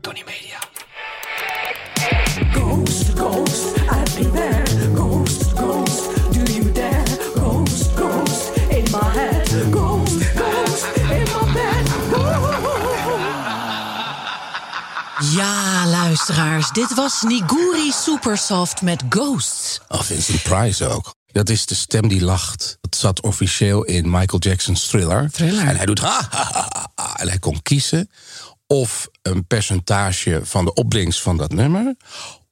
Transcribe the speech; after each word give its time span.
Tony 0.00 0.24
Media. 0.24 0.58
Ghost, 2.52 3.14
ghost, 3.16 3.76
I'd 3.90 4.14
be 4.16 4.30
there. 4.30 4.64
Ghost, 4.94 5.54
ghost, 5.56 6.32
do 6.32 6.52
you 6.52 6.72
dare? 6.72 7.04
Ghost, 7.34 7.96
ghost, 7.96 8.56
in 8.68 8.90
my 8.90 9.10
head. 9.12 9.48
Ghost, 9.70 10.34
ghost, 10.34 10.86
in 10.96 11.24
my 11.24 11.52
bed. 11.52 11.86
Ja, 15.30 15.86
luisteraars, 15.86 16.70
dit 16.72 16.94
was 16.94 17.22
Niguri 17.22 17.90
Supersoft 17.92 18.82
met 18.82 19.02
Ghosts. 19.08 19.80
Oh, 19.88 20.00
Vincent 20.00 20.42
Price 20.42 20.88
ook. 20.88 21.14
Dat 21.32 21.48
is 21.48 21.66
de 21.66 21.74
stem 21.74 22.08
die 22.08 22.24
lacht. 22.24 22.78
Dat 22.80 22.96
zat 22.96 23.22
officieel 23.22 23.84
in 23.84 24.10
Michael 24.10 24.38
Jackson's 24.38 24.86
Thriller. 24.86 25.30
Thriller. 25.30 25.66
En 25.66 25.76
hij 25.76 25.86
doet 25.86 25.98
ha, 25.98 26.26
ha, 26.30 26.50
ha, 26.52 26.68
ha, 26.72 26.90
ha. 26.94 27.16
En 27.18 27.28
hij 27.28 27.38
kon 27.38 27.62
kiezen 27.62 28.10
of 28.68 29.08
een 29.22 29.46
percentage 29.46 30.40
van 30.42 30.64
de 30.64 30.74
opbrengst 30.74 31.20
van 31.22 31.36
dat 31.36 31.52
nummer... 31.52 31.96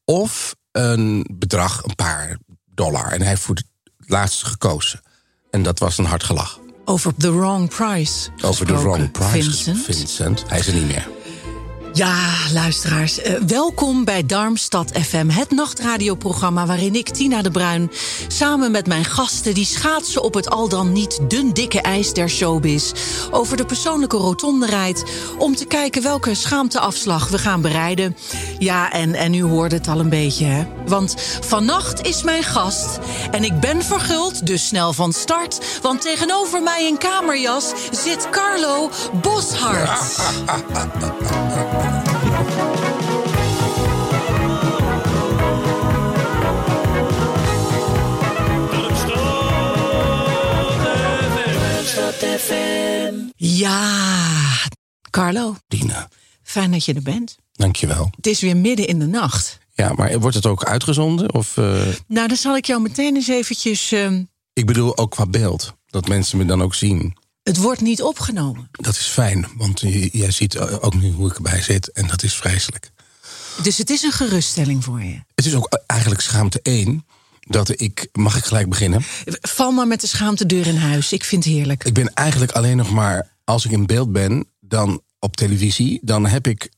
of 0.05 0.55
een 0.73 1.27
bedrag, 1.33 1.83
een 1.85 1.95
paar 1.95 2.39
dollar. 2.65 3.13
En 3.13 3.21
hij 3.21 3.29
heeft 3.29 3.43
voor 3.43 3.55
het 3.55 3.67
laatste 3.99 4.47
gekozen. 4.47 5.01
En 5.51 5.63
dat 5.63 5.79
was 5.79 5.99
een 5.99 6.05
hard 6.05 6.23
gelach. 6.23 6.61
Over 6.85 7.15
The 7.17 7.33
Wrong 7.33 7.69
Price. 7.69 8.31
Over 8.37 8.67
gesproken. 8.67 8.83
wrong 8.83 9.11
price. 9.11 9.31
Vincent. 9.31 9.85
Vincent. 9.85 10.45
Hij 10.49 10.59
is 10.59 10.67
er 10.67 10.75
niet 10.75 10.87
meer. 10.87 11.16
Ja, 11.97 12.35
luisteraars, 12.53 13.21
eh, 13.21 13.35
welkom 13.47 14.05
bij 14.05 14.27
Darmstad 14.27 14.91
FM, 14.93 15.29
het 15.29 15.51
nachtradioprogramma 15.51 16.67
waarin 16.67 16.95
ik, 16.95 17.09
Tina 17.09 17.43
de 17.43 17.51
Bruin, 17.51 17.91
samen 18.29 18.71
met 18.71 18.87
mijn 18.87 19.05
gasten 19.05 19.55
die 19.55 19.65
schaatsen 19.65 20.23
op 20.23 20.35
het 20.35 20.51
al 20.51 20.69
dan 20.69 20.93
niet 20.93 21.21
dun 21.29 21.53
dikke 21.53 21.81
ijs 21.81 22.13
der 22.13 22.31
showbiz, 22.31 22.93
over 23.31 23.57
de 23.57 23.65
persoonlijke 23.65 24.17
rotonde 24.17 24.67
rijdt 24.67 25.05
om 25.39 25.55
te 25.55 25.65
kijken 25.65 26.03
welke 26.03 26.35
schaamteafslag 26.35 27.29
we 27.29 27.39
gaan 27.39 27.61
bereiden. 27.61 28.17
Ja, 28.59 28.93
en, 28.93 29.15
en 29.15 29.35
u 29.35 29.43
hoorde 29.43 29.77
het 29.77 29.89
al 29.89 30.01
een 30.01 30.09
beetje, 30.09 30.45
hè? 30.45 30.67
Want 30.87 31.15
vannacht 31.41 32.07
is 32.07 32.23
mijn 32.23 32.43
gast 32.43 32.99
en 33.31 33.45
ik 33.45 33.61
ben 33.61 33.83
verguld, 33.83 34.47
dus 34.47 34.67
snel 34.67 34.93
van 34.93 35.13
start, 35.13 35.79
want 35.83 36.01
tegenover 36.01 36.63
mij 36.63 36.87
in 36.87 36.99
kamerjas 36.99 37.73
zit 37.91 38.31
Carlo 38.31 38.91
Boshart. 39.23 40.19
Ja, 53.37 54.59
Carlo, 55.11 55.57
Dina, 55.69 56.09
fijn 56.43 56.71
dat 56.71 56.85
je 56.85 56.95
er 56.95 57.03
bent. 57.03 57.37
dankjewel. 57.53 58.11
Het 58.17 58.27
is 58.27 58.41
weer 58.41 58.57
midden 58.57 58.87
in 58.87 58.99
de 58.99 59.07
nacht. 59.07 59.59
Ja, 59.75 59.93
maar 59.93 60.21
wordt 60.21 60.37
het 60.37 60.47
ook 60.47 60.65
uitgezonden? 60.65 61.35
Of, 61.35 61.57
eh, 61.57 61.87
Nou, 62.07 62.29
dan 62.29 62.37
zal 62.37 62.57
ik 62.57 62.65
jou 62.65 62.83
meteen 62.83 63.15
eens 63.15 63.29
eventjes... 63.29 63.93
ehm, 63.93 64.23
ik 64.53 64.67
bedoel 64.67 64.99
ook 64.99 65.11
qua 65.11 65.27
beeld. 65.27 65.75
Dat 65.87 66.09
mensen 66.09 66.39
me 66.39 66.45
dan 66.45 66.63
ook 66.63 66.75
zien. 66.75 67.17
Het 67.47 67.57
wordt 67.57 67.81
niet 67.81 68.03
opgenomen. 68.03 68.69
Dat 68.71 68.97
is 68.97 69.07
fijn, 69.07 69.47
want 69.57 69.81
jij 70.13 70.31
ziet 70.31 70.59
ook 70.59 70.95
nu 70.95 71.11
hoe 71.11 71.29
ik 71.31 71.37
erbij 71.37 71.63
zit. 71.63 71.93
En 71.93 72.07
dat 72.07 72.23
is 72.23 72.35
vreselijk. 72.35 72.91
Dus 73.63 73.79
het 73.79 73.91
is 73.91 74.03
een 74.03 74.13
geruststelling 74.13 74.85
voor 74.85 75.03
je. 75.03 75.21
Het 75.35 75.47
is 75.47 75.55
ook 75.55 75.81
eigenlijk 75.87 76.21
schaamte 76.21 76.61
één. 76.63 77.07
Dat 77.41 77.81
ik, 77.81 78.09
mag 78.13 78.37
ik 78.37 78.45
gelijk 78.45 78.69
beginnen? 78.69 79.03
Val 79.41 79.73
maar 79.73 79.87
met 79.87 80.01
de 80.01 80.07
schaamtedeur 80.07 80.67
in 80.67 80.77
huis. 80.77 81.13
Ik 81.13 81.25
vind 81.25 81.45
het 81.45 81.53
heerlijk. 81.53 81.85
Ik 81.85 81.95
ben 81.95 82.15
eigenlijk 82.15 82.53
alleen 82.53 82.77
nog 82.77 82.91
maar, 82.91 83.37
als 83.45 83.65
ik 83.65 83.71
in 83.71 83.87
beeld 83.87 84.13
ben, 84.13 84.47
dan 84.61 85.03
op 85.19 85.37
televisie, 85.37 86.01
dan 86.03 86.27
heb 86.27 86.47
ik 86.47 86.71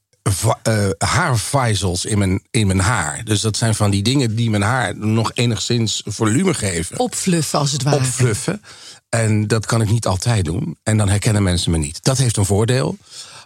eh, 0.62 0.89
haarvijzels 0.99 2.05
in 2.05 2.19
mijn, 2.19 2.43
in 2.50 2.66
mijn 2.66 2.81
haar. 2.81 3.25
Dus 3.25 3.41
dat 3.41 3.56
zijn 3.56 3.75
van 3.75 3.91
die 3.91 4.03
dingen 4.03 4.37
die 4.37 4.50
mijn 4.50 4.62
haar 4.62 4.97
nog 4.97 5.31
enigszins 5.34 6.03
volume 6.06 6.55
geven. 6.55 6.99
Opfluffen 6.99 7.59
als 7.59 7.72
het 7.72 7.83
ware. 7.83 7.97
opfluffen. 7.97 8.62
En 9.09 9.47
dat 9.47 9.66
kan 9.66 9.81
ik 9.81 9.91
niet 9.91 10.06
altijd 10.06 10.44
doen. 10.44 10.77
En 10.83 10.97
dan 10.97 11.09
herkennen 11.09 11.43
mensen 11.43 11.71
me 11.71 11.78
niet. 11.78 12.03
Dat 12.03 12.19
heeft 12.19 12.37
een 12.37 12.44
voordeel. 12.44 12.97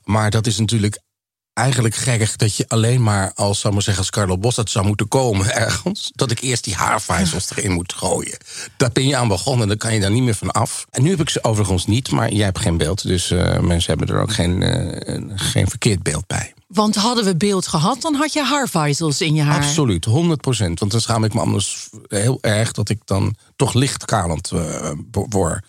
Maar 0.05 0.31
dat 0.31 0.47
is 0.47 0.59
natuurlijk 0.59 1.01
eigenlijk 1.53 1.95
gek 1.95 2.39
dat 2.39 2.57
je 2.57 2.65
alleen 2.69 3.03
maar 3.03 3.33
als, 3.35 3.61
zou 3.61 3.73
maar 3.73 3.83
zeggen, 3.83 4.03
als 4.03 4.13
Carlo 4.13 4.39
Bossart 4.39 4.71
zou 4.71 4.87
moeten 4.87 5.09
komen 5.09 5.55
ergens. 5.67 6.11
Dat 6.15 6.31
ik 6.31 6.41
eerst 6.41 6.65
die 6.65 6.75
haarvijzels 6.75 7.51
erin 7.51 7.73
moet 7.73 7.93
gooien. 7.93 8.39
Daar 8.77 8.93
ben 8.93 9.07
je 9.07 9.17
aan 9.17 9.29
begonnen, 9.29 9.69
dan 9.69 9.77
kan 9.77 9.95
je 9.95 10.01
daar 10.01 10.11
niet 10.11 10.23
meer 10.23 10.35
van 10.35 10.51
af. 10.51 10.87
En 10.91 11.03
nu 11.03 11.11
heb 11.11 11.21
ik 11.21 11.29
ze 11.29 11.45
overigens 11.45 11.87
niet, 11.87 12.11
maar 12.11 12.33
jij 12.33 12.45
hebt 12.45 12.59
geen 12.59 12.77
beeld. 12.77 13.03
Dus 13.03 13.31
eh, 13.31 13.59
mensen 13.59 13.99
hebben 13.99 14.17
er 14.17 14.23
ook 14.23 14.33
geen, 14.33 14.63
eh, 14.63 15.23
geen 15.35 15.69
verkeerd 15.69 16.03
beeld 16.03 16.27
bij. 16.27 16.55
Want 16.73 16.95
hadden 16.95 17.25
we 17.25 17.37
beeld 17.37 17.67
gehad, 17.67 18.01
dan 18.01 18.15
had 18.15 18.33
je 18.33 18.43
haarvijzels 18.43 19.21
in 19.21 19.35
je 19.35 19.43
haar. 19.43 19.63
Absoluut, 19.63 20.05
100 20.05 20.41
procent. 20.41 20.79
Want 20.79 20.93
dan 20.93 21.01
schaam 21.01 21.25
ik 21.25 21.35
me 21.35 21.41
anders 21.41 21.89
heel 22.07 22.39
erg 22.41 22.73
dat 22.73 22.89
ik 22.89 23.01
dan 23.05 23.37
toch 23.57 23.75
licht 23.75 24.05
kalend 24.05 24.51
eh, 24.51 24.93
word. 25.11 25.65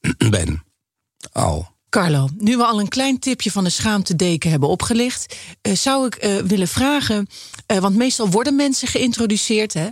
ben. 0.30 0.64
Al. 1.32 1.74
Carlo, 1.88 2.28
nu 2.38 2.56
we 2.56 2.64
al 2.64 2.80
een 2.80 2.88
klein 2.88 3.18
tipje 3.18 3.50
van 3.50 3.64
de 3.64 3.70
schaamtedeken 3.70 4.50
hebben 4.50 4.68
opgelicht, 4.68 5.36
eh, 5.62 5.72
zou 5.74 6.06
ik 6.06 6.14
eh, 6.14 6.36
willen 6.36 6.68
vragen, 6.68 7.28
want 7.66 7.96
meestal 7.96 8.28
worden 8.28 8.56
mensen 8.56 8.88
geïntroduceerd, 8.88 9.72
hè? 9.72 9.88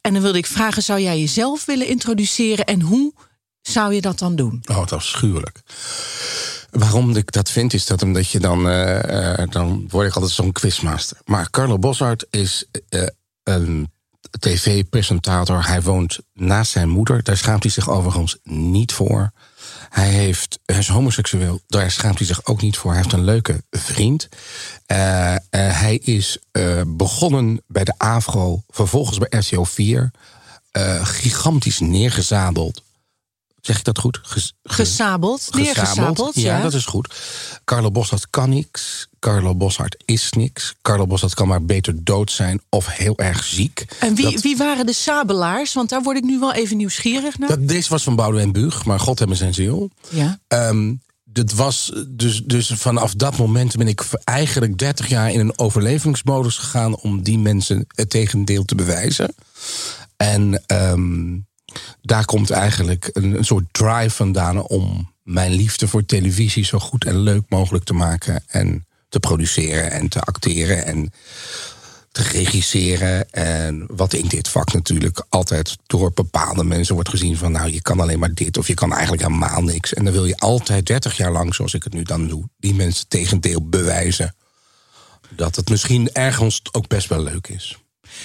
En 0.00 0.12
dan 0.12 0.22
wilde 0.22 0.38
ik 0.38 0.46
vragen, 0.46 0.82
zou 0.82 1.00
jij 1.00 1.18
jezelf 1.18 1.64
willen 1.64 1.86
introduceren 1.86 2.64
en 2.64 2.80
hoe 2.80 3.12
zou 3.60 3.94
je 3.94 4.00
dat 4.00 4.18
dan 4.18 4.36
doen? 4.36 4.62
Oh, 4.66 4.76
wat 4.76 4.92
afschuwelijk. 4.92 5.62
Waarom 6.74 7.16
ik 7.16 7.32
dat 7.32 7.50
vind, 7.50 7.74
is 7.74 7.86
dat 7.86 8.02
omdat 8.02 8.30
je 8.30 8.40
dan... 8.40 8.68
eh, 8.68 9.42
eh, 9.42 9.50
dan 9.50 9.86
word 9.88 10.06
ik 10.08 10.14
altijd 10.14 10.32
zo'n 10.32 10.52
quizmaster. 10.52 11.16
Maar 11.24 11.50
Carlo 11.50 11.78
Boshart 11.78 12.26
is 12.30 12.64
eh, 12.88 13.06
een 13.42 13.92
tv-presentator. 14.38 15.66
Hij 15.66 15.82
woont 15.82 16.18
naast 16.32 16.70
zijn 16.72 16.88
moeder. 16.88 17.22
Daar 17.22 17.36
schaamt 17.36 17.62
hij 17.62 17.72
zich 17.72 17.90
overigens 17.90 18.38
niet 18.42 18.92
voor. 18.92 19.30
Hij, 19.88 20.08
heeft, 20.08 20.58
hij 20.64 20.78
is 20.78 20.88
homoseksueel. 20.88 21.60
Daar 21.66 21.90
schaamt 21.90 22.18
hij 22.18 22.26
zich 22.26 22.46
ook 22.46 22.60
niet 22.62 22.76
voor. 22.76 22.90
Hij 22.92 23.00
heeft 23.00 23.12
een 23.14 23.24
leuke 23.24 23.64
vriend. 23.70 24.28
Hij 25.50 25.96
is 26.02 26.38
begonnen 26.86 27.62
bij 27.66 27.84
de 27.84 27.94
AVRO. 27.96 28.62
Vervolgens 28.68 29.18
bij 29.18 29.38
RTO 29.40 29.64
4. 29.64 30.10
eh, 30.70 31.06
gigantisch 31.06 31.80
neergezadeld. 31.80 32.82
Zeg 33.64 33.78
ik 33.78 33.84
dat 33.84 33.98
goed? 33.98 34.18
Ges- 34.22 34.52
ge- 34.64 34.74
Gesabeld, 34.74 35.48
neergesabeld, 35.54 36.34
ja. 36.34 36.56
ja, 36.56 36.62
dat 36.62 36.74
is 36.74 36.84
goed. 36.84 37.14
Carlo 37.64 37.90
Boshart 37.90 38.26
kan 38.30 38.48
niks. 38.50 39.08
Carlo 39.18 39.54
Boshart 39.54 40.02
is 40.04 40.30
niks. 40.30 40.74
Carlo 40.82 41.06
Boshart 41.06 41.34
kan 41.34 41.48
maar 41.48 41.62
beter 41.64 42.04
dood 42.04 42.30
zijn 42.32 42.60
of 42.68 42.86
heel 42.86 43.18
erg 43.18 43.44
ziek. 43.44 43.84
En 44.00 44.14
wie, 44.14 44.30
Dat- 44.32 44.40
wie 44.42 44.56
waren 44.56 44.86
de 44.86 44.92
sabelaars? 44.92 45.72
Want 45.72 45.88
daar 45.88 46.02
word 46.02 46.16
ik 46.16 46.24
nu 46.24 46.38
wel 46.38 46.52
even 46.52 46.76
nieuwsgierig 46.76 47.38
naar. 47.38 47.48
dat, 47.48 47.68
deze 47.68 47.88
was 47.88 48.02
van 48.02 48.16
Boudewijn 48.16 48.52
Buug, 48.52 48.84
maar 48.84 49.00
God 49.00 49.18
hebben 49.18 49.36
zijn 49.36 49.54
ziel. 49.54 49.90
ja. 50.08 50.38
Ehm, 50.48 50.92
dat 51.24 51.52
was 51.52 51.92
dus, 52.08 52.42
dus 52.44 52.66
vanaf 52.74 53.14
dat 53.14 53.36
moment 53.36 53.76
ben 53.76 53.88
ik 53.88 54.02
eigenlijk 54.24 54.78
30 54.78 55.08
jaar 55.08 55.30
in 55.32 55.40
een 55.40 55.58
overlevingsmodus 55.58 56.58
gegaan 56.58 56.96
om 56.96 57.22
die 57.22 57.38
mensen 57.38 57.84
het 57.88 58.10
tegendeel 58.10 58.64
te 58.64 58.74
bewijzen. 58.74 59.34
En 60.16 60.62
ehm, 60.66 61.36
daar 62.02 62.24
komt 62.24 62.50
eigenlijk 62.50 63.10
een, 63.12 63.36
een 63.36 63.44
soort 63.44 63.64
drive 63.70 64.10
vandaan 64.10 64.62
om 64.62 65.12
mijn 65.22 65.52
liefde 65.52 65.88
voor 65.88 66.04
televisie 66.04 66.64
zo 66.64 66.78
goed 66.78 67.04
en 67.04 67.18
leuk 67.18 67.44
mogelijk 67.48 67.84
te 67.84 67.94
maken. 67.94 68.44
En 68.46 68.86
te 69.14 69.20
produceren 69.20 69.90
en 69.90 70.08
te 70.08 70.20
acteren 70.20 70.84
en 70.84 71.12
te 72.12 72.22
regisseren. 72.22 73.30
En 73.30 73.86
wat 73.96 74.12
in 74.12 74.28
dit 74.28 74.48
vak 74.48 74.72
natuurlijk 74.72 75.24
altijd 75.28 75.76
door 75.86 76.12
bepaalde 76.12 76.64
mensen 76.64 76.94
wordt 76.94 77.08
gezien 77.08 77.36
van... 77.36 77.52
nou, 77.52 77.72
je 77.72 77.82
kan 77.82 78.00
alleen 78.00 78.18
maar 78.18 78.34
dit 78.34 78.58
of 78.58 78.66
je 78.66 78.74
kan 78.74 78.92
eigenlijk 78.92 79.22
helemaal 79.22 79.62
niks. 79.62 79.94
En 79.94 80.04
dan 80.04 80.12
wil 80.12 80.24
je 80.24 80.36
altijd 80.36 80.86
30 80.86 81.16
jaar 81.16 81.32
lang, 81.32 81.54
zoals 81.54 81.74
ik 81.74 81.82
het 81.82 81.92
nu 81.92 82.02
dan 82.02 82.28
doe... 82.28 82.48
die 82.58 82.74
mensen 82.74 83.08
tegendeel 83.08 83.68
bewijzen 83.68 84.34
dat 85.30 85.56
het 85.56 85.68
misschien 85.68 86.12
ergens 86.12 86.62
ook 86.72 86.88
best 86.88 87.08
wel 87.08 87.22
leuk 87.22 87.48
is. 87.48 87.78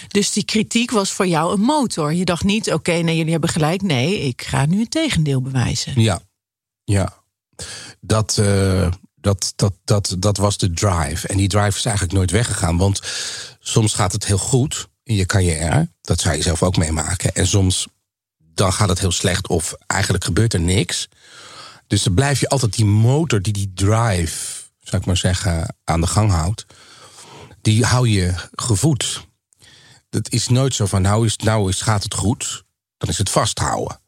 Dus 0.07 0.31
die 0.31 0.45
kritiek 0.45 0.91
was 0.91 1.11
voor 1.11 1.27
jou 1.27 1.53
een 1.53 1.61
motor. 1.61 2.13
Je 2.13 2.25
dacht 2.25 2.43
niet, 2.43 2.73
oké, 2.73 2.91
nee, 2.91 3.17
jullie 3.17 3.31
hebben 3.31 3.49
gelijk. 3.49 3.81
Nee, 3.81 4.19
ik 4.19 4.41
ga 4.41 4.65
nu 4.65 4.79
het 4.79 4.91
tegendeel 4.91 5.41
bewijzen. 5.41 6.01
Ja, 6.01 6.21
ja. 6.83 7.23
dat, 8.01 8.37
eh, 8.37 8.91
dat, 9.15 9.53
dat, 9.55 9.73
dat, 9.83 10.15
dat 10.19 10.37
was 10.37 10.57
de 10.57 10.73
drive. 10.73 11.27
En 11.27 11.37
die 11.37 11.47
drive 11.47 11.77
is 11.77 11.85
eigenlijk 11.85 12.15
nooit 12.15 12.31
weggegaan. 12.31 12.77
Want 12.77 13.01
soms 13.59 13.93
gaat 13.93 14.11
het 14.11 14.25
heel 14.25 14.37
goed 14.37 14.87
in 15.03 15.15
je 15.15 15.25
carrière. 15.25 15.89
Dat 16.01 16.19
zou 16.19 16.35
je 16.35 16.41
zelf 16.41 16.63
ook 16.63 16.77
meemaken. 16.77 17.33
En 17.33 17.47
soms 17.47 17.87
dan 18.53 18.73
gaat 18.73 18.89
het 18.89 18.99
heel 18.99 19.11
slecht 19.11 19.47
of 19.47 19.75
eigenlijk 19.87 20.23
gebeurt 20.23 20.53
er 20.53 20.59
niks. 20.59 21.07
Dus 21.87 22.03
dan 22.03 22.13
blijf 22.13 22.39
je 22.39 22.49
altijd 22.49 22.75
die 22.75 22.85
motor 22.85 23.41
die 23.41 23.53
die 23.53 23.71
drive, 23.73 24.63
zou 24.79 25.01
ik 25.01 25.05
maar 25.05 25.17
zeggen, 25.17 25.75
aan 25.83 26.01
de 26.01 26.07
gang 26.07 26.31
houdt. 26.31 26.65
Die 27.61 27.85
hou 27.85 28.09
je 28.09 28.33
gevoed. 28.51 29.27
Dat 30.09 30.31
is 30.31 30.47
nooit 30.47 30.75
zo 30.75 30.85
van 30.85 31.01
nou, 31.01 31.25
is, 31.25 31.38
nou 31.38 31.69
is, 31.69 31.81
gaat 31.81 32.03
het 32.03 32.13
goed. 32.13 32.63
Dan 32.97 33.09
is 33.09 33.17
het 33.17 33.29
vasthouden. 33.29 34.00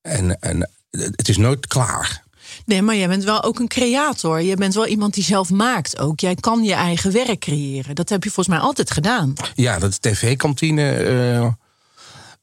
En, 0.00 0.40
en 0.40 0.70
het 0.90 1.28
is 1.28 1.36
nooit 1.36 1.66
klaar. 1.66 2.22
Nee, 2.64 2.82
maar 2.82 2.96
jij 2.96 3.08
bent 3.08 3.24
wel 3.24 3.42
ook 3.42 3.58
een 3.58 3.68
creator. 3.68 4.42
Je 4.42 4.56
bent 4.56 4.74
wel 4.74 4.86
iemand 4.86 5.14
die 5.14 5.24
zelf 5.24 5.50
maakt 5.50 5.98
ook. 5.98 6.20
Jij 6.20 6.34
kan 6.34 6.64
je 6.64 6.72
eigen 6.72 7.12
werk 7.12 7.40
creëren. 7.40 7.94
Dat 7.94 8.08
heb 8.08 8.24
je 8.24 8.30
volgens 8.30 8.56
mij 8.56 8.66
altijd 8.66 8.90
gedaan. 8.90 9.32
Ja, 9.54 9.78
dat 9.78 10.02
tv-kantine 10.02 10.92
eh, 10.92 11.48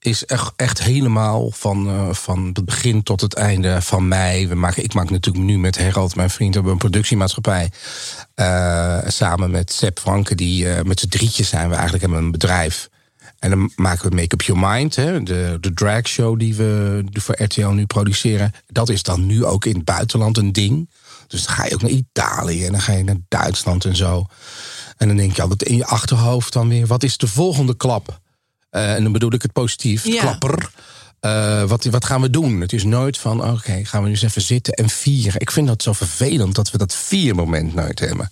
is 0.08 0.26
echt, 0.26 0.54
echt 0.56 0.84
helemaal 0.84 1.52
van, 1.52 1.88
eh, 1.88 2.14
van 2.14 2.50
het 2.54 2.66
begin 2.66 3.04
tot 3.04 3.22
het 3.22 3.34
einde 3.34 3.82
van 3.82 4.08
mij. 4.08 4.48
We 4.48 4.56
maken, 4.56 4.84
ik 4.84 4.94
maak 4.94 5.10
natuurlijk 5.10 5.46
nu 5.46 5.58
met 5.60 5.78
Herald, 5.78 6.16
mijn 6.16 6.30
vriend, 6.30 6.54
hebben 6.54 6.72
een 6.72 6.78
productiemaatschappij. 6.78 7.72
eh, 8.36 8.98
samen 9.08 9.52
met 9.52 9.72
Sepp 9.72 10.00
Franke, 10.00 10.36
die 10.36 10.70
eh, 10.70 10.84
met 10.84 11.00
z'n 11.00 11.08
drietjes 11.08 11.50
zijn 11.50 11.68
we 11.68 11.74
eigenlijk 11.74 12.04
hebben 12.04 12.24
een 12.24 12.32
bedrijf. 12.32 12.90
En 13.40 13.50
dan 13.50 13.72
maken 13.76 14.10
we 14.10 14.16
Make 14.16 14.34
Up 14.34 14.42
Your 14.42 14.68
Mind, 14.70 14.96
hè, 14.96 15.24
de, 15.24 15.58
de 15.60 15.74
drag 15.74 16.08
show 16.08 16.40
die 16.40 16.56
we 16.56 17.04
voor 17.12 17.42
RTL 17.44 17.68
nu 17.68 17.86
produceren. 17.86 18.52
Dat 18.68 18.90
is 18.90 19.04
dan 19.04 19.26
nu 19.26 19.46
ook 19.46 19.66
in 19.66 19.76
het 19.76 19.86
buitenland 19.86 20.38
een 20.38 20.52
ding. 20.52 20.90
Dus 21.28 21.46
dan 21.46 21.56
ga 21.56 21.66
je 21.66 21.74
ook 21.74 21.82
naar 21.82 21.92
Italië 21.92 22.66
en 22.66 22.72
dan 22.72 22.82
ga 22.82 22.94
je 22.94 23.04
naar 23.04 23.20
Duitsland 23.28 23.86
en 23.86 23.96
zo. 23.96 24.26
En 24.98 25.08
dan 25.08 25.18
denk 25.18 25.36
je 25.36 25.42
altijd 25.42 25.64
in 25.64 25.76
je 25.76 25.86
achterhoofd 25.86 26.54
dan 26.54 26.70
weer, 26.70 26.88
wat 26.88 27.04
is 27.04 27.18
de 27.18 27.28
volgende 27.28 27.76
klap? 27.78 28.20
Eh, 28.70 28.94
en 28.94 29.04
dan 29.04 29.12
bedoel 29.12 29.34
ik 29.34 29.42
het 29.42 29.52
positief, 29.54 30.06
Ja. 30.06 30.22
klapper. 30.22 30.72
Eh, 31.20 31.64
wat, 31.64 31.86
wat 31.86 32.06
gaan 32.06 32.22
we 32.22 32.30
doen? 32.30 32.62
Het 32.62 32.74
is 32.74 32.84
nooit 32.84 33.18
van, 33.18 33.44
oké, 33.52 33.86
gaan 33.86 34.02
we 34.02 34.08
nu 34.08 34.14
eens 34.14 34.22
even 34.24 34.42
zitten 34.42 34.74
en 34.74 34.90
vieren. 34.90 35.42
Ik 35.42 35.52
vind 35.52 35.68
dat 35.68 35.84
zo 35.84 35.94
vervelend 35.94 36.56
dat 36.56 36.72
we 36.72 36.78
dat 36.78 36.96
viermoment 36.96 37.74
nooit 37.74 38.00
hebben. 38.00 38.32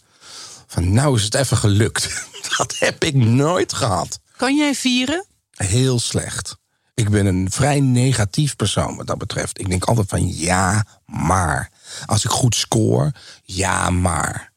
Van, 0.67 0.93
nou 0.93 1.15
is 1.17 1.23
het 1.23 1.33
even 1.35 1.57
gelukt. 1.57 2.27
Dat 2.57 2.75
heb 2.79 3.03
ik 3.03 3.13
nooit 3.15 3.73
gehad. 3.73 4.19
Kan 4.37 4.55
jij 4.57 4.75
vieren? 4.75 5.25
Heel 5.51 5.99
slecht. 5.99 6.57
Ik 6.93 7.09
ben 7.09 7.25
een 7.25 7.51
vrij 7.51 7.79
negatief 7.79 8.55
persoon 8.55 8.95
wat 8.95 9.07
dat 9.07 9.17
betreft. 9.17 9.59
Ik 9.59 9.69
denk 9.69 9.83
altijd 9.85 10.09
van 10.09 10.27
ja, 10.35 10.85
maar. 11.05 11.69
Als 12.05 12.23
ik 12.23 12.29
goed 12.29 12.55
scoor, 12.55 13.11
ja, 13.43 13.89
maar. 13.89 14.51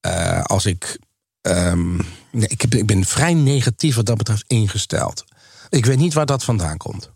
Eh, 0.00 0.42
als 0.42 0.66
ik. 0.66 0.98
ehm, 1.40 1.98
nee, 2.30 2.48
ik, 2.48 2.60
heb, 2.60 2.74
ik 2.74 2.86
ben 2.86 3.04
vrij 3.04 3.34
negatief 3.34 3.94
wat 3.94 4.06
dat 4.06 4.16
betreft 4.16 4.44
ingesteld. 4.46 5.24
Ik 5.68 5.86
weet 5.86 5.98
niet 5.98 6.14
waar 6.14 6.26
dat 6.26 6.44
vandaan 6.44 6.76
komt. 6.76 7.10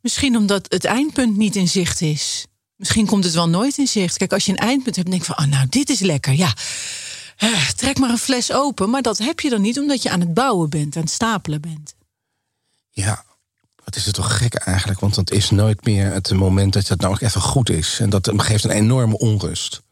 Misschien 0.00 0.36
omdat 0.36 0.66
het 0.68 0.84
eindpunt 0.84 1.36
niet 1.36 1.56
in 1.56 1.68
zicht 1.68 2.00
is. 2.00 2.46
Misschien 2.76 3.06
komt 3.06 3.24
het 3.24 3.34
wel 3.34 3.48
nooit 3.48 3.78
in 3.78 3.86
zicht. 3.86 4.16
Kijk, 4.16 4.32
als 4.32 4.44
je 4.44 4.52
een 4.52 4.58
eindpunt 4.58 4.96
hebt, 4.96 5.10
denk 5.10 5.22
je 5.26 5.32
van, 5.34 5.44
oh, 5.44 5.50
nou, 5.50 5.66
dit 5.68 5.90
is 5.90 6.00
lekker. 6.00 6.32
Ja, 6.32 6.54
Eh, 7.40 7.68
trek 7.68 7.98
maar 7.98 8.10
een 8.10 8.18
fles 8.18 8.52
open. 8.52 8.90
Maar 8.90 9.02
dat 9.02 9.18
heb 9.18 9.40
je 9.40 9.50
dan 9.50 9.60
niet, 9.60 9.78
omdat 9.78 10.02
je 10.02 10.10
aan 10.10 10.20
het 10.20 10.34
bouwen 10.34 10.70
bent, 10.70 10.96
aan 10.96 11.02
het 11.02 11.10
stapelen 11.10 11.60
bent. 11.60 11.94
Ja, 12.90 13.24
wat 13.84 13.96
is 13.96 14.06
het 14.06 14.14
toch 14.14 14.36
gek 14.36 14.54
eigenlijk? 14.54 15.00
Want 15.00 15.16
het 15.16 15.30
is 15.30 15.50
nooit 15.50 15.84
meer 15.84 16.12
het 16.12 16.32
moment 16.32 16.72
dat 16.72 16.88
het 16.88 17.00
nou 17.00 17.12
ook 17.14 17.20
even 17.20 17.40
goed 17.40 17.70
is. 17.70 17.98
En 18.00 18.10
dat 18.10 18.30
geeft 18.36 18.64
een 18.64 18.70
enorme 18.70 19.18
onrust. 19.18 19.82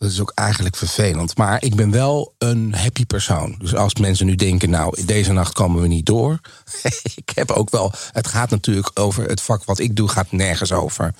Dat 0.00 0.10
is 0.10 0.20
ook 0.20 0.32
eigenlijk 0.34 0.76
vervelend. 0.76 1.36
Maar 1.36 1.62
ik 1.64 1.74
ben 1.74 1.90
wel 1.90 2.34
een 2.38 2.74
happy 2.74 3.06
persoon. 3.06 3.54
Dus 3.58 3.74
als 3.74 3.94
mensen 3.94 4.26
nu 4.26 4.34
denken, 4.34 4.70
nou, 4.70 5.04
deze 5.04 5.32
nacht 5.32 5.52
komen 5.52 5.82
we 5.82 5.88
niet 5.88 6.06
door. 6.06 6.40
ik 7.14 7.30
heb 7.34 7.50
ook 7.50 7.70
wel. 7.70 7.92
Het 8.12 8.26
gaat 8.26 8.50
natuurlijk 8.50 8.90
over 8.94 9.24
het 9.24 9.40
vak 9.40 9.64
wat 9.64 9.78
ik 9.78 9.96
doe, 9.96 10.08
gaat 10.08 10.32
nergens 10.32 10.72
over. 10.72 11.14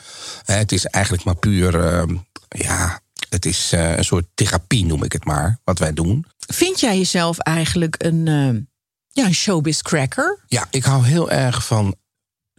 Het 0.44 0.72
is 0.72 0.84
eigenlijk 0.84 1.24
maar 1.24 1.36
puur. 1.36 1.84
eh, 1.84 2.16
ja, 2.48 3.00
het 3.28 3.46
is 3.46 3.72
eh, 3.72 3.96
een 3.96 4.04
soort 4.04 4.26
therapie, 4.34 4.84
noem 4.84 5.02
ik 5.04 5.12
het 5.12 5.24
maar, 5.24 5.58
wat 5.64 5.78
wij 5.78 5.92
doen. 5.92 6.26
Vind 6.38 6.80
jij 6.80 6.96
jezelf 6.96 7.38
eigenlijk 7.38 7.94
een, 7.98 8.28
eh, 8.28 8.62
ja, 9.08 9.26
een 9.26 9.34
showbiz 9.34 9.80
cracker? 9.80 10.44
Ja, 10.46 10.66
ik 10.70 10.84
hou 10.84 11.04
heel 11.04 11.30
erg 11.30 11.66
van 11.66 11.96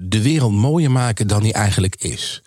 de 0.03 0.21
wereld 0.21 0.53
mooier 0.53 0.92
maken 0.92 1.27
dan 1.27 1.44
die 1.44 1.53
eigenlijk 1.53 1.95
is. 1.95 2.42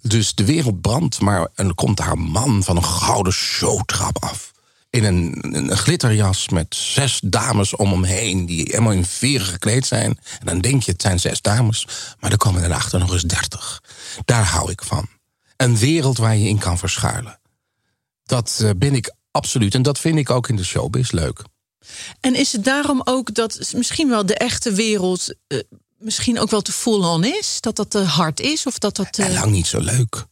Dus 0.00 0.34
de 0.34 0.44
wereld 0.44 0.80
brandt, 0.80 1.20
maar 1.20 1.48
dan 1.54 1.74
komt 1.74 2.00
een 2.00 2.18
man 2.18 2.64
van 2.64 2.76
een 2.76 2.84
gouden 2.84 3.32
showtrap 3.32 4.22
af. 4.22 4.52
In 4.90 5.04
een, 5.04 5.54
een 5.56 5.76
glitterjas 5.76 6.48
met 6.48 6.74
zes 6.74 7.20
dames 7.24 7.76
om 7.76 7.90
hem 7.90 8.04
heen... 8.04 8.46
die 8.46 8.62
helemaal 8.62 8.92
in 8.92 9.04
veren 9.04 9.46
gekleed 9.46 9.86
zijn. 9.86 10.18
En 10.38 10.46
dan 10.46 10.60
denk 10.60 10.82
je, 10.82 10.92
het 10.92 11.02
zijn 11.02 11.20
zes 11.20 11.40
dames. 11.40 11.86
Maar 12.20 12.30
er 12.30 12.36
komen 12.36 12.64
erachter 12.64 12.98
nog 12.98 13.12
eens 13.12 13.22
dertig. 13.22 13.82
Daar 14.24 14.44
hou 14.44 14.70
ik 14.70 14.82
van. 14.82 15.08
Een 15.56 15.76
wereld 15.76 16.18
waar 16.18 16.36
je 16.36 16.48
in 16.48 16.58
kan 16.58 16.78
verschuilen. 16.78 17.38
Dat 18.24 18.60
eh, 18.62 18.70
ben 18.76 18.94
ik 18.94 19.14
absoluut. 19.30 19.74
En 19.74 19.82
dat 19.82 19.98
vind 19.98 20.18
ik 20.18 20.30
ook 20.30 20.48
in 20.48 20.56
de 20.56 20.64
showbiz 20.64 21.10
leuk. 21.10 21.42
En 22.20 22.34
is 22.34 22.52
het 22.52 22.64
daarom 22.64 23.00
ook 23.04 23.34
dat 23.34 23.72
misschien 23.74 24.08
wel 24.08 24.26
de 24.26 24.34
echte 24.34 24.72
wereld... 24.72 25.34
eh, 25.46 25.58
misschien 25.98 26.38
ook 26.38 26.50
wel 26.50 26.62
te 26.62 26.72
full-on 26.72 27.24
is? 27.24 27.60
Dat 27.60 27.76
dat 27.76 27.90
te 27.90 28.02
hard 28.02 28.40
is? 28.40 28.66
Of 28.66 28.78
dat 28.78 28.96
dat 28.96 29.12
te... 29.12 29.22
En 29.22 29.32
lang 29.32 29.52
niet 29.52 29.66
zo 29.66 29.80
leuk. 29.80 30.26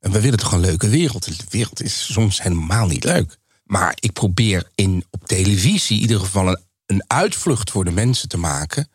En 0.00 0.10
we 0.10 0.20
willen 0.20 0.38
toch 0.38 0.52
een 0.52 0.60
leuke 0.60 0.88
wereld. 0.88 1.24
De 1.24 1.44
wereld 1.48 1.82
is 1.82 2.12
soms 2.12 2.42
helemaal 2.42 2.86
niet 2.86 3.04
leuk. 3.04 3.36
Maar 3.64 3.96
ik 4.00 4.12
probeer 4.12 4.70
in, 4.74 5.04
op 5.10 5.26
televisie 5.26 5.96
in 5.96 6.02
ieder 6.02 6.20
geval 6.20 6.48
een, 6.48 6.60
een 6.86 7.04
uitvlucht 7.06 7.70
voor 7.70 7.84
de 7.84 7.90
mensen 7.90 8.28
te 8.28 8.36
maken. 8.36 8.90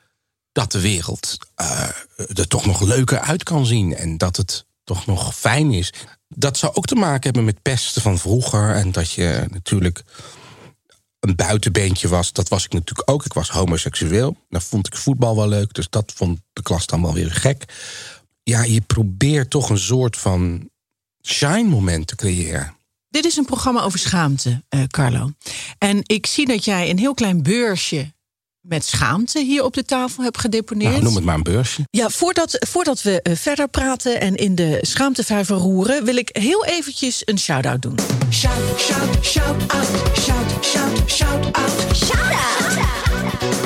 Dat 0.52 0.72
de 0.72 0.80
wereld 0.80 1.38
eh, 1.56 1.90
er 2.34 2.48
toch 2.48 2.66
nog 2.66 2.82
leuker 2.82 3.20
uit 3.20 3.44
kan 3.44 3.66
zien. 3.66 3.96
En 3.96 4.18
dat 4.18 4.36
het 4.36 4.66
toch 4.84 5.06
nog 5.06 5.36
fijn 5.36 5.72
is. 5.72 5.94
Dat 6.28 6.58
zou 6.58 6.74
ook 6.74 6.86
te 6.86 6.96
maken 6.96 7.24
hebben 7.24 7.44
met 7.44 7.62
pesten 7.62 8.02
van 8.02 8.20
vroeger. 8.20 8.76
En 8.76 8.92
dat 8.92 9.12
je 9.12 9.46
natuurlijk 9.52 10.04
een 11.24 11.36
buitenbeentje 11.36 12.08
was. 12.08 12.34
Dat 12.34 12.50
was 12.50 12.66
ik 12.66 12.74
natuurlijk 12.74 13.12
ook. 13.12 13.26
Ik 13.26 13.34
was 13.34 13.50
homoseksueel. 13.50 14.38
Dan 14.50 14.62
vond 14.62 14.88
ik 14.88 14.96
voetbal 14.96 15.36
wel 15.36 15.48
leuk. 15.48 15.74
Dus 15.74 15.90
dat 15.90 16.12
vond 16.16 16.40
de 16.54 16.62
klas 16.62 16.86
dan 16.86 17.02
wel 17.02 17.14
weer 17.14 17.32
gek. 17.32 17.64
Ja, 18.44 18.64
je 18.64 18.82
probeert 18.82 19.50
toch 19.50 19.70
een 19.70 19.78
soort 19.78 20.18
van 20.18 20.70
shine 21.22 21.70
moment 21.70 22.08
te 22.08 22.16
creëren. 22.16 22.76
Dit 23.10 23.26
is 23.26 23.36
een 23.36 23.46
programma 23.46 23.82
over 23.82 24.00
schaamte, 24.00 24.64
eh, 24.70 24.84
Carlo. 24.84 25.32
En 25.78 26.00
ik 26.04 26.26
zie 26.26 26.46
dat 26.46 26.66
jij 26.66 26.90
een 26.90 27.00
heel 27.00 27.14
klein 27.14 27.44
beursje 27.44 28.14
met 28.64 28.86
schaamte 28.86 29.40
hier 29.40 29.64
op 29.64 29.74
de 29.74 29.84
tafel 29.84 30.24
hebt 30.24 30.38
gedeponeerd. 30.38 30.92
Nou, 30.92 31.04
noem 31.04 31.16
het 31.16 31.24
maar 31.24 31.36
een 31.36 31.44
beursje. 31.44 31.82
Ja, 31.90 32.10
voordat, 32.10 32.58
voordat 32.68 33.02
we 33.02 33.22
eh, 33.22 33.36
verder 33.36 33.68
praten 33.68 34.20
en 34.20 34.36
in 34.36 34.56
de 34.56 34.78
schaamtevijver 34.82 35.56
roeren... 35.56 36.06
wil 36.06 36.16
ik 36.16 36.30
heel 36.32 36.66
eventjes 36.66 37.22
een 37.26 37.40
shout-out 37.40 37.82
doen. 37.82 37.98
Shout, 38.32 38.54
shout, 38.78 39.26
shout 39.26 39.72
out. 39.72 39.88
Shout, 40.20 40.66
shout, 40.66 41.12
shout 41.12 41.56
out. 41.56 41.96
Shout 41.96 42.32
out. 42.32 43.63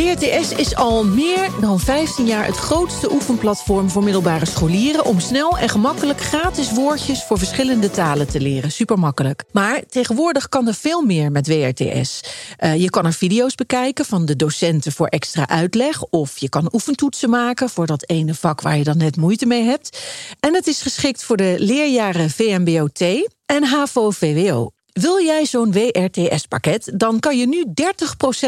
BRTS 0.00 0.52
is 0.52 0.74
al 0.74 1.04
meer 1.04 1.50
dan 1.60 1.80
15 1.80 2.26
jaar 2.26 2.46
het 2.46 2.56
grootste 2.56 3.12
oefenplatform 3.12 3.90
voor 3.90 4.04
middelbare 4.04 4.46
scholieren... 4.46 5.04
om 5.04 5.20
snel 5.20 5.58
en 5.58 5.68
gemakkelijk 5.68 6.20
gratis 6.20 6.72
woordjes 6.72 7.24
voor 7.24 7.38
verschillende 7.38 7.90
talen 7.90 8.28
te 8.28 8.40
leren. 8.40 8.72
Super 8.72 8.98
makkelijk. 8.98 9.44
Maar 9.52 9.82
tegenwoordig 9.88 10.48
kan 10.48 10.66
er 10.66 10.74
veel 10.74 11.02
meer 11.02 11.30
met 11.32 11.46
WRTS. 11.46 12.20
Eh, 12.56 12.80
je 12.80 12.90
kan 12.90 13.06
er 13.06 13.12
video's 13.12 13.54
bekijken 13.54 14.04
van 14.04 14.24
de 14.24 14.36
docenten 14.36 14.92
voor 14.92 15.06
extra 15.06 15.48
uitleg... 15.48 16.02
of 16.02 16.38
je 16.38 16.48
kan 16.48 16.68
oefentoetsen 16.72 17.30
maken 17.30 17.68
voor 17.68 17.86
dat 17.86 18.08
ene 18.08 18.34
vak 18.34 18.60
waar 18.60 18.76
je 18.76 18.84
dan 18.84 18.96
net 18.96 19.16
moeite 19.16 19.46
mee 19.46 19.64
hebt. 19.64 20.00
En 20.40 20.54
het 20.54 20.66
is 20.66 20.82
geschikt 20.82 21.24
voor 21.24 21.36
de 21.36 21.54
leerjaren 21.58 22.30
VMBO-T 22.30 23.00
en 23.46 23.64
HAVO-VWO. 23.64 24.70
Wil 24.92 25.24
jij 25.24 25.46
zo'n 25.46 25.72
WRTS-pakket? 25.72 26.90
Dan 26.94 27.20
kan 27.20 27.38
je 27.38 27.46
nu 27.46 27.64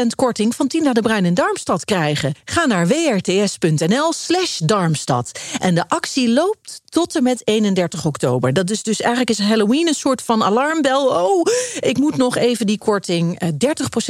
30% 0.01 0.05
korting 0.15 0.55
van 0.55 0.67
Tina 0.67 0.93
de 0.93 1.01
Bruin 1.01 1.25
in 1.25 1.33
Darmstad 1.33 1.85
krijgen. 1.85 2.33
Ga 2.45 2.65
naar 2.65 2.87
wrts.nl 2.87 4.13
slash 4.13 4.57
Darmstad. 4.57 5.39
En 5.59 5.75
de 5.75 5.89
actie 5.89 6.29
loopt 6.29 6.81
tot 6.85 7.15
en 7.15 7.23
met 7.23 7.47
31 7.47 8.05
oktober. 8.05 8.53
Dat 8.53 8.69
is 8.69 8.83
dus 8.83 9.01
eigenlijk 9.01 9.29
is 9.29 9.39
Halloween 9.39 9.87
een 9.87 9.93
soort 9.93 10.21
van 10.21 10.43
alarmbel. 10.43 11.07
Oh, 11.07 11.45
ik 11.79 11.97
moet 11.97 12.17
nog 12.17 12.35
even 12.35 12.65
die 12.65 12.77
korting, 12.77 13.39
eh, 13.39 13.49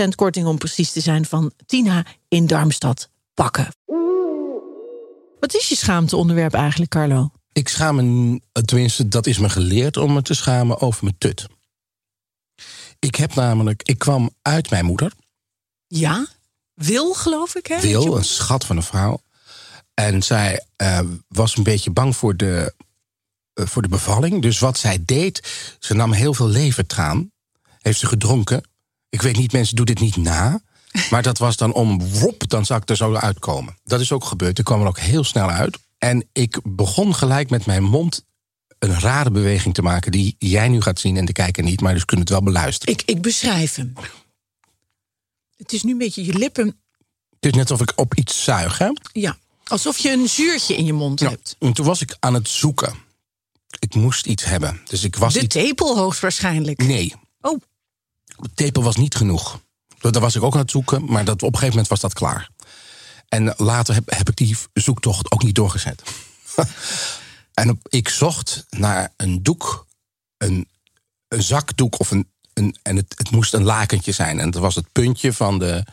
30% 0.05 0.15
korting 0.15 0.47
om 0.47 0.57
precies 0.57 0.91
te 0.91 0.99
zijn... 0.99 1.25
van 1.25 1.51
Tina 1.65 2.05
in 2.27 2.47
Darmstad 2.47 3.09
pakken. 3.33 3.67
Wat 5.39 5.55
is 5.55 5.69
je 5.69 5.75
schaamteonderwerp 5.75 6.53
eigenlijk, 6.53 6.91
Carlo? 6.91 7.29
Ik 7.53 7.67
schaam 7.67 7.95
me, 7.95 8.39
tenminste, 8.65 9.07
dat 9.07 9.27
is 9.27 9.37
me 9.37 9.49
geleerd 9.49 9.97
om 9.97 10.13
me 10.13 10.21
te 10.21 10.33
schamen 10.33 10.81
over 10.81 11.03
mijn 11.03 11.15
tut. 11.17 11.47
Ik 13.03 13.15
heb 13.15 13.35
namelijk, 13.35 13.83
ik 13.83 13.99
kwam 13.99 14.29
uit 14.41 14.69
mijn 14.69 14.85
moeder. 14.85 15.11
Ja? 15.87 16.27
Wil, 16.73 17.13
geloof 17.13 17.55
ik, 17.55 17.67
hè? 17.67 17.79
Wil, 17.79 18.17
een 18.17 18.23
schat 18.23 18.65
van 18.65 18.77
een 18.77 18.83
vrouw. 18.83 19.21
En 19.93 20.23
zij 20.23 20.65
eh, 20.75 20.99
was 21.27 21.57
een 21.57 21.63
beetje 21.63 21.91
bang 21.91 22.15
voor 22.15 22.37
de 22.37 22.73
eh, 23.53 23.65
voor 23.65 23.81
de 23.81 23.87
bevalling. 23.87 24.41
Dus 24.41 24.59
wat 24.59 24.77
zij 24.77 25.03
deed, 25.05 25.51
ze 25.79 25.93
nam 25.93 26.11
heel 26.11 26.33
veel 26.33 26.47
levertraan. 26.47 27.31
Heeft 27.79 27.99
ze 27.99 28.07
gedronken. 28.07 28.63
Ik 29.09 29.21
weet 29.21 29.37
niet, 29.37 29.51
mensen 29.51 29.75
doen 29.75 29.85
dit 29.85 29.99
niet 29.99 30.17
na. 30.17 30.61
Maar 31.09 31.23
dat 31.23 31.37
was 31.37 31.57
dan 31.57 31.73
om, 31.73 32.09
wop, 32.09 32.49
dan 32.49 32.65
zou 32.65 32.81
ik 32.81 32.89
er 32.89 32.95
zo 32.95 33.15
uitkomen. 33.15 33.77
Dat 33.83 33.99
is 33.99 34.11
ook 34.11 34.25
gebeurd. 34.25 34.59
Ik 34.59 34.65
kwam 34.65 34.81
er 34.81 34.87
ook 34.87 34.99
heel 34.99 35.23
snel 35.23 35.49
uit. 35.49 35.77
En 35.97 36.27
ik 36.31 36.59
begon 36.63 37.15
gelijk 37.15 37.49
met 37.49 37.65
mijn 37.65 37.83
mond 37.83 38.25
een 38.83 38.99
rare 38.99 39.31
beweging 39.31 39.73
te 39.73 39.81
maken... 39.81 40.11
die 40.11 40.35
jij 40.39 40.67
nu 40.67 40.81
gaat 40.81 40.99
zien 40.99 41.17
en 41.17 41.25
de 41.25 41.31
kijker 41.31 41.63
niet, 41.63 41.81
maar 41.81 41.93
dus 41.93 42.05
kunnen 42.05 42.25
het 42.25 42.33
wel 42.35 42.43
beluisteren. 42.43 42.93
Ik, 42.93 43.01
ik 43.05 43.21
beschrijf 43.21 43.75
hem. 43.75 43.93
Het 45.57 45.73
is 45.73 45.83
nu 45.83 45.91
een 45.91 45.97
beetje 45.97 46.25
je 46.25 46.33
lippen. 46.33 46.65
Het 47.39 47.51
is 47.51 47.51
net 47.51 47.71
alsof 47.71 47.89
ik 47.89 47.93
op 47.99 48.15
iets 48.15 48.43
zuig, 48.43 48.77
hè? 48.77 48.89
Ja, 49.11 49.37
alsof 49.63 49.97
je 49.97 50.11
een 50.11 50.29
zuurtje 50.29 50.75
in 50.75 50.85
je 50.85 50.93
mond 50.93 51.19
Ja, 51.19 51.29
hebt. 51.29 51.55
en 51.59 51.73
toen 51.73 51.85
was 51.85 52.01
ik 52.01 52.15
aan 52.19 52.33
het 52.33 52.49
zoeken. 52.49 52.93
Ik 53.79 53.95
moest 53.95 54.25
iets 54.25 54.43
hebben. 54.43 54.81
Dus 54.85 55.03
ik 55.03 55.15
was 55.15 55.33
De 55.33 55.41
iets... 55.41 55.55
tepel 55.55 55.97
hoogstwaarschijnlijk. 55.97 56.83
Nee, 56.85 57.13
Oh, 57.41 57.61
de 58.35 58.49
tepel 58.53 58.83
was 58.83 58.95
niet 58.95 59.15
genoeg. 59.15 59.59
Daar 59.99 60.21
was 60.21 60.35
ik 60.35 60.43
ook 60.43 60.53
aan 60.53 60.59
het 60.59 60.71
zoeken, 60.71 61.05
maar 61.05 61.25
dat, 61.25 61.35
op 61.35 61.41
een 61.41 61.59
gegeven 61.59 61.69
moment 61.69 61.87
was 61.87 61.99
dat 61.99 62.13
klaar. 62.13 62.49
En 63.29 63.53
later 63.57 63.93
heb, 63.93 64.09
heb 64.11 64.29
ik 64.29 64.35
die 64.35 64.57
zoektocht 64.73 65.31
ook 65.31 65.43
niet 65.43 65.55
doorgezet. 65.55 66.01
en 67.53 67.81
ik 67.89 68.09
zocht 68.09 68.65
naar 68.69 69.13
een 69.17 69.43
doek, 69.43 69.87
een, 70.37 70.69
een 71.27 71.43
zakdoek 71.43 71.99
of 71.99 72.11
een. 72.11 72.31
een 72.53 72.75
en 72.81 72.95
het, 72.95 73.13
het 73.17 73.31
moest 73.31 73.53
een 73.53 73.63
lakentje 73.63 74.11
zijn. 74.11 74.39
En 74.39 74.51
dat 74.51 74.61
was 74.61 74.75
het 74.75 74.91
puntje 74.91 75.33
van, 75.33 75.59
de, 75.59 75.85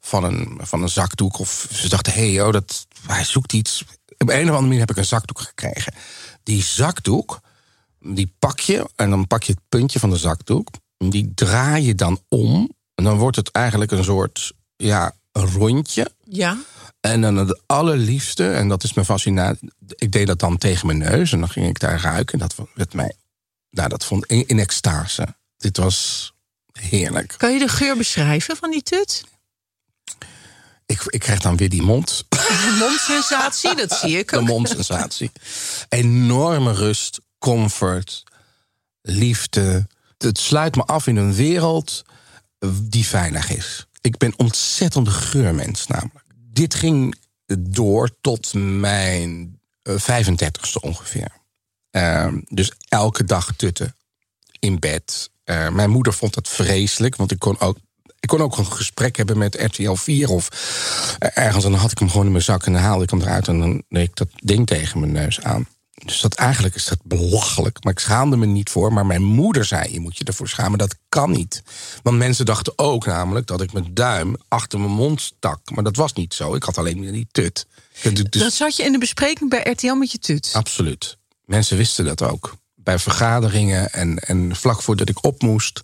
van, 0.00 0.24
een, 0.24 0.58
van 0.62 0.82
een 0.82 0.88
zakdoek. 0.88 1.38
Of 1.38 1.68
ze 1.72 1.88
dachten, 1.88 2.12
hé, 2.12 2.32
hey, 2.32 2.42
oh, 2.46 2.52
dat, 2.52 2.86
hij 3.06 3.24
zoekt 3.24 3.52
iets. 3.52 3.84
Op 4.18 4.28
een 4.28 4.34
of 4.34 4.40
andere 4.40 4.60
manier 4.60 4.78
heb 4.78 4.90
ik 4.90 4.96
een 4.96 5.04
zakdoek 5.04 5.40
gekregen. 5.40 5.94
Die 6.42 6.62
zakdoek, 6.62 7.40
die 8.00 8.34
pak 8.38 8.60
je 8.60 8.90
en 8.96 9.10
dan 9.10 9.26
pak 9.26 9.42
je 9.42 9.52
het 9.52 9.62
puntje 9.68 9.98
van 9.98 10.10
de 10.10 10.16
zakdoek. 10.16 10.68
Die 10.98 11.32
draai 11.34 11.84
je 11.84 11.94
dan 11.94 12.20
om. 12.28 12.70
En 12.94 13.04
dan 13.04 13.16
wordt 13.16 13.36
het 13.36 13.50
eigenlijk 13.50 13.90
een 13.90 14.04
soort 14.04 14.52
ja, 14.76 15.14
rondje. 15.32 16.12
ja. 16.24 16.58
En 17.02 17.20
dan 17.20 17.36
het 17.36 17.60
allerliefste, 17.66 18.52
en 18.52 18.68
dat 18.68 18.82
is 18.84 18.92
mijn 18.92 19.06
fascinatie. 19.06 19.72
Ik 19.96 20.12
deed 20.12 20.26
dat 20.26 20.38
dan 20.38 20.58
tegen 20.58 20.86
mijn 20.86 20.98
neus 20.98 21.32
en 21.32 21.38
dan 21.38 21.48
ging 21.48 21.66
ik 21.68 21.78
daar 21.78 22.00
ruiken. 22.00 22.40
En 22.40 22.48
dat 22.48 22.68
werd 22.74 22.94
mij. 22.94 23.14
Nou, 23.70 23.88
dat 23.88 24.04
vond 24.04 24.30
ik 24.30 24.48
in 24.48 24.58
extase. 24.58 25.26
Dit 25.56 25.76
was 25.76 26.32
heerlijk. 26.72 27.34
Kan 27.36 27.52
je 27.52 27.58
de 27.58 27.68
geur 27.68 27.96
beschrijven 27.96 28.56
van 28.56 28.70
die 28.70 28.82
tut? 28.82 29.24
Ik, 30.86 31.02
ik 31.06 31.20
krijg 31.20 31.40
dan 31.40 31.56
weer 31.56 31.68
die 31.68 31.82
mond. 31.82 32.24
De 32.28 32.76
mondsensatie, 32.78 33.76
dat 33.76 33.92
zie 33.92 34.18
ik 34.18 34.30
De 34.30 34.36
ook. 34.38 34.46
mondsensatie. 34.46 35.32
Enorme 35.88 36.72
rust, 36.72 37.20
comfort, 37.38 38.22
liefde. 39.00 39.86
Het 40.18 40.38
sluit 40.38 40.76
me 40.76 40.82
af 40.84 41.06
in 41.06 41.16
een 41.16 41.34
wereld 41.34 42.02
die 42.82 43.06
veilig 43.06 43.50
is. 43.50 43.86
Ik 44.00 44.16
ben 44.18 44.32
ontzettend 44.36 45.08
geurmens 45.08 45.86
namelijk. 45.86 46.21
Dit 46.52 46.74
ging 46.74 47.14
door 47.58 48.10
tot 48.20 48.52
mijn 48.54 49.60
eh, 49.82 49.94
35ste 49.98 50.80
ongeveer. 50.80 51.40
Ehm, 51.90 52.40
dus 52.48 52.72
elke 52.88 53.24
dag 53.24 53.52
tutten 53.56 53.96
in 54.58 54.78
bed. 54.78 55.30
Eh, 55.44 55.68
mijn 55.68 55.90
moeder 55.90 56.12
vond 56.12 56.34
dat 56.34 56.48
vreselijk, 56.48 57.16
want 57.16 57.30
ik 57.30 57.38
kon 57.38 57.60
ook. 57.60 57.76
Ik 58.20 58.28
kon 58.28 58.40
ook 58.40 58.56
een 58.56 58.72
gesprek 58.72 59.16
hebben 59.16 59.38
met 59.38 59.54
RTL 59.54 59.94
4 59.94 60.28
of 60.28 60.48
eh, 61.18 61.44
ergens. 61.44 61.64
En 61.64 61.70
dan 61.70 61.80
had 61.80 61.90
ik 61.90 61.98
hem 61.98 62.10
gewoon 62.10 62.26
in 62.26 62.32
mijn 62.32 62.44
zak 62.44 62.66
en 62.66 62.72
dan 62.72 62.82
haalde 62.82 63.04
ik 63.04 63.10
hem 63.10 63.20
eruit 63.20 63.48
en 63.48 63.58
dan 63.58 63.82
deed 63.88 64.08
ik 64.08 64.16
dat 64.16 64.28
ding 64.34 64.66
tegen 64.66 65.00
mijn 65.00 65.12
neus 65.12 65.40
aan. 65.40 65.66
Dus 66.04 66.20
dat 66.20 66.34
eigenlijk 66.34 66.74
is 66.74 66.84
dat 66.84 66.98
belachelijk. 67.02 67.84
Maar 67.84 67.92
ik 67.92 67.98
schaamde 67.98 68.36
me 68.36 68.46
niet 68.46 68.70
voor. 68.70 68.92
Maar 68.92 69.06
mijn 69.06 69.22
moeder 69.22 69.64
zei: 69.64 69.92
je 69.92 70.00
moet 70.00 70.16
je 70.16 70.24
ervoor 70.24 70.48
schamen. 70.48 70.78
Dat 70.78 70.96
kan 71.08 71.30
niet. 71.30 71.62
Want 72.02 72.18
mensen 72.18 72.44
dachten 72.44 72.72
ook 72.76 73.06
namelijk 73.06 73.46
dat 73.46 73.60
ik 73.60 73.72
mijn 73.72 73.94
duim 73.94 74.36
achter 74.48 74.80
mijn 74.80 74.92
mond 74.92 75.20
stak. 75.20 75.70
Maar 75.70 75.84
dat 75.84 75.96
was 75.96 76.12
niet 76.12 76.34
zo. 76.34 76.54
Ik 76.54 76.62
had 76.62 76.78
alleen 76.78 77.02
maar 77.02 77.12
die 77.12 77.26
tut. 77.32 77.66
Dus- 78.02 78.42
Dat 78.42 78.52
zat 78.52 78.76
je 78.76 78.82
in 78.82 78.92
de 78.92 78.98
bespreking 78.98 79.50
bij 79.50 79.70
RTL 79.70 79.94
met 79.94 80.12
je 80.12 80.18
tut. 80.18 80.50
Absoluut. 80.52 81.16
Mensen 81.44 81.76
wisten 81.76 82.04
dat 82.04 82.22
ook. 82.22 82.54
Bij 82.74 82.98
vergaderingen 82.98 83.92
en, 83.92 84.18
en 84.18 84.56
vlak 84.56 84.82
voordat 84.82 85.08
ik 85.08 85.24
op 85.24 85.42
moest. 85.42 85.80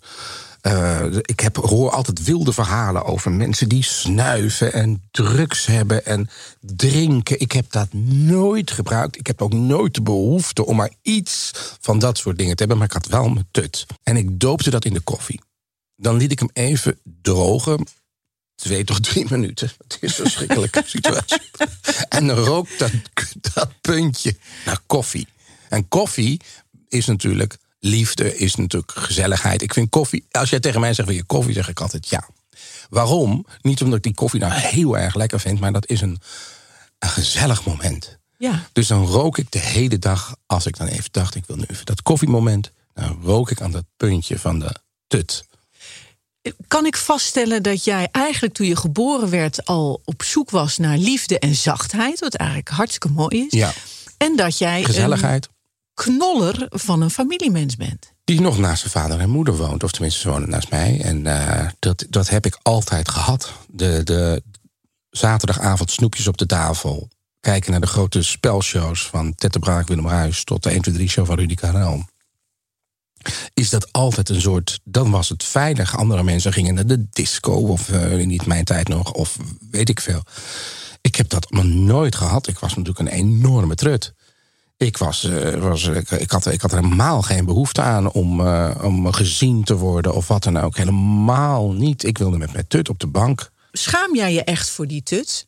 Eh, 0.61 1.05
ik 1.21 1.39
heb, 1.39 1.55
hoor 1.55 1.91
altijd 1.91 2.23
wilde 2.23 2.53
verhalen 2.53 3.05
over 3.05 3.31
mensen 3.31 3.69
die 3.69 3.83
snuiven 3.83 4.73
en 4.73 5.03
drugs 5.11 5.65
hebben 5.65 6.05
en 6.05 6.29
drinken. 6.59 7.39
Ik 7.39 7.51
heb 7.51 7.71
dat 7.71 7.93
nooit 7.93 8.71
gebruikt. 8.71 9.17
Ik 9.17 9.27
heb 9.27 9.41
ook 9.41 9.53
nooit 9.53 9.93
de 9.93 10.01
behoefte 10.01 10.65
om 10.65 10.75
maar 10.75 10.91
iets 11.01 11.51
van 11.79 11.99
dat 11.99 12.17
soort 12.17 12.37
dingen 12.37 12.55
te 12.55 12.59
hebben. 12.59 12.77
Maar 12.77 12.87
ik 12.87 12.93
had 12.93 13.07
wel 13.07 13.29
mijn 13.29 13.47
tut. 13.51 13.85
En 14.03 14.17
ik 14.17 14.39
doopte 14.39 14.69
dat 14.69 14.85
in 14.85 14.93
de 14.93 14.99
koffie. 14.99 15.41
Dan 15.95 16.17
liet 16.17 16.31
ik 16.31 16.39
hem 16.39 16.49
even 16.53 16.99
drogen. 17.03 17.87
Twee 18.55 18.83
tot 18.83 19.03
drie 19.03 19.25
minuten. 19.35 19.71
Het 19.77 19.97
is 20.01 20.17
een 20.17 20.23
verschrikkelijke 20.23 20.83
situatie. 20.95 21.41
En 22.09 22.27
dan 22.27 22.37
rookt 22.37 22.79
dat, 22.79 22.91
dat 23.53 23.69
puntje 23.81 24.35
naar 24.65 24.79
koffie. 24.85 25.27
En 25.69 25.87
koffie 25.87 26.41
is 26.87 27.05
natuurlijk 27.05 27.57
liefde, 27.79 28.37
is 28.37 28.55
natuurlijk 28.55 28.91
gezelligheid. 28.95 29.61
Ik 29.61 29.73
vind 29.73 29.89
koffie, 29.89 30.25
als 30.31 30.49
jij 30.49 30.59
tegen 30.59 30.79
mij 30.79 30.93
zegt 30.93 31.07
wil 31.07 31.17
je 31.17 31.23
koffie, 31.23 31.53
zeg 31.53 31.69
ik 31.69 31.79
altijd 31.79 32.09
ja. 32.09 32.27
Waarom? 32.89 33.45
Niet 33.61 33.81
omdat 33.81 33.97
ik 33.97 34.03
die 34.03 34.13
koffie 34.13 34.39
nou 34.39 34.53
heel 34.53 34.97
erg 34.97 35.15
lekker 35.15 35.39
vind, 35.39 35.59
maar 35.59 35.73
dat 35.73 35.87
is 35.87 36.01
een, 36.01 36.19
een 36.99 37.09
gezellig 37.09 37.65
moment. 37.65 38.17
Ja. 38.37 38.67
Dus 38.73 38.87
dan 38.87 39.05
rook 39.05 39.37
ik 39.37 39.51
de 39.51 39.59
hele 39.59 39.99
dag, 39.99 40.35
als 40.45 40.65
ik 40.65 40.77
dan 40.77 40.87
even 40.87 41.09
dacht, 41.11 41.35
ik 41.35 41.43
wil 41.47 41.55
nu 41.55 41.63
even 41.67 41.85
dat 41.85 42.01
koffiemoment, 42.01 42.71
dan 42.93 43.19
rook 43.23 43.51
ik 43.51 43.61
aan 43.61 43.71
dat 43.71 43.83
puntje 43.97 44.39
van 44.39 44.59
de 44.59 44.75
tut. 45.07 45.47
Kan 46.67 46.85
ik 46.85 46.97
vaststellen 46.97 47.63
dat 47.63 47.83
jij 47.83 48.07
eigenlijk 48.11 48.53
toen 48.53 48.67
je 48.67 48.75
geboren 48.75 49.29
werd 49.29 49.65
al 49.65 50.01
op 50.05 50.23
zoek 50.23 50.49
was 50.49 50.77
naar 50.77 50.97
liefde 50.97 51.39
en 51.39 51.55
zachtheid, 51.55 52.19
wat 52.19 52.35
eigenlijk 52.35 52.69
hartstikke 52.69 53.09
mooi 53.09 53.45
is. 53.45 53.53
Ja, 53.59 53.73
En 54.17 54.35
dat 54.35 54.57
jij 54.57 54.83
gezelligheid. 54.83 55.45
een 55.45 55.51
knoller 56.03 56.65
van 56.69 57.01
een 57.01 57.09
familiemens 57.09 57.75
bent. 57.75 58.13
Die 58.23 58.41
nog 58.41 58.57
naast 58.57 58.79
zijn 58.79 58.91
vader 58.91 59.19
en 59.19 59.29
moeder 59.29 59.57
woont. 59.57 59.83
Of 59.83 59.91
tenminste, 59.91 60.19
ze 60.19 60.29
wonen 60.29 60.49
naast 60.49 60.69
mij. 60.69 61.01
En 61.01 61.25
eh, 61.25 61.69
dat, 61.79 62.05
dat 62.09 62.29
heb 62.29 62.45
ik 62.45 62.59
altijd 62.61 63.09
gehad. 63.09 63.53
De, 63.67 64.01
de 64.03 64.43
zaterdagavond 65.09 65.91
snoepjes 65.91 66.27
op 66.27 66.37
de 66.37 66.45
tafel. 66.45 67.09
Kijken 67.39 67.71
naar 67.71 67.79
de 67.79 67.87
grote 67.87 68.23
spelshows 68.23 69.07
van 69.07 69.35
Tette 69.35 69.59
Braak, 69.59 69.87
Willem 69.87 70.07
Ruijs... 70.07 70.43
tot 70.43 70.63
de 70.63 70.69
1, 70.69 70.81
2, 70.81 70.95
3 70.95 71.09
show 71.09 71.25
van 71.25 71.35
Rudy 71.35 71.55
Karel. 71.55 72.03
Is 73.53 73.69
dat 73.69 73.91
altijd 73.91 74.29
een 74.29 74.41
soort... 74.41 74.79
Dan 74.83 75.11
was 75.11 75.29
het 75.29 75.43
veilig. 75.43 75.97
Andere 75.97 76.23
mensen 76.23 76.53
gingen 76.53 76.73
naar 76.73 76.87
de 76.87 77.09
disco. 77.09 77.51
Of 77.51 77.89
eh, 77.89 78.25
niet 78.25 78.45
mijn 78.45 78.65
tijd 78.65 78.87
nog. 78.87 79.11
Of 79.13 79.37
weet 79.71 79.89
ik 79.89 79.99
veel. 79.99 80.23
Ik 81.01 81.15
heb 81.15 81.29
dat 81.29 81.51
allemaal 81.51 81.71
nooit 81.71 82.15
gehad. 82.15 82.47
Ik 82.47 82.59
was 82.59 82.75
natuurlijk 82.75 82.99
een 82.99 83.17
enorme 83.17 83.75
trut. 83.75 84.13
Ik, 84.79 84.97
was, 84.97 85.23
eh, 85.23 85.53
was, 85.53 85.87
ik, 85.87 86.11
ik, 86.11 86.31
had, 86.31 86.45
ik 86.45 86.61
had 86.61 86.71
helemaal 86.71 87.21
geen 87.21 87.45
behoefte 87.45 87.81
aan 87.81 88.11
om, 88.11 88.45
eh, 88.45 88.75
om 88.81 89.13
gezien 89.13 89.63
te 89.63 89.75
worden 89.75 90.13
of 90.13 90.27
wat 90.27 90.43
dan 90.43 90.57
ook. 90.57 90.77
Helemaal 90.77 91.71
niet. 91.71 92.03
Ik 92.03 92.17
wilde 92.17 92.37
met 92.37 92.53
mijn 92.53 92.67
tut 92.67 92.89
op 92.89 92.99
de 92.99 93.07
bank. 93.07 93.51
Schaam 93.71 94.15
jij 94.15 94.33
je 94.33 94.43
echt 94.43 94.69
voor 94.69 94.87
die 94.87 95.03
tut? 95.03 95.47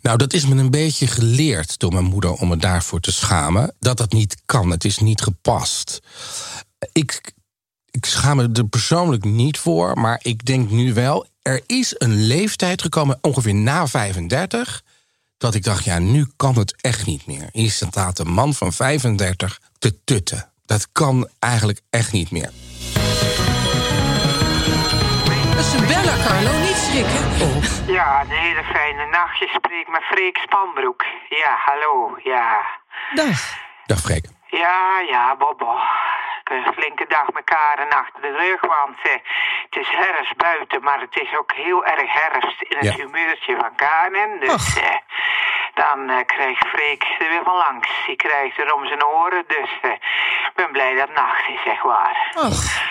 Nou, 0.00 0.18
dat 0.18 0.32
is 0.32 0.46
me 0.46 0.54
een 0.54 0.70
beetje 0.70 1.06
geleerd 1.06 1.78
door 1.78 1.92
mijn 1.92 2.04
moeder 2.04 2.32
om 2.32 2.48
me 2.48 2.56
daarvoor 2.56 3.00
te 3.00 3.12
schamen. 3.12 3.74
Dat 3.78 3.96
dat 3.96 4.12
niet 4.12 4.42
kan. 4.46 4.70
Het 4.70 4.84
is 4.84 4.98
niet 4.98 5.20
gepast. 5.20 6.00
Ik, 6.92 7.32
ik 7.90 8.06
schaam 8.06 8.36
me 8.36 8.50
er 8.52 8.68
persoonlijk 8.68 9.24
niet 9.24 9.58
voor, 9.58 9.98
maar 9.98 10.20
ik 10.22 10.44
denk 10.44 10.70
nu 10.70 10.94
wel. 10.94 11.26
Er 11.42 11.62
is 11.66 11.94
een 11.98 12.26
leeftijd 12.26 12.82
gekomen, 12.82 13.18
ongeveer 13.20 13.54
na 13.54 13.86
35, 13.86 14.82
dat 15.42 15.54
ik 15.54 15.64
dacht, 15.64 15.84
ja, 15.84 15.98
nu 15.98 16.26
kan 16.36 16.54
het 16.54 16.74
echt 16.80 17.06
niet 17.06 17.26
meer. 17.26 17.48
Hier 17.52 17.70
staat 17.70 18.18
een 18.18 18.32
man 18.32 18.54
van 18.54 18.72
35 18.72 19.60
te 19.78 20.04
tutten. 20.04 20.52
Dat 20.66 20.92
kan 20.92 21.28
eigenlijk 21.38 21.80
echt 21.90 22.12
niet 22.12 22.30
meer. 22.30 22.50
Dat 25.54 25.64
is 25.64 25.72
een 25.72 25.86
bella, 25.86 26.14
Carlo. 26.26 26.58
Niet 26.58 26.76
schrikken. 26.76 27.20
Ja, 27.92 28.20
een 28.20 28.30
hele 28.30 28.64
fijne 28.64 29.06
nacht. 29.10 29.38
Je 29.38 29.48
spreekt 29.54 29.90
met 29.90 30.02
Freek 30.02 30.36
Spanbroek. 30.36 31.04
Ja, 31.28 31.56
hallo, 31.64 32.18
ja. 32.24 32.60
Dag. 33.14 33.54
Dag 33.86 34.00
Freek. 34.00 34.24
Ja, 34.50 35.00
ja, 35.08 35.36
Bobo. 35.36 35.74
Ik 36.44 36.48
heb 36.48 36.66
Een 36.66 36.72
flinke 36.72 37.04
dag 37.08 37.28
elkaar 37.28 37.78
en 37.78 37.90
achter 37.90 38.20
de 38.22 38.32
rug, 38.36 38.60
want 38.60 38.96
eh, 39.02 39.12
het 39.70 39.76
is 39.82 39.88
herfst 39.90 40.36
buiten, 40.36 40.82
maar 40.82 41.00
het 41.00 41.16
is 41.16 41.36
ook 41.38 41.52
heel 41.52 41.84
erg 41.84 42.12
herfst 42.22 42.62
in 42.62 42.76
het 42.76 42.86
Ja. 42.86 42.94
humeurtje 43.04 43.56
van 43.56 43.74
Kanen. 43.74 44.40
Dus 44.40 44.76
eh, 44.80 44.96
dan 45.74 46.10
eh, 46.10 46.16
krijgt 46.26 46.66
Freek 46.68 47.02
er 47.18 47.28
weer 47.28 47.42
van 47.44 47.56
langs. 47.56 47.88
Die 48.06 48.16
krijgt 48.16 48.58
er 48.58 48.74
om 48.74 48.86
zijn 48.86 49.04
oren, 49.04 49.44
dus 49.46 49.70
eh, 49.82 49.90
ik 50.48 50.52
ben 50.54 50.72
blij 50.72 50.94
dat 50.94 51.08
het 51.08 51.16
nacht 51.16 51.48
is, 51.48 51.62
zeg 51.64 51.82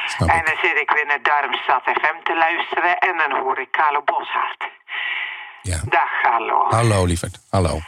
Snap 0.05 0.29
En 0.29 0.41
dan 0.45 0.55
zit 0.61 0.79
ik 0.79 0.91
weer 0.91 1.05
naar 1.05 1.21
Darmstad 1.21 1.81
FM 1.83 2.17
te 2.23 2.35
luisteren 2.35 2.97
en 2.97 3.17
dan 3.17 3.31
hoor 3.39 3.59
ik 3.59 3.71
Carlo 3.71 4.01
Boshart. 4.01 4.69
Ja. 5.61 5.79
Dag, 5.85 6.21
Carlo. 6.21 6.65
Hallo, 6.69 7.05
lieverd. 7.05 7.37
Hallo. 7.49 7.79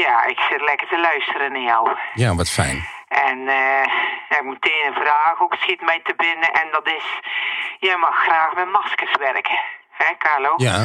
Ja, 0.00 0.24
ik 0.24 0.38
zit 0.50 0.60
lekker 0.60 0.88
te 0.88 0.98
luisteren 1.00 1.52
naar 1.52 1.60
jou. 1.72 1.96
Ja, 2.14 2.34
wat 2.34 2.50
fijn. 2.50 2.88
En 3.08 3.38
ja, 4.28 4.36
ik 4.38 4.42
moet 4.42 4.58
meteen 4.64 4.86
een 4.86 5.02
vraag 5.02 5.40
ook 5.40 5.54
schiet 5.54 5.80
mij 5.80 6.00
te 6.02 6.14
binnen. 6.16 6.52
En 6.52 6.68
dat 6.70 6.86
is, 6.86 7.04
jij 7.78 7.96
mag 7.96 8.16
graag 8.16 8.54
met 8.54 8.70
maskers 8.70 9.16
werken. 9.18 9.60
Hè, 9.90 10.16
Carlo? 10.18 10.54
Ja. 10.56 10.84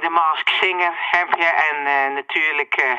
De 0.00 0.08
Mask 0.10 0.48
Singer 0.48 0.92
heb 1.10 1.28
je 1.34 1.44
en 1.68 1.86
eh, 1.86 2.14
natuurlijk 2.14 2.74
eh, 2.74 2.92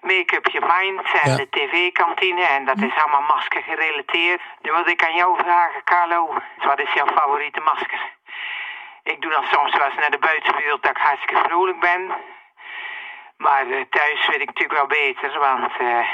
Make 0.00 0.36
Up 0.36 0.46
Your 0.46 0.66
Mind 0.74 1.00
en 1.22 1.30
Ja. 1.30 1.36
de 1.36 1.48
tv-kantine. 1.50 2.44
En 2.46 2.64
dat 2.64 2.76
is 2.82 2.94
allemaal 3.02 3.34
masker 3.36 3.62
gerelateerd. 3.62 4.40
Nu 4.62 4.70
wil 4.72 4.86
ik 4.86 5.04
aan 5.06 5.14
jou 5.14 5.36
vragen, 5.38 5.84
Carlo. 5.84 6.34
Wat 6.64 6.80
is 6.80 6.92
jouw 6.92 7.06
favoriete 7.06 7.60
masker? 7.60 8.00
Ik 9.02 9.20
doe 9.20 9.30
dan 9.30 9.44
soms 9.52 9.76
wel 9.76 9.86
eens 9.86 9.98
naar 10.00 10.10
de 10.10 10.18
buitenwereld 10.18 10.82
dat 10.82 10.90
ik 10.96 11.02
hartstikke 11.02 11.42
vrolijk 11.48 11.80
ben. 11.80 12.12
Maar 13.46 13.66
eh, 13.66 13.84
thuis 13.90 14.20
weet 14.30 14.40
ik 14.40 14.46
natuurlijk 14.46 14.78
wel 14.80 14.86
beter, 14.86 15.30
want 15.38 15.72
eh, 15.78 16.06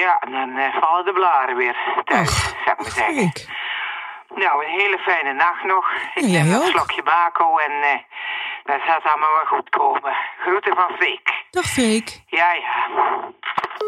ja, 0.00 0.12
dan 0.30 0.56
eh, 0.56 0.80
vallen 0.80 1.04
de 1.04 1.12
blaren 1.12 1.56
weer 1.56 1.76
thuis, 2.04 2.34
zou 2.64 2.76
ik 2.76 2.78
maar 2.78 2.96
zeggen. 3.04 3.32
Nou, 4.34 4.64
een 4.64 4.70
hele 4.80 4.98
fijne 4.98 5.32
nacht 5.32 5.64
nog. 5.64 5.84
Ik 6.14 6.22
Ja, 6.22 6.42
neem 6.42 6.52
een 6.52 6.66
slokje 6.66 7.02
bako 7.02 7.58
en 7.58 7.72
eh 7.82 7.98
dat 8.66 8.80
gaat 8.80 9.04
allemaal 9.04 9.34
wel 9.34 9.58
goed 9.58 9.68
komen. 9.68 10.12
Groeten 10.40 10.74
van 10.74 10.96
Freek. 10.96 11.44
Dag 11.50 11.64
Freek. 11.64 12.20
Ja, 12.26 12.52
ja. 12.52 12.86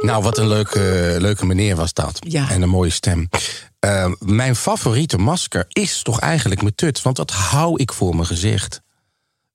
Nou, 0.01 0.23
wat 0.23 0.39
een 0.39 0.49
leuke, 0.49 1.15
leuke 1.19 1.47
meneer 1.47 1.77
was 1.77 1.93
dat. 1.93 2.17
Ja. 2.21 2.49
En 2.51 2.63
een 2.63 2.69
mooie 2.69 2.91
stem. 2.91 3.29
Eh, 3.81 4.11
mijn 4.19 4.55
favoriete 4.55 5.19
masker 5.19 5.65
is 5.69 6.03
toch 6.03 6.21
eigenlijk 6.21 6.63
mijn 6.63 6.75
tut. 6.75 7.03
Want 7.03 7.17
dat 7.17 7.31
hou 7.31 7.81
ik 7.81 7.93
voor 7.93 8.15
mijn 8.15 8.27
gezicht. 8.27 8.83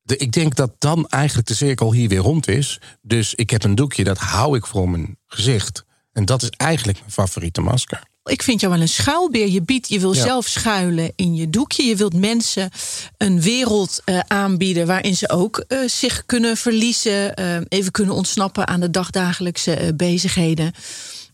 De, 0.04 0.18
ik 0.18 0.32
denk 0.32 0.56
dat 0.56 0.72
dan 0.80 1.08
eigenlijk 1.10 1.48
de 1.48 1.54
cirkel 1.54 1.94
hier 1.94 2.10
weer 2.10 2.20
rond 2.20 2.48
is. 2.48 2.80
Dus 3.02 3.34
ik 3.36 3.50
heb 3.50 3.64
een 3.64 3.76
doekje, 3.76 4.04
dat 4.04 4.18
hou 4.18 4.58
ik 4.58 4.66
voor 4.66 4.90
mijn 4.90 5.18
gezicht. 5.28 5.86
En 6.12 6.26
dat 6.26 6.42
is 6.42 6.50
eigenlijk 6.50 7.00
mijn 7.00 7.12
favoriete 7.12 7.62
masker. 7.62 8.02
Ik 8.24 8.44
vind 8.44 8.60
jou 8.60 8.74
wel 8.74 8.82
een 8.82 8.88
schuilbeer. 8.90 9.48
Je 9.50 9.62
biedt, 9.62 9.90
je 9.90 10.00
wil 10.00 10.14
Ja. 10.14 10.22
zelf 10.24 10.48
schuilen 10.48 11.12
in 11.16 11.36
je 11.36 11.50
doekje. 11.50 11.84
Je 11.84 11.96
wilt 11.96 12.14
mensen 12.14 12.70
een 13.18 13.42
wereld 13.42 14.02
eh, 14.06 14.20
aanbieden 14.28 14.88
waarin 14.88 15.16
ze 15.16 15.30
ook 15.30 15.58
eh, 15.58 15.80
zich 15.88 16.26
kunnen 16.26 16.58
verliezen, 16.58 17.36
eh, 17.36 17.58
even 17.68 17.92
kunnen 17.92 18.16
ontsnappen 18.16 18.68
aan 18.68 18.80
de 18.80 18.90
dagdagelijkse 18.92 19.94
bezigheden. 19.98 20.74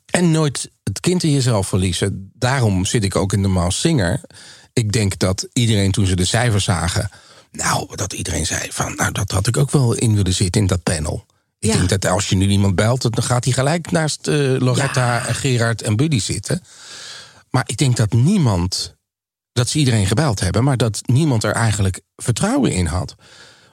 En 0.06 0.32
nooit 0.32 0.70
het 0.84 1.00
kind 1.00 1.24
in 1.24 1.32
jezelf 1.32 1.68
verliezen. 1.68 2.32
Daarom 2.34 2.86
zit 2.86 3.04
ik 3.04 3.16
ook 3.16 3.34
in 3.34 3.42
de 3.42 3.48
Maas 3.48 3.80
Singer. 3.80 4.22
Ik 4.74 4.92
denk 4.92 5.20
dat 5.20 5.48
iedereen 5.54 5.92
toen 5.92 6.06
ze 6.06 6.16
de 6.16 6.26
cijfers 6.26 6.64
zagen... 6.64 7.10
nou, 7.52 7.96
dat 7.96 8.14
iedereen 8.14 8.46
zei 8.46 8.68
van... 8.72 8.96
nou, 8.96 9.12
dat 9.12 9.32
had 9.32 9.48
ik 9.48 9.58
ook 9.58 9.72
wel 9.72 9.94
in 9.94 10.16
willen 10.16 10.34
zitten 10.34 10.62
in 10.62 10.68
dat 10.68 10.84
panel. 10.84 11.26
Ik 11.60 11.70
Ja. 11.70 11.78
denk 11.78 11.90
dat 11.90 12.06
als 12.06 12.30
je 12.30 12.36
nu 12.36 12.48
iemand 12.48 12.76
belt... 12.76 13.02
dan 13.02 13.24
gaat 13.24 13.44
hij 13.44 13.54
gelijk 13.54 13.92
naast 13.92 14.28
eh, 14.28 14.36
Loretta, 14.60 15.26
en 15.28 15.36
Gerard 15.36 15.82
en 15.82 15.96
Buddy 15.96 16.20
zitten. 16.20 16.64
Maar 17.50 17.64
ik 17.66 17.78
denk 17.78 17.96
dat 17.96 18.14
niemand... 18.14 18.96
dat 19.54 19.70
ze 19.70 19.78
iedereen 19.78 20.06
gebeld 20.08 20.40
hebben... 20.40 20.64
maar 20.64 20.78
dat 20.78 21.02
niemand 21.06 21.44
er 21.44 21.52
eigenlijk 21.52 22.02
vertrouwen 22.16 22.72
in 22.72 22.86
had. 22.86 23.16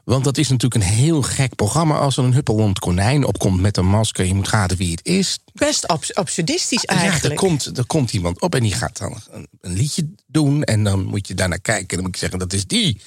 Want 0.05 0.25
dat 0.25 0.39
is 0.39 0.49
natuurlijk 0.49 0.83
een 0.85 0.91
heel 0.97 1.23
gek 1.23 1.55
programma... 1.55 1.99
als 1.99 2.17
er 2.17 2.25
een 2.25 2.33
huppelend 2.35 2.79
konijn 2.79 3.25
opkomt 3.25 3.61
met 3.61 3.77
een 3.77 3.87
masker... 3.87 4.25
je 4.27 4.35
moet 4.35 4.49
raden 4.49 4.77
wie 4.77 4.91
het 4.91 5.05
is. 5.07 5.39
Best 5.53 5.87
abs- 5.87 6.15
absurdistisch 6.15 6.83
Ja, 6.83 6.95
er 6.95 7.01
eigenlijk. 7.01 7.35
komt, 7.37 7.79
er 7.79 7.87
komt 7.87 8.13
iemand 8.13 8.41
op 8.41 8.55
en 8.55 8.63
die 8.63 8.75
gaat 8.75 8.99
dan 8.99 9.21
een, 9.31 9.49
een 9.61 9.73
liedje 9.73 10.09
doen. 10.27 10.65
En 10.65 10.85
dan 10.85 11.05
moet 11.05 11.29
je 11.29 11.35
daarnaar 11.35 11.61
kijken. 11.61 11.89
En 11.89 11.95
dan 11.97 12.05
moet 12.05 12.15
je 12.15 12.21
zeggen, 12.21 12.39
dat 12.39 12.53
is 12.53 12.67
die. 12.67 13.01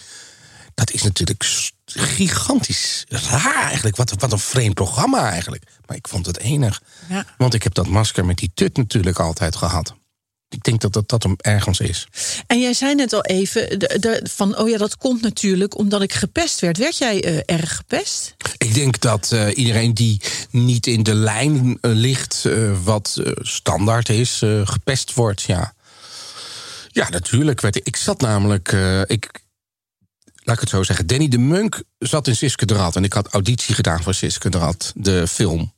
Dat 0.79 0.91
is 0.91 1.03
natuurlijk 1.03 1.45
gigantisch 1.85 3.05
raar 3.07 3.63
eigenlijk. 3.63 3.95
Wat, 3.95 4.13
wat 4.17 4.31
een 4.31 4.39
vreemd 4.39 4.73
programma 4.73 5.31
eigenlijk. 5.31 5.63
Maar 5.85 5.97
ik 5.97 6.07
vond 6.07 6.25
het 6.25 6.37
enig. 6.37 6.81
Ja. 7.09 7.25
Want 7.37 7.53
ik 7.53 7.63
heb 7.63 7.73
dat 7.73 7.87
masker 7.87 8.25
met 8.25 8.37
die 8.37 8.51
tut 8.53 8.77
natuurlijk 8.77 9.19
altijd 9.19 9.55
gehad. 9.55 9.95
Ik 10.49 10.63
denk 10.63 10.81
dat 10.81 10.93
dat, 10.93 11.09
dat 11.09 11.23
hem 11.23 11.35
ergens 11.37 11.79
is. 11.79 12.07
En 12.47 12.59
jij 12.59 12.73
zei 12.73 12.95
net 12.95 13.13
al 13.13 13.21
even 13.23 13.79
de, 13.79 13.97
de- 13.99 14.21
van, 14.29 14.57
oh 14.57 14.69
ja, 14.69 14.77
dat 14.77 14.97
komt 14.97 15.21
natuurlijk 15.21 15.77
omdat 15.77 16.01
ik 16.01 16.13
gepest 16.13 16.59
werd. 16.59 16.77
Werd 16.77 16.97
jij 16.97 17.23
eh, 17.23 17.55
erg 17.57 17.75
gepest? 17.75 18.35
Ik 18.57 18.73
denk 18.73 18.99
dat 18.99 19.31
eh, 19.31 19.57
iedereen 19.57 19.93
die 19.93 20.21
niet 20.51 20.87
in 20.87 21.03
de 21.03 21.15
lijn 21.15 21.77
eh, 21.81 21.91
ligt, 21.93 22.45
wat 22.83 23.21
standaard 23.41 24.09
is, 24.09 24.43
gepest 24.63 25.13
wordt. 25.13 25.41
Ja, 25.41 25.73
ja 26.87 27.09
natuurlijk. 27.09 27.61
Werd 27.61 27.75
ik, 27.75 27.85
ik 27.85 27.95
zat 27.95 28.21
namelijk. 28.21 28.71
ik, 29.07 29.41
laat 30.49 30.57
ik 30.57 30.69
het 30.69 30.77
zo 30.77 30.83
zeggen. 30.83 31.07
Danny 31.07 31.27
de 31.27 31.37
Munk 31.37 31.83
zat 31.97 32.27
in 32.27 32.35
Siske 32.35 32.65
de 32.65 32.73
Rad. 32.73 32.95
En 32.95 33.03
ik 33.03 33.13
had 33.13 33.27
auditie 33.27 33.75
gedaan 33.75 34.03
voor 34.03 34.13
Siske 34.13 34.49
de 34.49 34.57
Rad, 34.57 34.91
de 34.95 35.27
film. 35.27 35.73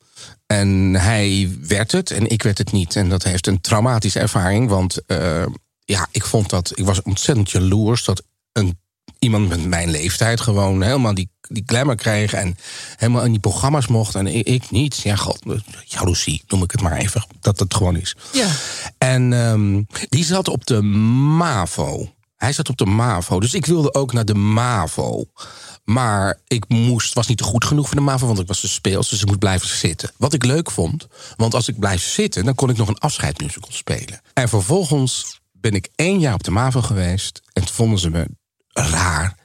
En 0.48 0.94
hij 0.96 1.58
werd 1.62 1.92
het 1.92 2.12
en 2.12 2.30
ik 2.30 2.44
werd 2.44 2.58
het 2.58 2.72
niet. 2.72 2.96
En 2.96 3.10
dat 3.10 3.24
heeft 3.24 3.48
een 3.48 3.62
traumatische 3.62 4.20
ervaring. 4.20 4.70
Want 4.70 5.06
eh, 5.06 5.46
ja, 5.86 6.08
ik 6.12 6.26
vond 6.26 6.50
dat. 6.50 6.72
Ik 6.76 6.86
was 6.86 7.02
ontzettend 7.02 7.52
jaloers 7.52 8.04
dat 8.04 8.24
een, 8.52 8.80
iemand 9.20 9.50
met 9.50 9.66
mijn 9.66 9.90
leeftijd 9.90 10.42
gewoon 10.42 10.82
helemaal 10.82 11.14
die, 11.14 11.30
die 11.42 11.64
glamour 11.66 11.96
kreeg. 11.96 12.34
En 12.34 12.58
helemaal 12.96 13.26
in 13.26 13.32
die 13.32 13.40
programma's 13.40 13.88
mocht. 13.88 14.16
En 14.16 14.28
ik, 14.28 14.48
ik 14.48 14.72
niet. 14.72 14.98
Ja, 14.98 15.16
god, 15.16 15.40
jaloezie 15.86 16.44
noem 16.48 16.64
ik 16.64 16.72
het 16.72 16.82
maar 16.82 16.98
even. 16.98 17.26
Dat 17.40 17.60
het 17.60 17.74
gewoon 17.74 17.96
is. 17.96 18.16
Ja. 18.34 18.48
En 18.98 19.34
ehm, 19.34 19.82
die 20.10 20.26
zat 20.26 20.48
op 20.48 20.66
de 20.66 20.82
MAVO. 20.82 22.14
Hij 22.42 22.54
zat 22.54 22.70
op 22.70 22.78
de 22.78 22.86
MAVO. 22.86 23.40
Dus 23.40 23.54
ik 23.54 23.66
wilde 23.66 23.94
ook 23.94 24.14
naar 24.14 24.26
de 24.26 24.34
MAVO. 24.34 25.26
Maar 25.84 26.40
ik 26.48 26.70
moest, 26.70 27.14
was 27.14 27.28
niet 27.28 27.42
goed 27.42 27.66
genoeg 27.66 27.88
voor 27.88 27.96
de 27.96 28.02
MAVO, 28.02 28.28
want 28.28 28.40
ik 28.40 28.48
was 28.48 28.60
te 28.60 28.68
speels. 28.68 29.10
Dus 29.10 29.22
ik 29.22 29.28
moest 29.28 29.40
blijven 29.40 29.68
zitten. 29.68 30.12
Wat 30.18 30.34
ik 30.34 30.44
leuk 30.46 30.72
vond, 30.72 31.08
want 31.36 31.54
als 31.54 31.68
ik 31.68 31.80
blijf 31.80 32.02
zitten... 32.02 32.46
dan 32.46 32.56
kon 32.56 32.70
ik 32.70 32.78
nog 32.78 32.88
een 32.88 32.98
afscheidsmusical 32.98 33.72
spelen. 33.72 34.22
En 34.34 34.50
vervolgens 34.50 35.40
ben 35.52 35.74
ik 35.74 35.90
één 35.96 36.20
jaar 36.20 36.34
op 36.34 36.44
de 36.44 36.52
MAVO 36.52 36.82
geweest... 36.82 37.42
en 37.54 37.66
toen 37.66 37.76
vonden 37.76 38.00
ze 38.00 38.10
me 38.10 38.28
raar, 38.68 39.38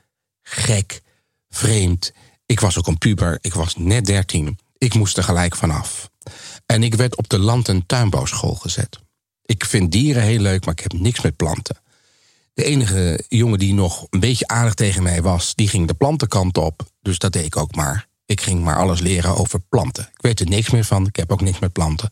gek, 0.42 1.02
vreemd. 1.48 2.12
Ik 2.46 2.60
was 2.60 2.78
ook 2.78 2.86
een 2.86 2.98
puber, 2.98 3.38
ik 3.40 3.54
was 3.54 3.76
net 3.76 4.06
dertien. 4.06 4.58
Ik 4.78 4.94
moest 4.94 5.16
er 5.16 5.24
gelijk 5.24 5.56
vanaf. 5.56 6.10
En 6.66 6.82
ik 6.82 6.94
werd 6.94 7.16
op 7.16 7.28
de 7.28 7.38
land- 7.38 7.68
en 7.68 7.86
tuinbouwschool 7.86 8.54
gezet. 8.54 8.98
Ik 9.42 9.64
vind 9.64 9.92
dieren 9.92 10.22
heel 10.22 10.40
leuk, 10.40 10.64
maar 10.64 10.74
ik 10.74 10.82
heb 10.82 10.92
niks 10.92 11.20
met 11.20 11.36
planten. 11.36 11.84
De 12.56 12.64
enige 12.64 13.24
jongen 13.28 13.58
die 13.58 13.74
nog 13.74 14.06
een 14.10 14.20
beetje 14.20 14.46
aardig 14.48 14.74
tegen 14.74 15.02
mij 15.02 15.22
was, 15.22 15.54
die 15.54 15.68
ging 15.68 15.86
de 15.86 15.94
plantenkant 15.94 16.58
op. 16.58 16.82
Dus 17.02 17.18
dat 17.18 17.32
deed 17.32 17.44
ik 17.44 17.56
ook 17.56 17.74
maar. 17.74 18.06
Ik 18.26 18.40
ging 18.40 18.62
maar 18.64 18.76
alles 18.76 19.00
leren 19.00 19.36
over 19.36 19.60
planten. 19.60 20.02
Ik 20.12 20.22
weet 20.22 20.40
er 20.40 20.48
niks 20.48 20.70
meer 20.70 20.84
van, 20.84 21.06
ik 21.06 21.16
heb 21.16 21.32
ook 21.32 21.40
niks 21.40 21.58
met 21.58 21.72
planten. 21.72 22.10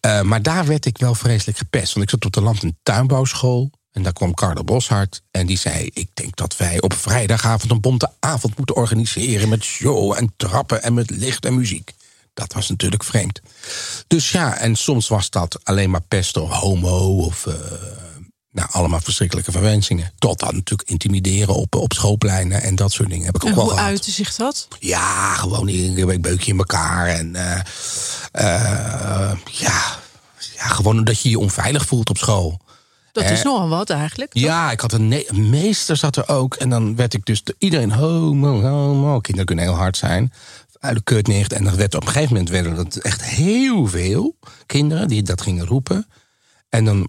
Eh, 0.00 0.20
maar 0.20 0.42
daar 0.42 0.66
werd 0.66 0.86
ik 0.86 0.98
wel 0.98 1.14
vreselijk 1.14 1.58
gepest. 1.58 1.92
Want 1.92 2.04
ik 2.04 2.10
zat 2.10 2.24
op 2.24 2.32
de 2.32 2.40
land- 2.40 2.62
en 2.62 2.78
tuinbouwschool. 2.82 3.70
En 3.92 4.02
daar 4.02 4.12
kwam 4.12 4.34
Carlo 4.34 4.64
Boshart. 4.64 5.22
En 5.30 5.46
die 5.46 5.58
zei: 5.58 5.90
Ik 5.92 6.08
denk 6.14 6.36
dat 6.36 6.56
wij 6.56 6.80
op 6.80 6.92
vrijdagavond 6.94 7.70
een 7.70 7.80
bonte 7.80 8.10
avond 8.20 8.56
moeten 8.56 8.76
organiseren. 8.76 9.48
Met 9.48 9.62
show 9.64 10.12
en 10.16 10.32
trappen 10.36 10.82
en 10.82 10.94
met 10.94 11.10
licht 11.10 11.44
en 11.44 11.54
muziek. 11.54 11.92
Dat 12.34 12.52
was 12.52 12.68
natuurlijk 12.68 13.04
vreemd. 13.04 13.40
Dus 14.06 14.30
ja, 14.30 14.58
en 14.58 14.74
soms 14.76 15.08
was 15.08 15.30
dat 15.30 15.58
alleen 15.62 15.90
maar 15.90 16.00
pest 16.08 16.36
of 16.36 16.50
homo 16.50 17.16
of. 17.24 17.46
eh, 17.46 17.54
nou, 18.54 18.68
allemaal 18.72 19.00
verschrikkelijke 19.00 19.52
verwensingen. 19.52 20.12
Tot 20.18 20.38
dan 20.38 20.54
natuurlijk 20.54 20.88
intimideren 20.88 21.54
op, 21.54 21.74
op 21.74 21.92
schoolpleinen 21.92 22.62
en 22.62 22.74
dat 22.74 22.92
soort 22.92 23.08
dingen 23.10 23.24
heb 23.26 23.34
ik 23.34 23.42
ook 23.44 23.48
En 23.48 23.54
wel 23.54 23.64
hoe 23.64 23.72
gehad. 23.72 23.88
uitte 23.88 24.10
zich 24.10 24.34
dat? 24.34 24.68
Ja, 24.80 25.34
gewoon 25.34 25.68
een 25.68 26.20
beukje 26.20 26.50
in 26.52 26.58
elkaar. 26.58 27.06
En 27.06 27.36
eh, 27.36 27.60
eh, 28.32 29.32
ja, 29.50 29.98
ja, 30.56 30.66
gewoon 30.66 31.04
dat 31.04 31.20
je 31.20 31.28
je 31.30 31.38
onveilig 31.38 31.86
voelt 31.86 32.10
op 32.10 32.16
school. 32.18 32.60
Dat 33.12 33.30
is 33.30 33.42
nogal 33.42 33.68
wat 33.68 33.90
eigenlijk. 33.90 34.30
Ja, 34.34 34.70
ik 34.70 34.80
had 34.80 34.92
een, 34.92 35.08
ne- 35.08 35.24
een 35.28 35.50
meester 35.50 35.96
zat 35.96 36.16
er 36.16 36.28
ook. 36.28 36.54
En 36.54 36.68
dan 36.68 36.96
werd 36.96 37.14
ik 37.14 37.24
dus 37.24 37.42
de- 37.44 37.54
iedereen 37.58 37.92
homo, 37.92 38.60
homo. 38.60 39.20
Kinderen 39.20 39.46
kunnen 39.46 39.64
heel 39.64 39.74
hard 39.74 39.96
zijn. 39.96 40.32
Uit 40.80 41.06
de 41.06 41.24
neigt. 41.26 41.52
En 41.52 41.64
dan 41.64 41.76
werd 41.76 41.94
op 41.94 42.02
een 42.02 42.08
gegeven 42.08 42.32
moment 42.32 42.50
werden 42.50 42.74
dat 42.74 42.96
echt 42.96 43.22
heel 43.24 43.86
veel 43.86 44.36
kinderen 44.66 45.08
die 45.08 45.22
dat 45.22 45.42
gingen 45.42 45.66
roepen. 45.66 46.06
En 46.68 46.84
dan 46.84 47.08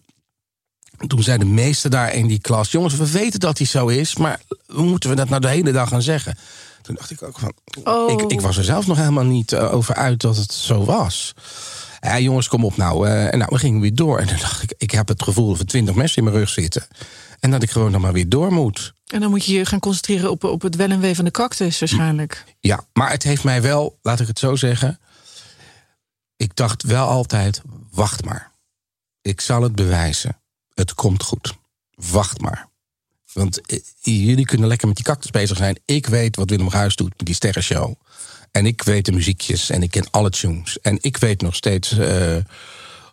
toen 1.07 1.23
zei 1.23 1.37
de 1.37 1.45
meester 1.45 1.89
daar 1.89 2.13
in 2.13 2.27
die 2.27 2.39
klas: 2.39 2.71
Jongens, 2.71 2.95
we 2.95 3.11
weten 3.11 3.39
dat 3.39 3.57
hij 3.57 3.67
zo 3.67 3.87
is, 3.87 4.15
maar 4.15 4.41
hoe 4.67 4.85
moeten 4.85 5.09
we 5.09 5.15
dat 5.15 5.29
nou 5.29 5.41
de 5.41 5.47
hele 5.47 5.71
dag 5.71 5.89
gaan 5.89 6.01
zeggen? 6.01 6.37
Toen 6.81 6.95
dacht 6.95 7.11
ik 7.11 7.23
ook 7.23 7.39
van. 7.39 7.53
Oh. 7.83 8.11
Ik, 8.11 8.31
ik 8.31 8.41
was 8.41 8.57
er 8.57 8.63
zelf 8.63 8.87
nog 8.87 8.97
helemaal 8.97 9.23
niet 9.23 9.51
eh, 9.51 9.73
over 9.73 9.95
uit 9.95 10.21
dat 10.21 10.37
het 10.37 10.53
zo 10.53 10.85
was. 10.85 11.33
Ja, 11.99 12.19
jongens, 12.19 12.47
kom 12.47 12.65
op 12.65 12.77
nou. 12.77 13.07
eh, 13.07 13.33
en 13.33 13.37
nou, 13.37 13.49
we 13.53 13.59
gingen 13.59 13.81
weer 13.81 13.95
door. 13.95 14.19
En 14.19 14.27
dan 14.27 14.37
dacht 14.39 14.63
ik, 14.63 14.73
ik 14.77 14.91
heb 14.91 15.07
het 15.07 15.23
gevoel 15.23 15.49
dat 15.49 15.59
er 15.59 15.65
twintig 15.65 15.95
mensen 15.95 16.17
in 16.17 16.23
mijn 16.23 16.35
rug 16.35 16.49
zitten. 16.49 16.87
En 17.39 17.51
dat 17.51 17.63
ik 17.63 17.71
gewoon 17.71 17.91
dan 17.91 18.01
maar 18.01 18.13
weer 18.13 18.29
door 18.29 18.53
moet. 18.53 18.93
En 19.05 19.19
dan 19.19 19.29
moet 19.29 19.45
je 19.45 19.53
je 19.53 19.65
gaan 19.65 19.79
concentreren 19.79 20.31
op, 20.31 20.43
op 20.43 20.61
het 20.61 20.75
wel 20.75 20.89
en 20.89 20.99
wee 20.99 21.15
van 21.15 21.25
de 21.25 21.31
cactus 21.31 21.79
waarschijnlijk. 21.79 22.43
Ja, 22.59 22.83
maar 22.93 23.11
het 23.11 23.23
heeft 23.23 23.43
mij 23.43 23.61
wel, 23.61 23.97
laat 24.01 24.19
ik 24.19 24.27
het 24.27 24.39
zo 24.39 24.55
zeggen. 24.55 24.99
Ik 26.37 26.55
dacht 26.55 26.83
wel 26.83 27.07
altijd, 27.07 27.61
wacht 27.91 28.25
maar. 28.25 28.51
Ik 29.21 29.41
zal 29.41 29.61
het 29.61 29.75
bewijzen. 29.75 30.37
Het 30.75 30.93
komt 30.93 31.23
goed. 31.23 31.53
Wacht 32.11 32.41
maar. 32.41 32.67
Want 33.33 33.61
eh, 33.61 33.79
jullie 34.01 34.45
kunnen 34.45 34.67
lekker 34.67 34.87
met 34.87 34.95
die 34.95 35.05
cactus 35.05 35.31
bezig 35.31 35.57
zijn. 35.57 35.79
Ik 35.85 36.05
weet 36.05 36.35
wat 36.35 36.49
Willem 36.49 36.69
Ruijs 36.69 36.95
doet 36.95 37.13
met 37.17 37.25
die 37.25 37.35
sterrenshow. 37.35 37.93
En 38.51 38.65
ik 38.65 38.83
weet 38.83 39.05
de 39.05 39.11
muziekjes 39.11 39.69
en 39.69 39.83
ik 39.83 39.91
ken 39.91 40.07
alle 40.11 40.29
tunes. 40.29 40.79
En 40.81 40.97
ik 41.01 41.17
weet 41.17 41.41
nog 41.41 41.55
steeds 41.55 41.97
eh, 41.97 42.37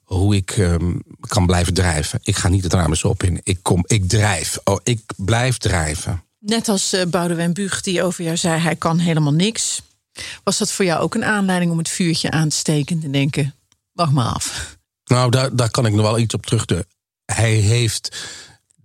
hoe 0.03 0.37
ik 0.37 0.51
ehm, 0.51 0.95
kan 1.21 1.47
blijven 1.47 1.75
drijven. 1.75 2.21
Ik 2.23 2.37
ga 2.37 2.49
niet 2.49 2.63
het 2.63 2.73
raam 2.73 2.91
eens 2.91 3.05
op 3.05 3.23
in. 3.23 3.41
Ik, 3.43 3.59
kom, 3.63 3.85
ik 3.87 4.09
drijf. 4.09 4.59
Oh, 4.65 4.81
ik 4.83 5.01
blijf 5.17 5.59
drijven. 5.59 6.23
Net 6.39 6.69
als 6.69 6.95
uh, 6.95 7.05
Boudewijn 7.05 7.53
Buug 7.53 7.81
die 7.81 8.03
over 8.03 8.25
jou 8.25 8.37
zei... 8.37 8.61
hij 8.61 8.77
kan 8.77 8.99
helemaal 8.99 9.33
niks. 9.33 9.83
Was 10.45 10.59
dat 10.59 10.73
voor 10.73 10.85
jou 10.85 11.01
ook 11.01 11.15
een 11.15 11.25
aanleiding 11.25 11.71
om 11.71 11.79
het 11.79 11.89
vuurtje 11.89 12.31
aan 12.31 12.49
te 12.49 12.57
steken... 12.57 12.97
en 12.97 13.03
te 13.03 13.11
denken, 13.11 13.55
wacht 13.93 14.13
maar 14.13 14.33
af. 14.33 14.77
Nou, 15.05 15.31
daar, 15.31 15.57
daar 15.57 15.71
kan 15.71 15.87
ik 15.87 15.93
nog 15.93 16.05
wel 16.07 16.19
iets 16.19 16.35
op 16.35 16.47
terug. 16.47 16.65
Hij 17.35 17.53
heeft 17.55 18.27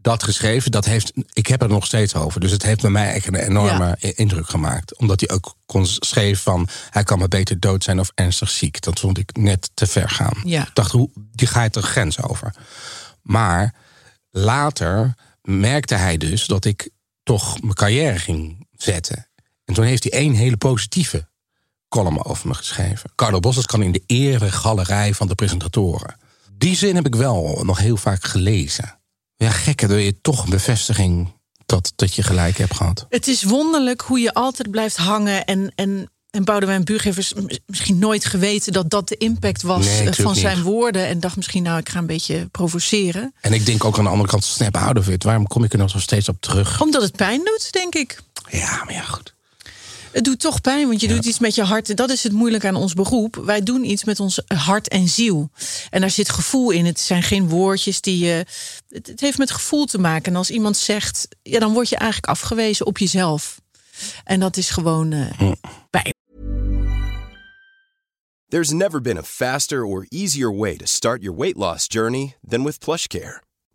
dat 0.01 0.23
geschreven. 0.23 0.71
Dat 0.71 0.85
heeft, 0.85 1.11
ik 1.33 1.47
heb 1.47 1.59
het 1.59 1.69
nog 1.69 1.85
steeds 1.85 2.15
over. 2.15 2.39
Dus 2.39 2.51
het 2.51 2.63
heeft 2.63 2.81
bij 2.81 2.89
mij 2.89 3.13
echt 3.13 3.27
een 3.27 3.35
enorme 3.35 3.95
Ja. 3.99 4.11
indruk 4.15 4.49
gemaakt. 4.49 4.97
Omdat 4.97 5.19
hij 5.19 5.29
ook 5.29 5.55
kon 5.65 5.85
schreef 5.85 6.41
van... 6.41 6.67
hij 6.89 7.03
kan 7.03 7.19
maar 7.19 7.27
beter 7.27 7.59
dood 7.59 7.83
zijn 7.83 7.99
of 7.99 8.11
ernstig 8.15 8.49
ziek. 8.49 8.81
Dat 8.81 8.99
vond 8.99 9.17
ik 9.17 9.35
net 9.37 9.69
te 9.73 9.87
ver 9.87 10.09
gaan. 10.09 10.41
Ja. 10.43 10.61
Ik 10.67 10.75
dacht, 10.75 10.91
hoe, 10.91 11.09
die 11.15 11.47
gaat 11.47 11.75
er 11.75 11.81
grens 11.83 12.21
over. 12.21 12.55
Maar 13.21 13.73
later 14.31 15.13
merkte 15.41 15.95
hij 15.95 16.17
dus 16.17 16.45
dat 16.45 16.65
ik 16.65 16.89
toch 17.23 17.61
mijn 17.61 17.73
carrière 17.73 18.19
ging 18.19 18.67
zetten. 18.71 19.27
En 19.65 19.73
toen 19.73 19.85
heeft 19.85 20.03
hij 20.03 20.11
één 20.11 20.33
hele 20.33 20.57
positieve 20.57 21.27
column 21.89 22.23
over 22.23 22.47
me 22.47 22.53
geschreven. 22.53 23.11
Carlo 23.15 23.39
Bossers 23.39 23.65
kan 23.65 23.81
in 23.83 23.91
de 23.91 24.03
eregalerij 24.05 25.13
van 25.13 25.27
de 25.27 25.35
presentatoren. 25.35 26.15
Die 26.57 26.75
zin 26.75 26.95
heb 26.95 27.05
ik 27.05 27.15
wel 27.15 27.61
nog 27.63 27.77
heel 27.77 27.97
vaak 27.97 28.23
gelezen. 28.23 28.99
Ja, 29.35 29.49
gekke, 29.49 29.87
dat 29.87 30.03
je 30.03 30.21
toch 30.21 30.43
een 30.43 30.49
bevestiging 30.49 31.35
dat, 31.65 31.93
dat 31.95 32.15
je 32.15 32.23
gelijk 32.23 32.57
hebt 32.57 32.75
gehad. 32.75 33.05
Het 33.09 33.27
is 33.27 33.43
wonderlijk 33.43 34.01
hoe 34.01 34.19
je 34.19 34.33
altijd 34.33 34.71
blijft 34.71 34.97
hangen. 34.97 35.45
En, 35.45 35.71
en, 35.75 36.11
en 36.29 36.43
Boudewijn 36.43 36.83
heeft 36.85 37.33
misschien 37.65 37.99
nooit 37.99 38.25
geweten... 38.25 38.73
dat 38.73 38.89
dat 38.89 39.07
de 39.07 39.17
impact 39.17 39.61
was 39.61 39.85
Nee, 39.85 40.09
eh, 40.09 40.13
van 40.13 40.35
zijn 40.35 40.55
niet. 40.55 40.65
woorden. 40.65 41.07
En 41.07 41.19
dacht 41.19 41.35
misschien, 41.35 41.63
nou, 41.63 41.77
ik 41.77 41.89
ga 41.89 41.99
een 41.99 42.05
beetje 42.05 42.47
provoceren. 42.51 43.33
En 43.41 43.53
ik 43.53 43.65
denk 43.65 43.83
ook 43.83 43.97
aan 43.97 44.03
de 44.03 44.09
andere 44.09 44.29
kant, 44.29 44.43
snap 44.43 44.77
out 44.77 44.97
of 44.97 45.09
it. 45.09 45.23
Waarom 45.23 45.47
kom 45.47 45.63
ik 45.63 45.71
er 45.73 45.79
nog 45.79 45.89
zo 45.89 45.99
steeds 45.99 46.29
op 46.29 46.41
terug? 46.41 46.81
Omdat 46.81 47.01
het 47.01 47.15
pijn 47.15 47.41
doet, 47.43 47.71
denk 47.71 47.95
ik. 47.95 48.21
Ja, 48.49 48.83
maar 48.83 48.93
ja, 48.93 49.03
goed. 49.03 49.35
Het 50.17 50.25
doet 50.25 50.39
toch 50.39 50.61
pijn, 50.61 50.87
want 50.87 51.01
je 51.01 51.07
doet 51.07 51.25
iets 51.25 51.39
met 51.39 51.55
je 51.55 51.63
hart. 51.63 51.89
En 51.89 51.95
dat 51.95 52.09
is 52.09 52.23
het 52.23 52.31
moeilijk 52.31 52.65
aan 52.65 52.75
ons 52.75 52.93
beroep. 52.93 53.35
Wij 53.35 53.63
doen 53.63 53.83
iets 53.83 54.03
met 54.03 54.19
ons 54.19 54.41
hart 54.47 54.87
en 54.87 55.07
ziel. 55.07 55.49
En 55.89 56.01
daar 56.01 56.09
zit 56.09 56.29
gevoel 56.29 56.71
in. 56.71 56.85
Het 56.85 56.99
zijn 56.99 57.23
geen 57.23 57.49
woordjes 57.49 58.01
die 58.01 58.25
je. 58.25 58.45
Het, 58.89 59.07
het 59.07 59.19
heeft 59.19 59.37
met 59.37 59.51
gevoel 59.51 59.85
te 59.85 59.97
maken. 59.97 60.31
En 60.31 60.37
als 60.37 60.49
iemand 60.49 60.77
zegt, 60.77 61.27
ja, 61.43 61.59
dan 61.59 61.73
word 61.73 61.89
je 61.89 61.95
eigenlijk 61.95 62.31
afgewezen 62.31 62.85
op 62.85 62.97
jezelf. 62.97 63.61
En 64.23 64.39
dat 64.39 64.57
is 64.57 64.69
gewoon 64.69 65.11
eh 65.11 65.51
pijn. 65.89 66.13
There's 68.47 68.71
never 68.71 69.01
been 69.01 69.17
a 69.17 69.23
faster 69.23 69.83
or 69.83 70.05
easier 70.09 70.57
way 70.57 70.75
to 70.75 70.85
start 70.85 71.21
your 71.21 71.37
weight 71.37 71.57
loss 71.57 71.85
journey 71.87 72.35
than 72.47 72.63
with 72.63 72.79
PlushCare. 72.79 73.46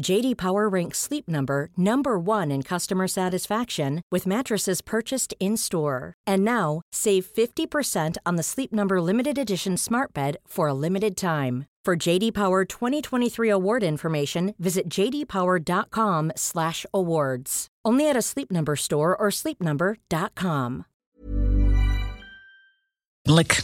JD 0.00 0.36
Power 0.38 0.68
ranks 0.68 0.98
Sleep 0.98 1.28
Number 1.28 1.68
number 1.76 2.18
1 2.18 2.50
in 2.50 2.62
customer 2.62 3.06
satisfaction 3.08 4.00
with 4.10 4.26
mattresses 4.26 4.80
purchased 4.80 5.34
in-store. 5.38 6.14
And 6.26 6.42
now, 6.44 6.80
save 6.92 7.26
50% 7.26 8.16
on 8.24 8.36
the 8.36 8.42
Sleep 8.42 8.72
Number 8.72 9.00
limited 9.02 9.36
edition 9.38 9.76
Smart 9.76 10.12
Bed 10.14 10.36
for 10.46 10.66
a 10.68 10.74
limited 10.74 11.14
time. 11.16 11.66
For 11.84 11.94
JD 11.96 12.32
Power 12.32 12.64
2023 12.64 13.48
award 13.50 13.82
information, 13.82 14.54
visit 14.58 14.88
jdpower.com/awards. 14.88 17.66
Only 17.84 18.08
at 18.08 18.16
a 18.16 18.22
Sleep 18.22 18.50
Number 18.52 18.76
store 18.76 19.16
or 19.16 19.30
sleepnumber.com. 19.30 20.84
Leuk. 23.24 23.62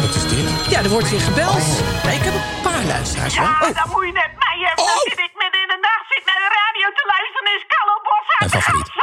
Wat 0.00 0.14
is 0.14 0.28
dit? 0.28 0.66
Ja, 0.70 0.82
er 0.82 0.90
wordt 0.90 1.10
weer 1.10 1.20
gebeld. 1.20 1.82
Nee, 2.04 2.16
ik 2.16 2.22
heb 2.22 2.34
een 2.34 2.62
paar 2.62 2.84
luisteraars. 2.84 3.34
Ja, 3.34 3.58
Oh, 3.62 3.74
dan 3.74 3.90
moet 3.90 4.06
je 4.06 4.12
net 4.12 4.30
mij 4.62 4.68
hebben. 4.68 4.86
Dan 4.86 4.94
Oh. 4.96 5.02
zit 5.10 5.18
ik 5.28 5.32
midden 5.42 5.60
in 5.64 5.68
de 5.74 5.80
nacht 5.88 6.04
zit 6.12 6.24
naar 6.30 6.40
de 6.46 6.50
radio 6.60 6.86
te 6.98 7.04
luisteren. 7.12 7.48
Is 7.58 7.64
Carlo. 7.72 7.94
Mijn 8.38 8.50
favoriet. 8.56 8.90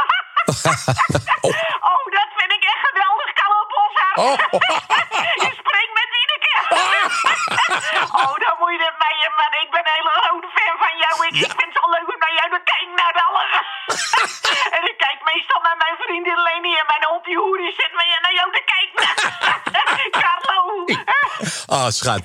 oh. 1.92 2.04
dat 2.18 2.28
vind 2.38 2.52
ik 2.58 2.62
echt 2.72 2.82
geweldig, 2.88 3.28
Carlo 3.40 3.60
Boshart. 3.72 4.16
Oh. 4.24 4.36
je 5.44 5.50
spreekt 5.62 5.92
met 6.00 6.08
Wieneke. 6.14 6.54
oh, 8.20 8.34
dan 8.44 8.54
moet 8.58 8.72
je 8.74 8.78
net 8.86 8.96
mij 9.04 9.16
hebben. 9.22 9.38
Maar 9.40 9.54
ik 9.64 9.70
ben 9.74 9.82
een 9.86 9.96
hele 9.98 10.14
grote 10.24 10.48
fan 10.56 10.76
van 10.84 10.94
jou. 11.04 11.14
Ik, 11.28 11.34
ik 11.46 11.52
vind 11.58 11.70
het 11.72 11.78
zo 11.80 11.84
leuk 11.94 12.08
om 12.14 12.18
naar 12.24 12.34
jou 12.40 12.48
te 12.56 12.60
kijken. 12.72 12.94
Naar 13.02 13.16
alle... 13.26 13.44
en 14.76 14.82
ik 14.90 14.96
kijk 15.04 15.18
meestal 15.32 15.60
naar 15.66 15.76
mijn 15.84 15.96
vriendin 16.04 16.38
Leni 16.46 16.72
en 16.80 16.86
mijn 16.92 17.04
hond 17.10 17.26
Juri 17.34 17.68
zit 17.80 17.92
me 17.98 18.04
naar 18.24 18.34
jou 18.40 18.48
te 18.56 18.62
kijken. 18.74 19.04
Carlo. 20.20 20.58
Oh, 21.76 21.88
schat. 21.98 22.22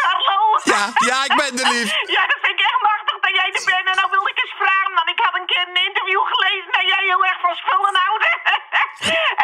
Carlo. 0.00 0.36
Ja, 0.74 0.82
ja, 1.10 1.18
ik 1.28 1.34
ben 1.42 1.52
er 1.62 1.68
lief. 1.74 1.88
Ja, 2.16 2.22
dat 2.32 2.38
vind 2.42 2.54
ik 2.60 2.64
echt 2.70 2.80
machtig 2.90 3.16
dat 3.26 3.34
jij 3.40 3.48
er 3.56 3.64
bent. 3.72 3.86
En 3.90 3.96
nou 4.00 4.08
wilde 4.14 4.30
ik 4.34 4.38
eens 4.42 4.56
vragen, 4.62 4.92
want 4.98 5.08
ik 5.14 5.20
had 5.24 5.34
een 5.38 5.46
keer 5.52 5.64
een 5.68 5.82
interview 5.88 6.22
gelezen 6.32 6.70
dat 6.78 6.86
jij 6.92 7.02
heel 7.10 7.24
erg 7.30 7.38
van 7.46 7.54
spullen 7.62 7.94
houdt. 8.04 8.24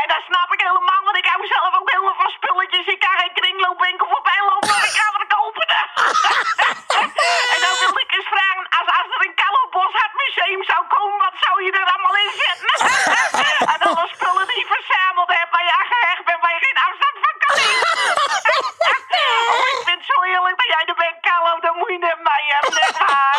en 0.00 0.06
dat 0.12 0.22
snap 0.28 0.48
ik 0.56 0.60
helemaal, 0.68 1.02
want 1.08 1.16
ik 1.22 1.26
hou 1.32 1.40
zelf 1.56 1.72
ook 1.80 1.90
heel 1.94 2.06
erg 2.10 2.18
van 2.24 2.32
spulletjes. 2.38 2.86
Ik 2.94 3.00
kan 3.04 3.16
geen 3.20 3.34
kringloopwinkel 3.40 4.06
voorbij 4.14 4.40
lopen, 4.50 4.68
maar 4.74 4.88
ik 4.90 4.96
ga 5.00 5.06
wat 5.16 5.26
kopen. 5.36 5.66
en 7.54 7.58
nou 7.64 7.74
wilde 7.82 8.00
ik 8.06 8.12
eens 8.16 8.30
vragen, 8.34 8.64
als, 8.78 8.88
als 8.98 9.08
er 9.14 9.20
een 9.26 9.36
Carlo 9.40 9.62
Boshart 9.74 10.14
museum 10.22 10.62
zou 10.72 10.80
komen, 10.96 11.18
wat 11.26 11.36
zou 11.44 11.54
je 11.64 11.70
er 11.80 11.86
allemaal 11.92 12.16
in 12.24 12.32
zetten? 12.42 12.68
en 13.74 13.80
alle 13.88 14.06
spullen 14.14 14.46
die 14.50 14.58
je 14.62 14.66
verzameld 14.76 15.30
hebt, 15.38 15.50
waar 15.54 15.64
je 15.68 15.74
aan 15.78 15.90
gehecht 15.94 16.24
bent, 16.28 16.40
waar 16.44 16.54
je 16.58 16.62
geen 16.66 16.80
afstand 16.88 17.16
van 17.24 17.36
kan 17.42 17.52
nemen. 17.62 17.92
oh, 19.52 19.66
ik 19.74 19.80
vind 19.86 19.98
het 20.00 20.06
zo 20.12 20.18
heerlijk 20.28 20.56
dat 20.62 20.68
jij 20.74 20.84
er 20.90 20.98
bent, 21.04 21.18
Carlo. 21.26 21.52
Dan 21.66 21.74
moet 21.78 21.90
je 21.94 21.98
naar 22.06 22.20
mij 22.30 22.44
hebben, 22.52 22.74
net 22.82 22.96
haar. 23.06 23.38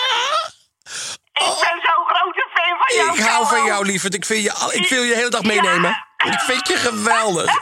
Ik 1.47 1.55
ben 1.65 1.77
zo'n 1.87 2.05
grote 2.11 2.45
fan 2.53 2.73
van 2.81 2.91
jou, 2.97 3.17
Ik 3.17 3.25
hou 3.31 3.41
van 3.45 3.57
Carlo. 3.57 3.65
jou, 3.71 3.85
lieverd. 4.05 4.13
Ik, 4.13 4.25
vind 4.25 4.43
je, 4.43 4.53
al- 4.53 4.73
ik 4.73 4.89
wil 4.89 5.03
je 5.03 5.09
de 5.09 5.15
hele 5.15 5.29
dag 5.29 5.41
meenemen. 5.43 5.89
Ik 6.25 6.39
vind 6.39 6.67
je 6.67 6.75
geweldig. 6.77 7.45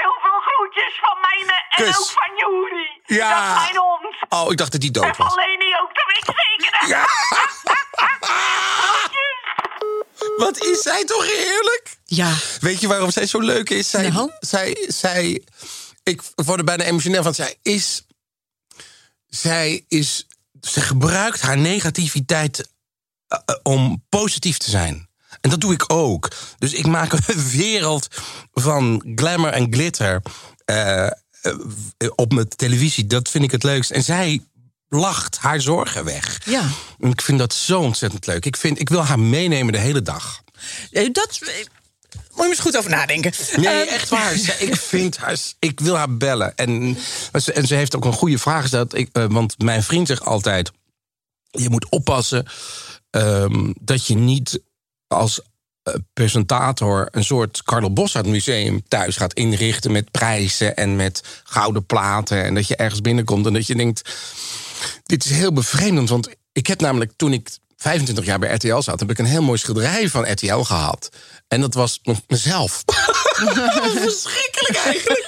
Heel 0.00 0.16
veel 0.22 0.40
groetjes 0.40 1.00
van 1.00 1.16
mij 1.20 1.56
en 1.76 1.84
Kus. 1.84 1.98
ook 1.98 2.10
van 2.10 2.36
Juri. 2.36 3.00
Ja. 3.20 3.50
Dat 3.52 3.56
is 3.56 3.62
mijn 3.72 3.76
hond. 3.84 4.16
Oh, 4.28 4.50
ik 4.52 4.56
dacht 4.58 4.72
dat 4.72 4.80
die 4.80 4.92
En 4.92 5.00
dood 5.02 5.16
van 5.16 5.26
was. 5.26 5.34
Leni 5.36 5.74
ook, 5.82 5.94
dat 5.94 6.04
weet 6.06 6.28
ik 6.28 6.44
zeker. 6.44 6.88
Ja. 6.94 7.06
Wat 10.36 10.58
is 10.64 10.82
zij 10.82 11.04
toch 11.04 11.26
heerlijk? 11.26 11.96
ja. 12.04 12.34
Weet 12.60 12.80
je 12.80 12.88
waarom 12.88 13.10
zij 13.10 13.26
zo 13.26 13.38
leuk 13.40 13.70
is? 13.70 13.90
Zij, 13.90 14.08
Nou? 14.10 14.30
zij, 14.40 14.84
zij, 14.88 15.42
ik 16.02 16.22
word 16.34 16.58
er 16.58 16.64
bijna 16.64 16.84
emotioneel 16.84 17.22
van. 17.22 17.34
Zij 17.34 17.56
is, 17.62 18.06
zij 19.26 19.84
is, 19.88 20.26
ze 20.60 20.80
gebruikt 20.80 21.40
haar 21.40 21.56
negativiteit 21.56 22.68
eh, 23.28 23.38
eh, 23.44 23.56
om 23.62 24.04
positief 24.08 24.58
te 24.58 24.70
zijn. 24.70 25.08
En 25.44 25.50
dat 25.50 25.60
doe 25.60 25.72
ik 25.72 25.92
ook. 25.92 26.28
Dus 26.58 26.72
ik 26.72 26.86
maak 26.86 27.12
een 27.26 27.48
wereld 27.50 28.08
van 28.52 29.02
glamour 29.14 29.52
en 29.52 29.72
glitter 29.72 30.22
eh, 30.64 31.06
eh, 31.06 31.12
op 32.14 32.32
mijn 32.32 32.48
televisie. 32.48 33.06
Dat 33.06 33.28
vind 33.28 33.44
ik 33.44 33.50
het 33.50 33.62
leukst. 33.62 33.90
En 33.90 34.02
zij 34.04 34.40
lacht 34.88 35.38
haar 35.38 35.60
zorgen 35.60 36.04
weg. 36.04 36.40
Ja. 36.44 36.68
En 36.98 37.10
ik 37.10 37.20
vind 37.20 37.38
dat 37.38 37.54
zo 37.54 37.80
ontzettend 37.80 38.26
leuk. 38.26 38.46
Ik, 38.46 38.56
vind, 38.56 38.80
ik 38.80 38.88
wil 38.88 39.04
haar 39.04 39.18
meenemen 39.18 39.72
de 39.72 39.78
hele 39.78 40.02
dag. 40.02 40.42
Dat 40.90 41.38
eh, 41.40 41.48
moet 42.34 42.44
je 42.44 42.48
eens 42.48 42.58
goed 42.60 42.76
over 42.76 42.90
nadenken. 42.90 43.32
Nee, 43.56 43.66
Eh, 43.86 43.92
echt 43.92 44.08
waar. 44.08 44.32
Ik 44.58 44.76
vind 44.76 45.16
haar. 45.16 45.38
Ik 45.58 45.80
wil 45.80 45.96
haar 45.96 46.16
bellen. 46.16 46.56
En, 46.56 46.96
ze- 47.40 47.52
en 47.52 47.66
ze 47.66 47.74
heeft 47.74 47.96
ook 47.96 48.04
een 48.04 48.12
goede 48.12 48.38
vraag 48.38 48.60
gesteld. 48.62 48.94
Ik, 48.94 49.08
want 49.12 49.62
mijn 49.62 49.82
vriend 49.82 50.06
zegt 50.06 50.24
altijd: 50.24 50.70
je 51.50 51.68
moet 51.70 51.88
oppassen 51.88 52.46
ehm, 53.10 53.72
dat 53.80 54.06
je 54.06 54.14
niet 54.16 54.60
als 55.06 55.40
eh, 55.82 55.94
presentator 56.12 57.08
een 57.10 57.24
soort 57.24 57.62
Carlo 57.62 57.90
Bossart 57.90 58.26
museum 58.26 58.82
thuis 58.88 59.16
gaat 59.16 59.32
inrichten 59.32 59.92
met 59.92 60.10
prijzen 60.10 60.76
en 60.76 60.96
met 60.96 61.42
gouden 61.44 61.86
platen. 61.86 62.44
En 62.44 62.54
dat 62.54 62.68
je 62.68 62.76
ergens 62.76 63.00
binnenkomt 63.00 63.46
en 63.46 63.52
dat 63.52 63.66
je 63.66 63.74
denkt: 63.74 64.14
dit 65.02 65.24
is 65.24 65.30
heel 65.30 65.52
bevreemdend. 65.52 66.08
Want 66.08 66.28
ik 66.52 66.66
heb 66.66 66.80
namelijk 66.80 67.12
toen 67.16 67.32
ik 67.32 67.58
25 67.84 68.24
jaar 68.24 68.38
bij 68.38 68.54
RTL 68.54 68.80
zat, 68.80 69.00
heb 69.00 69.10
ik 69.10 69.18
een 69.18 69.24
heel 69.24 69.42
mooi 69.42 69.58
schilderij 69.58 70.08
van 70.08 70.30
RTL 70.32 70.58
gehad. 70.58 71.10
En 71.48 71.60
dat 71.60 71.74
was 71.74 72.00
mezelf. 72.28 72.84
Verschrikkelijk 74.04 74.76
eigenlijk. 74.84 75.24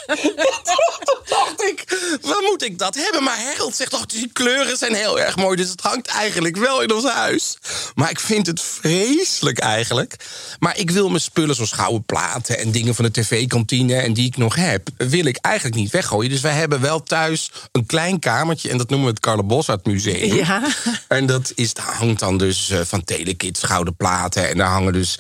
Toen 1.05 1.19
dacht 1.29 1.63
ik, 1.63 1.85
wat 2.23 2.41
moet 2.41 2.63
ik 2.63 2.79
dat 2.79 2.95
hebben? 2.95 3.23
Maar 3.23 3.39
Harold 3.39 3.77
zegt 3.77 3.91
toch, 3.91 4.07
die 4.07 4.31
kleuren 4.33 4.77
zijn 4.77 4.95
heel 4.95 5.21
erg 5.21 5.37
mooi. 5.37 5.57
Dus 5.57 5.69
het 5.69 5.81
hangt 5.81 6.07
eigenlijk 6.07 6.57
wel 6.57 6.83
in 6.83 6.93
ons 6.93 7.05
huis. 7.05 7.59
Maar 7.95 8.11
ik 8.11 8.21
vind 8.21 8.47
het 8.47 8.61
vreselijk 8.61 9.59
eigenlijk. 9.59 10.17
Maar 10.59 10.79
ik 10.79 10.91
wil 10.91 11.09
mijn 11.09 11.21
spullen 11.21 11.55
zoals 11.55 11.73
gouden 11.73 12.05
platen 12.05 12.59
en 12.59 12.71
dingen 12.71 12.95
van 12.95 13.05
de 13.05 13.11
tv-kantine... 13.11 13.95
en 13.95 14.13
die 14.13 14.27
ik 14.27 14.37
nog 14.37 14.55
heb, 14.55 14.89
wil 14.97 15.25
ik 15.25 15.37
eigenlijk 15.37 15.77
niet 15.77 15.91
weggooien. 15.91 16.31
Dus 16.31 16.41
wij 16.41 16.53
hebben 16.53 16.81
wel 16.81 17.03
thuis 17.03 17.51
een 17.73 17.87
klein 17.87 18.19
kamertje... 18.19 18.71
en 18.71 18.79
dat 18.79 18.89
noemen 18.89 19.07
we 19.07 19.13
het 19.13 19.23
Carlo 19.23 19.43
Bossart 19.43 19.87
Museum. 19.87 20.35
Ja. 20.35 20.63
En 21.09 21.27
dat 21.27 21.53
is, 21.55 21.73
hangt 21.77 22.21
dan 22.21 22.39
dus 22.47 22.71
eh, 22.71 22.81
van 22.85 23.05
Telekids 23.05 23.63
gouden 23.63 23.97
platen. 23.97 24.49
En 24.49 24.57
daar 24.57 24.69
hangen 24.69 24.93
dus, 24.93 25.19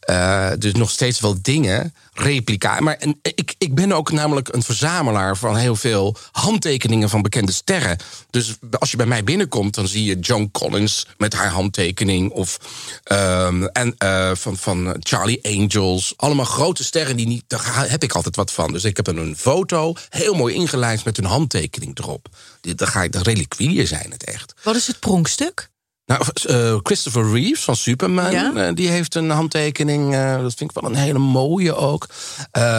eh, 0.00 0.50
dus 0.58 0.72
nog 0.72 0.90
steeds 0.90 1.20
wel 1.20 1.36
dingen, 1.42 1.94
replica. 2.12 2.80
Maar 2.80 3.04
ik, 3.22 3.54
ik 3.58 3.74
ben 3.74 3.92
ook 3.92 4.12
namelijk 4.12 4.48
een 4.48 4.62
verzamelaar 4.62 5.36
van 5.36 5.56
heel 5.56 5.76
veel 5.76 6.16
handtekeningen 6.32 7.08
van 7.08 7.22
bekende 7.22 7.52
sterren. 7.52 7.98
Dus 8.30 8.54
als 8.78 8.90
je 8.90 8.96
bij 8.96 9.06
mij 9.06 9.24
binnenkomt, 9.24 9.74
dan 9.74 9.88
zie 9.88 10.04
je 10.04 10.18
Joan 10.18 10.50
Collins 10.50 11.06
met 11.16 11.34
haar 11.34 11.50
handtekening. 11.50 12.30
Of 12.30 12.58
ehm, 13.02 13.64
en, 13.64 13.94
eh, 13.98 14.30
van, 14.34 14.56
van 14.56 14.96
Charlie 15.00 15.44
Angels. 15.44 16.14
Allemaal 16.16 16.44
grote 16.44 16.84
sterren 16.84 17.16
die 17.16 17.26
niet. 17.26 17.44
Daar 17.46 17.90
heb 17.90 18.02
ik 18.02 18.12
altijd 18.12 18.36
wat 18.36 18.52
van. 18.52 18.72
Dus 18.72 18.84
ik 18.84 18.96
heb 18.96 19.06
een 19.06 19.36
foto, 19.36 19.94
heel 20.08 20.34
mooi 20.34 20.54
ingelijst 20.54 21.04
met 21.04 21.16
hun 21.16 21.26
handtekening 21.26 21.98
erop. 21.98 22.28
Dan 22.60 22.88
ga 22.88 23.02
ik, 23.02 23.12
de 23.12 23.22
reliquieën 23.22 23.86
zijn 23.86 24.10
het 24.10 24.24
echt. 24.24 24.54
Wat 24.62 24.76
is 24.76 24.86
het 24.86 25.00
pronkstuk? 25.00 25.70
Nou, 26.06 26.22
eh, 26.46 26.76
Christopher 26.82 27.30
Reeves 27.32 27.64
van 27.64 27.76
Superman, 27.76 28.30
Ja? 28.32 28.52
eh, 28.54 28.74
die 28.74 28.88
heeft 28.88 29.14
een 29.14 29.30
handtekening. 29.30 30.14
eh, 30.14 30.40
dat 30.40 30.54
vind 30.54 30.70
ik 30.70 30.80
wel 30.80 30.90
een 30.90 30.96
hele 30.96 31.18
mooie 31.18 31.74
ook. 31.74 32.06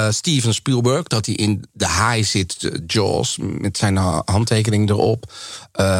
Steven 0.09 0.53
Spielberg, 0.53 1.03
dat 1.03 1.25
hij 1.25 1.35
in 1.35 1.65
de 1.71 1.85
haai 1.85 2.23
zit, 2.23 2.71
Jaws, 2.87 3.37
met 3.41 3.77
zijn 3.77 3.95
ha- 3.95 4.21
handtekening 4.25 4.89
erop. 4.89 5.31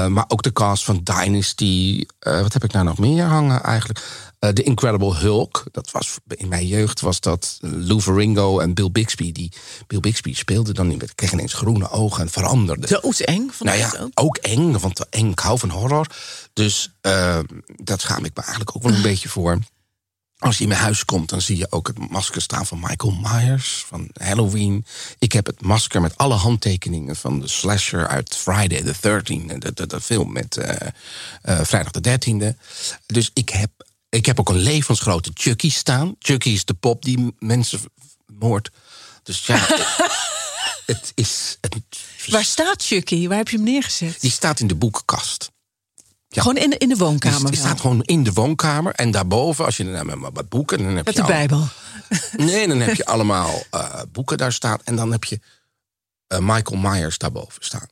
Maar 0.08 0.26
ook 0.28 0.42
de 0.44 0.52
cast 0.54 0.84
van 0.84 1.02
Dynasty. 1.04 2.06
Wat 2.20 2.54
heb 2.54 2.64
ik 2.64 2.72
nou 2.74 2.86
nog 2.86 2.98
meer 2.98 3.24
hangen 3.24 3.64
eigenlijk? 3.64 4.27
Eh, 4.40 4.50
The 4.50 4.64
Incredible 4.64 5.16
Hulk. 5.16 5.64
Dat 5.72 5.92
was, 5.92 6.18
in 6.28 6.48
mijn 6.48 6.68
jeugd 6.68 7.02
was 7.02 7.20
dat 7.20 7.58
eh, 7.62 7.70
Lou 7.74 8.02
Ferrigno 8.02 8.60
en 8.60 8.74
Bill 8.74 8.92
Bixby. 8.92 9.32
Die, 9.32 9.52
Bill 9.88 10.00
Bixby 10.00 10.34
speelde 10.34 10.74
dan 10.74 10.88
niet, 10.88 11.16
kreeg 11.16 11.32
ineens 11.32 11.54
groene 11.54 11.90
ogen 11.90 12.22
en 12.22 12.30
veranderde. 12.30 12.88
Doodeng, 12.88 13.54
vond 13.54 13.70
Nou 13.70 13.78
ik 13.84 13.92
ja, 13.92 14.00
ook. 14.00 14.12
ook 14.14 14.38
eng, 14.38 14.78
want 14.80 15.10
eng, 15.10 15.32
ik 15.32 15.40
hou 15.40 15.60
van 15.60 15.70
horror. 15.70 16.08
Dus 16.54 16.92
uh, 17.02 17.40
dat 17.76 18.02
schaam 18.02 18.26
ik 18.26 18.36
me 18.36 18.42
eigenlijk 18.42 18.76
ook 18.76 18.84
wel 18.84 18.94
een 18.94 19.02
beetje 19.02 19.30
voor. 19.30 19.60
Als 20.40 20.58
je 20.58 20.64
in 20.64 20.70
mijn 20.70 20.82
huis 20.82 21.06
komt, 21.06 21.30
dan 21.30 21.42
zie 21.42 21.58
je 21.58 21.72
ook 21.72 21.88
het 21.88 22.10
masker 22.10 22.42
staan 22.42 22.66
van 22.66 22.80
Michael 22.80 23.14
Myers 23.22 23.86
van 23.88 24.10
Halloween. 24.14 24.86
Ik 25.20 25.32
heb 25.32 25.46
het 25.46 25.62
masker 25.62 26.02
met 26.02 26.18
alle 26.18 26.34
handtekeningen 26.34 27.16
van 27.16 27.40
de 27.40 27.48
slasher 27.48 28.08
uit 28.08 28.36
Friday 28.36 28.82
the 28.82 28.96
13th. 28.96 29.58
De, 29.58 29.74
de, 29.74 29.88
de 29.88 30.02
film 30.02 30.32
met 30.32 30.58
uh, 30.58 30.66
uh, 31.46 31.60
vrijdag 31.64 31.92
de 31.92 32.20
13e. 32.20 32.58
Dus 33.06 33.32
ik 33.34 33.50
heb, 33.50 33.72
ik 34.10 34.26
heb 34.26 34.40
ook 34.40 34.50
een 34.50 34.56
levensgrote 34.56 35.32
Chucky 35.34 35.70
staan. 35.70 36.16
Chucky 36.20 36.50
is 36.50 36.66
de 36.66 36.74
pop 36.74 37.04
die 37.04 37.36
mensen 37.40 37.80
moordt. 38.26 38.70
Dus 39.24 39.46
ja, 39.46 39.56
het 40.86 41.12
is... 41.16 41.58
Het, 41.62 41.78
Waar 42.28 42.44
staat 42.44 42.84
Chucky? 42.84 43.28
Waar 43.28 43.38
heb 43.38 43.50
je 43.50 43.56
hem 43.56 43.66
neergezet? 43.66 44.22
die 44.22 44.32
staat 44.32 44.60
in 44.60 44.68
de 44.68 44.76
boekenkast. 44.76 45.52
Ja. 46.28 46.42
Gewoon 46.42 46.58
in 46.58 46.70
de, 46.70 46.78
in 46.78 46.90
de 46.90 46.96
woonkamer. 46.96 47.40
Die, 47.40 47.50
die 47.50 47.60
staat 47.60 47.82
gewoon 47.82 48.02
in 48.02 48.24
de 48.24 48.34
woonkamer. 48.34 48.94
En 48.94 49.12
daarboven, 49.12 49.66
als 49.66 49.78
je 49.78 49.92
dan 49.92 50.06
met 50.06 50.18
wat 50.34 50.50
boeken. 50.50 50.78
Dan 50.78 50.96
heb 50.96 51.06
Met 51.06 51.16
je 51.16 51.22
de 51.22 51.28
al, 51.28 51.34
Bijbel. 51.34 51.68
Nee, 52.38 52.68
dan 52.68 52.80
heb 52.80 52.96
je 52.96 53.06
allemaal 53.16 53.64
uh, 53.74 54.02
boeken 54.12 54.38
daar 54.38 54.54
staan. 54.54 54.80
En 54.84 54.96
dan 54.96 55.12
heb 55.12 55.24
je 55.24 55.40
uh, 56.28 56.40
Michael 56.40 56.80
Myers 56.80 57.18
daarboven 57.18 57.66
staan. 57.66 57.88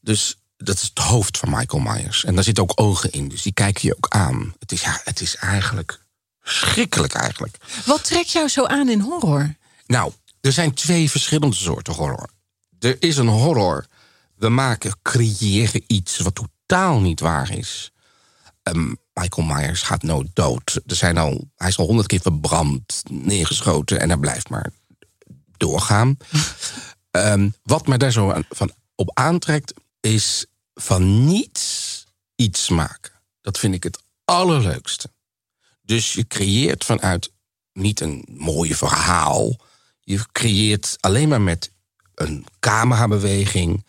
Dus 0.00 0.36
dat 0.56 0.76
is 0.76 0.82
het 0.82 0.98
hoofd 0.98 1.38
van 1.38 1.50
Michael 1.50 1.82
Myers. 1.82 2.24
En 2.24 2.34
daar 2.34 2.44
zitten 2.44 2.62
ook 2.62 2.80
ogen 2.80 3.12
in. 3.12 3.28
Dus 3.28 3.42
die 3.42 3.52
kijken 3.52 3.88
je 3.88 3.96
ook 3.96 4.08
aan. 4.08 4.54
Het 4.58 4.72
is, 4.72 4.82
ja, 4.82 5.00
het 5.04 5.20
is 5.20 5.36
eigenlijk 5.36 6.00
schrikkelijk 6.42 7.14
eigenlijk. 7.14 7.56
Wat 7.84 8.04
trekt 8.04 8.30
jou 8.30 8.48
zo 8.48 8.64
aan 8.64 8.88
in 8.88 9.00
horror? 9.00 9.54
Nou, 9.86 10.12
er 10.40 10.52
zijn 10.52 10.74
twee 10.74 11.10
verschillende 11.10 11.56
soorten 11.56 11.94
horror. 11.94 12.28
Er 12.78 12.96
is 12.98 13.16
een 13.16 13.28
horror. 13.28 13.86
We 14.34 14.48
maken, 14.48 14.98
creëren 15.02 15.84
iets 15.86 16.18
wat 16.18 16.34
totaal 16.34 17.00
niet 17.00 17.20
waar 17.20 17.50
is. 17.50 17.92
Um, 18.62 18.98
Michael 19.14 19.46
Myers 19.46 19.82
gaat 19.82 20.02
nooit 20.02 20.30
dood. 20.32 20.80
Er 20.86 20.96
zijn 20.96 21.18
al, 21.18 21.50
hij 21.56 21.68
is 21.68 21.78
al 21.78 21.86
honderd 21.86 22.06
keer 22.06 22.20
verbrand, 22.20 23.02
neergeschoten 23.10 24.00
en 24.00 24.08
hij 24.08 24.18
blijft 24.18 24.48
maar 24.48 24.70
doorgaan. 25.56 26.16
um, 27.10 27.54
wat 27.62 27.86
me 27.86 27.96
daar 27.96 28.12
zo 28.12 28.30
aan, 28.30 28.44
van 28.48 28.70
op 28.94 29.10
aantrekt, 29.14 29.74
is 30.04 30.46
van 30.74 31.26
niets 31.26 32.04
iets 32.34 32.68
maken. 32.68 33.12
Dat 33.40 33.58
vind 33.58 33.74
ik 33.74 33.82
het 33.82 34.02
allerleukste. 34.24 35.12
Dus 35.82 36.12
je 36.12 36.26
creëert 36.26 36.84
vanuit 36.84 37.30
niet 37.72 38.00
een 38.00 38.24
mooie 38.30 38.76
verhaal. 38.76 39.56
Je 40.00 40.24
creëert 40.32 40.96
alleen 41.00 41.28
maar 41.28 41.40
met 41.40 41.70
een 42.14 42.46
camerabeweging. 42.60 43.86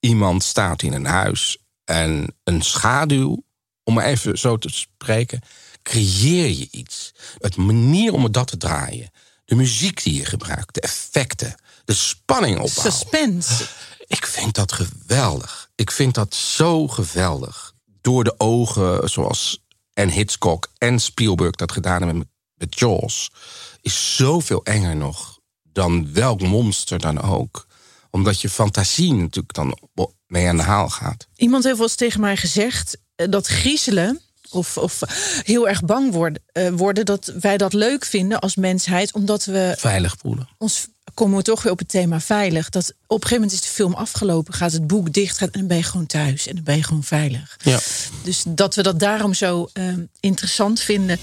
Iemand 0.00 0.42
staat 0.42 0.82
in 0.82 0.92
een 0.92 1.06
huis 1.06 1.58
en 1.84 2.36
een 2.44 2.62
schaduw, 2.62 3.44
om 3.82 3.94
maar 3.94 4.04
even 4.04 4.38
zo 4.38 4.58
te 4.58 4.68
spreken, 4.68 5.40
creëer 5.82 6.48
je 6.48 6.68
iets. 6.70 7.12
Het 7.38 7.56
manier 7.56 8.12
om 8.12 8.32
dat 8.32 8.46
te 8.46 8.56
draaien, 8.56 9.10
de 9.44 9.54
muziek 9.54 10.02
die 10.02 10.14
je 10.14 10.24
gebruikt, 10.24 10.74
de 10.74 10.80
effecten, 10.80 11.54
de 11.84 11.94
spanning 11.94 12.58
opbouwen. 12.58 12.92
Suspense. 12.92 13.66
Ik 14.06 14.26
vind 14.26 14.54
dat 14.54 14.72
geweldig. 14.72 15.70
Ik 15.74 15.90
vind 15.90 16.14
dat 16.14 16.34
zo 16.34 16.88
geweldig. 16.88 17.72
Door 18.00 18.24
de 18.24 18.34
ogen, 18.38 19.08
zoals 19.08 19.62
en 19.92 20.10
Hitchcock 20.10 20.68
en 20.78 21.00
Spielberg 21.00 21.50
dat 21.50 21.72
gedaan 21.72 21.98
hebben 21.98 22.18
met, 22.18 22.28
met 22.54 22.78
Jaws, 22.78 23.30
is 23.80 24.16
zoveel 24.16 24.64
enger 24.64 24.96
nog 24.96 25.38
dan 25.62 26.12
welk 26.12 26.40
monster 26.40 26.98
dan 26.98 27.20
ook. 27.20 27.66
Omdat 28.10 28.40
je 28.40 28.48
fantasie 28.48 29.12
natuurlijk 29.12 29.54
dan 29.54 29.78
mee 30.26 30.48
aan 30.48 30.56
de 30.56 30.62
haal 30.62 30.88
gaat. 30.88 31.28
Iemand 31.36 31.64
heeft 31.64 31.76
wel 31.76 31.86
eens 31.86 31.96
tegen 31.96 32.20
mij 32.20 32.36
gezegd 32.36 32.98
dat 33.14 33.46
griezelen 33.46 34.20
of, 34.50 34.76
of 34.76 35.00
heel 35.42 35.68
erg 35.68 35.84
bang 35.84 36.12
worden, 36.12 36.42
uh, 36.52 36.68
worden, 36.68 37.04
dat 37.04 37.32
wij 37.40 37.56
dat 37.56 37.72
leuk 37.72 38.04
vinden 38.04 38.38
als 38.38 38.56
mensheid, 38.56 39.12
omdat 39.12 39.44
we 39.44 39.74
veilig 39.78 40.16
voelen. 40.20 40.48
Ons 40.58 40.88
komen 41.14 41.36
we 41.36 41.42
toch 41.42 41.62
weer 41.62 41.72
op 41.72 41.78
het 41.78 41.88
thema 41.88 42.20
veilig. 42.20 42.68
Dat 42.68 42.90
op 42.90 42.94
een 43.22 43.28
gegeven 43.28 43.34
moment 43.34 43.52
is 43.52 43.60
de 43.60 43.74
film 43.74 43.94
afgelopen, 43.94 44.54
gaat 44.54 44.72
het 44.72 44.86
boek 44.86 45.12
dicht, 45.12 45.38
gaat, 45.38 45.50
en 45.50 45.58
dan 45.58 45.68
ben 45.68 45.76
je 45.76 45.82
gewoon 45.82 46.06
thuis 46.06 46.46
en 46.46 46.54
dan 46.54 46.64
ben 46.64 46.76
je 46.76 46.82
gewoon 46.82 47.02
veilig. 47.02 47.56
Ja. 47.62 47.78
Dus 48.22 48.44
dat 48.48 48.74
we 48.74 48.82
dat 48.82 48.98
daarom 49.00 49.34
zo 49.34 49.68
uh, 49.74 49.84
interessant 50.20 50.80
vinden. 50.80 51.18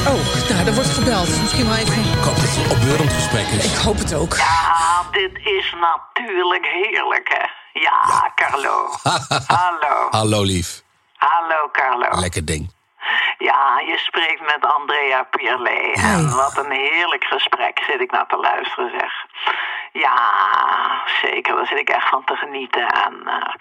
Oh, 0.00 0.48
nou, 0.48 0.66
er 0.66 0.74
wordt 0.74 0.88
gebeld. 0.88 1.40
Misschien 1.40 1.68
wel 1.68 1.76
even. 1.76 1.92
Ik 1.92 2.24
hoop 2.24 2.36
dat 2.36 2.44
het 2.48 2.64
een 2.64 2.70
opbeurend 2.70 3.12
gesprek 3.12 3.46
is. 3.46 3.64
Ik 3.64 3.76
hoop 3.76 3.98
het 3.98 4.14
ook. 4.14 4.36
Ja, 4.36 5.08
dit 5.12 5.36
is 5.36 5.74
natuurlijk 5.80 6.66
heerlijk, 6.66 7.28
hè? 7.28 7.44
Ja, 7.80 8.00
ja. 8.08 8.32
Carlo. 8.34 8.88
Hallo. 9.56 10.08
Hallo, 10.10 10.42
lief. 10.42 10.81
Hallo, 11.22 11.70
Carlo. 11.70 12.20
Lekker 12.20 12.44
ding. 12.44 12.66
Ja, 13.38 13.80
je 13.86 13.98
spreekt 13.98 14.40
met 14.40 14.72
Andrea 14.74 15.22
Pierlet. 15.22 16.00
Hey. 16.00 16.14
En 16.14 16.36
wat 16.36 16.56
een 16.56 16.70
heerlijk 16.70 17.24
gesprek 17.24 17.82
zit 17.86 18.00
ik 18.00 18.10
naar 18.10 18.26
te 18.26 18.36
luisteren, 18.36 18.90
zeg. 18.90 19.12
Ja, 19.92 20.18
zeker. 21.22 21.54
Daar 21.54 21.66
zit 21.66 21.78
ik 21.78 21.88
echt 21.88 22.08
van 22.08 22.24
te 22.24 22.36
genieten. 22.36 22.86
En 22.88 23.22
uh, 23.24 23.54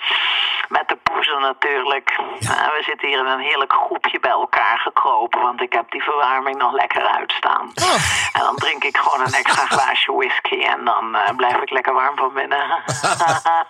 met 0.70 0.88
de 0.88 0.96
poezen 0.96 1.42
natuurlijk. 1.42 2.20
Ja. 2.40 2.50
Uh, 2.50 2.74
we 2.74 2.84
zitten 2.84 3.08
hier 3.08 3.20
in 3.20 3.26
een 3.26 3.40
heerlijk 3.40 3.74
groepje 3.74 4.20
bij 4.20 4.32
elkaar 4.32 4.80
gekropen. 4.80 5.42
Want 5.42 5.62
ik 5.62 5.74
heb 5.74 5.92
die 5.92 6.04
verwarming 6.04 6.58
nog 6.58 6.72
lekker 6.74 7.06
uitstaan. 7.08 7.72
Oh. 7.76 7.94
En 8.34 8.40
dan 8.40 8.56
drink 8.56 8.84
ik 8.84 8.98
gewoon 8.98 9.28
een 9.28 9.34
extra 9.34 9.66
glaasje 9.66 10.12
whisky. 10.12 10.62
En 10.62 10.86
dan 10.86 11.16
uh, 11.16 11.30
blijf 11.36 11.56
ik 11.62 11.70
lekker 11.70 11.94
warm 11.94 12.18
van 12.18 12.34
binnen. 12.34 12.68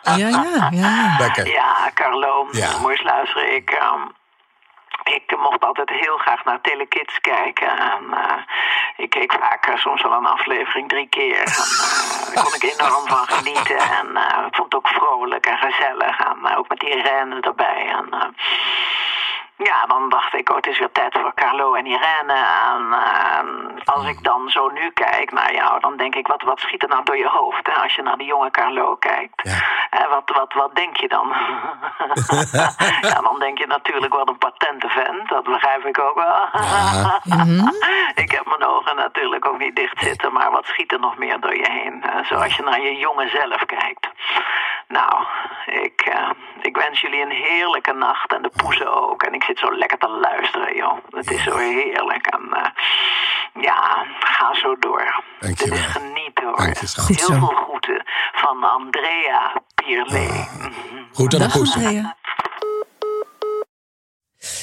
ja, 0.01 0.27
ja, 0.27 0.69
ja. 0.71 1.15
Lekker. 1.19 1.47
Ja, 1.47 1.91
Carlo. 1.93 2.47
Ja. 2.51 2.77
Moet 2.77 2.97
je 2.97 3.03
luisteren. 3.03 3.55
Ik... 3.55 3.79
Um, 3.81 4.19
ik 5.03 5.37
mocht 5.37 5.65
altijd 5.65 5.89
heel 5.89 6.17
graag 6.17 6.43
naar 6.43 6.61
Telekids 6.61 7.19
kijken. 7.19 7.77
En, 7.77 8.03
uh, 8.11 8.37
ik 8.97 9.09
keek 9.09 9.33
vaak 9.33 9.67
uh, 9.67 9.75
soms 9.77 10.01
wel 10.01 10.11
een 10.11 10.25
aflevering 10.25 10.89
drie 10.89 11.07
keer. 11.09 11.37
En, 11.37 11.43
uh, 11.43 12.33
daar 12.33 12.43
kon 12.43 12.53
ik 12.53 12.63
enorm 12.63 13.07
van 13.07 13.27
genieten. 13.27 13.77
En 13.77 14.07
ik 14.47 14.55
vond 14.55 14.73
het 14.73 14.75
ook 14.75 14.87
vrolijk 14.87 15.45
en 15.45 15.57
gezellig. 15.57 16.19
En 16.19 16.55
ook 16.57 16.69
met 16.69 16.79
die 16.79 17.01
rennen 17.01 17.41
erbij. 17.41 17.95
Ja, 19.63 19.85
dan 19.85 20.09
dacht 20.09 20.33
ik, 20.33 20.49
oh, 20.49 20.55
het 20.55 20.67
is 20.67 20.79
weer 20.79 20.91
tijd 20.91 21.17
voor 21.21 21.33
Carlo 21.35 21.73
en 21.73 21.85
Irene. 21.85 22.33
En 22.33 22.93
eh, 22.93 23.85
als 23.85 24.05
ik 24.05 24.23
dan 24.23 24.49
zo 24.49 24.69
nu 24.69 24.91
kijk 24.91 25.31
naar 25.31 25.53
jou, 25.53 25.79
dan 25.79 25.97
denk 25.97 26.15
ik, 26.15 26.27
wat, 26.27 26.41
wat 26.41 26.59
schiet 26.59 26.83
er 26.83 26.89
nou 26.89 27.03
door 27.03 27.17
je 27.17 27.27
hoofd 27.27 27.67
hè, 27.67 27.73
als 27.73 27.95
je 27.95 28.01
naar 28.01 28.17
die 28.17 28.27
jonge 28.27 28.51
Carlo 28.51 28.95
kijkt? 28.95 29.41
Ja. 29.43 29.59
En 29.89 30.09
wat, 30.09 30.31
wat, 30.35 30.53
wat 30.53 30.75
denk 30.75 30.97
je 30.97 31.07
dan? 31.07 31.27
ja, 33.09 33.21
dan 33.21 33.39
denk 33.39 33.57
je 33.57 33.67
natuurlijk 33.67 34.13
wat 34.13 34.29
een 34.29 34.37
patente 34.37 34.89
vent, 34.89 35.29
dat 35.29 35.43
begrijp 35.43 35.85
ik 35.85 35.99
ook 35.99 36.15
wel. 36.15 36.39
ik 38.23 38.31
heb 38.31 38.45
mijn 38.45 38.65
ogen 38.65 38.95
natuurlijk 38.95 39.45
ook 39.45 39.57
niet 39.57 39.75
dicht 39.75 40.03
zitten, 40.03 40.33
maar 40.33 40.51
wat 40.51 40.65
schiet 40.65 40.91
er 40.91 40.99
nog 40.99 41.17
meer 41.17 41.39
door 41.39 41.55
je 41.55 41.71
heen? 41.71 42.03
Zoals 42.23 42.55
je 42.55 42.63
naar 42.63 42.81
je 42.81 42.95
jongen 42.95 43.29
zelf 43.29 43.65
kijkt. 43.65 44.09
Nou, 44.91 45.25
ik, 45.83 46.01
eh, 46.01 46.29
ik 46.61 46.75
wens 46.75 47.01
jullie 47.01 47.21
een 47.21 47.31
heerlijke 47.31 47.93
nacht 47.93 48.33
en 48.33 48.41
de 48.41 48.51
poezen 48.55 48.93
ook. 49.09 49.23
En 49.23 49.33
ik 49.33 49.43
zit 49.43 49.59
zo 49.59 49.77
lekker 49.77 49.97
te 49.97 50.07
luisteren, 50.09 50.75
joh. 50.75 50.97
Het 51.09 51.31
is 51.31 51.43
zo 51.43 51.57
heerlijk. 51.57 52.25
En 52.27 52.53
eh, 52.53 52.69
ja, 53.63 54.05
ga 54.19 54.53
zo 54.53 54.75
door. 54.79 55.23
Dankjewel. 55.39 55.77
Dit 55.77 55.85
is 55.85 55.91
genieten 55.91 56.43
hoor. 56.45 56.57
Dank 56.57 56.77
je, 56.77 56.87
Heel 57.05 57.25
zo. 57.25 57.33
veel 57.33 57.47
groeten 57.63 58.03
van 58.33 58.63
Andrea 58.63 59.61
Pierlet. 59.75 60.49
Goed 61.13 61.33
aan 61.33 61.39
de 61.39 61.49
poes. 61.49 61.75
Andrea. 61.75 62.15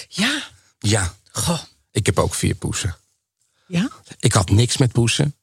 Ja, 0.08 0.40
Ja, 0.78 1.12
goh. 1.32 1.58
ik 1.92 2.06
heb 2.06 2.18
ook 2.18 2.34
vier 2.34 2.54
poesen. 2.54 2.96
Ja? 3.66 3.88
Ik 4.20 4.32
had 4.32 4.50
niks 4.50 4.76
met 4.76 4.92
poesen. 4.92 5.36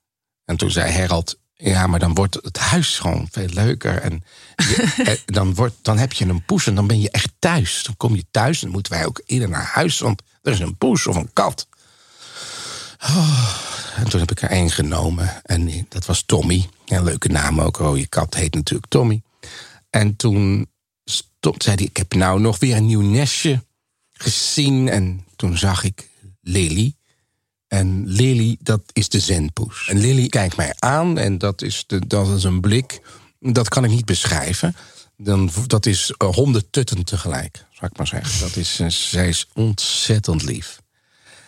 En 0.45 0.57
toen 0.57 0.69
zei 0.69 0.91
Herald, 0.91 1.39
ja, 1.55 1.87
maar 1.87 1.99
dan 1.99 2.13
wordt 2.13 2.37
het 2.41 2.57
huis 2.57 2.99
gewoon 2.99 3.27
veel 3.31 3.47
leuker. 3.47 3.97
En 4.01 4.23
je- 4.55 4.93
eh, 5.05 5.17
dan, 5.25 5.53
wordt, 5.53 5.75
dan 5.81 5.97
heb 5.97 6.13
je 6.13 6.25
een 6.25 6.45
poes 6.45 6.67
en 6.67 6.75
dan 6.75 6.87
ben 6.87 7.01
je 7.01 7.11
echt 7.11 7.31
thuis. 7.39 7.83
Dan 7.83 7.97
kom 7.97 8.15
je 8.15 8.25
thuis 8.31 8.57
en 8.57 8.63
dan 8.63 8.71
moeten 8.71 8.91
wij 8.93 9.05
ook 9.05 9.21
eerder 9.25 9.49
naar 9.49 9.65
huis. 9.73 9.99
Want 9.99 10.21
er 10.41 10.51
is 10.51 10.59
een 10.59 10.77
poes 10.77 11.07
of 11.07 11.15
een 11.15 11.33
kat. 11.33 11.67
Oh, 13.03 13.55
en 13.95 14.09
toen 14.09 14.19
heb 14.19 14.31
ik 14.31 14.41
er 14.41 14.49
één 14.49 14.69
genomen. 14.71 15.41
En 15.43 15.85
dat 15.89 16.05
was 16.05 16.21
Tommy. 16.25 16.69
Ja, 16.85 17.01
leuke 17.01 17.27
naam 17.29 17.61
ook. 17.61 17.77
Rode 17.77 18.07
kat 18.07 18.33
heet 18.33 18.53
natuurlijk 18.53 18.89
Tommy. 18.89 19.21
En 19.89 20.15
toen 20.15 20.69
stond, 21.05 21.63
zei 21.63 21.75
hij, 21.75 21.85
ik 21.85 21.97
heb 21.97 22.13
nou 22.13 22.39
nog 22.39 22.59
weer 22.59 22.75
een 22.75 22.85
nieuw 22.85 23.01
nestje 23.01 23.63
gezien. 24.11 24.89
En 24.89 25.25
toen 25.35 25.57
zag 25.57 25.83
ik 25.83 26.09
Lily. 26.41 26.95
En 27.67 28.04
Lily, 28.08 28.58
dat 28.60 28.82
is 28.93 29.10
de 29.10 29.19
zenpoes. 29.19 29.88
En 29.88 29.99
Lily 29.99 30.28
kijkt 30.28 30.58
mij 30.58 30.73
aan 30.75 31.17
en 31.17 31.38
dat 31.38 31.62
is, 31.62 31.84
de, 31.88 32.08
dat 32.08 32.38
is 32.38 32.43
een 32.43 32.62
blik... 32.62 33.01
dat 33.39 33.69
kan 33.69 33.84
ik 33.84 33.89
niet 33.89 34.06
beschrijven. 34.06 34.75
Dan, 35.17 35.51
dat 35.67 35.86
is 35.86 36.13
uh, 36.17 36.30
honderd 36.30 36.65
tutten 36.71 37.06
tegelijk, 37.06 37.65
zou 37.71 37.91
ik 37.91 37.97
maar 37.97 38.08
zeggen. 38.08 38.39
Dat 38.39 38.56
is, 38.56 38.80
eh, 38.80 38.89
zij 38.89 39.28
is 39.28 39.47
ontzettend 39.54 40.43
lief. 40.43 40.84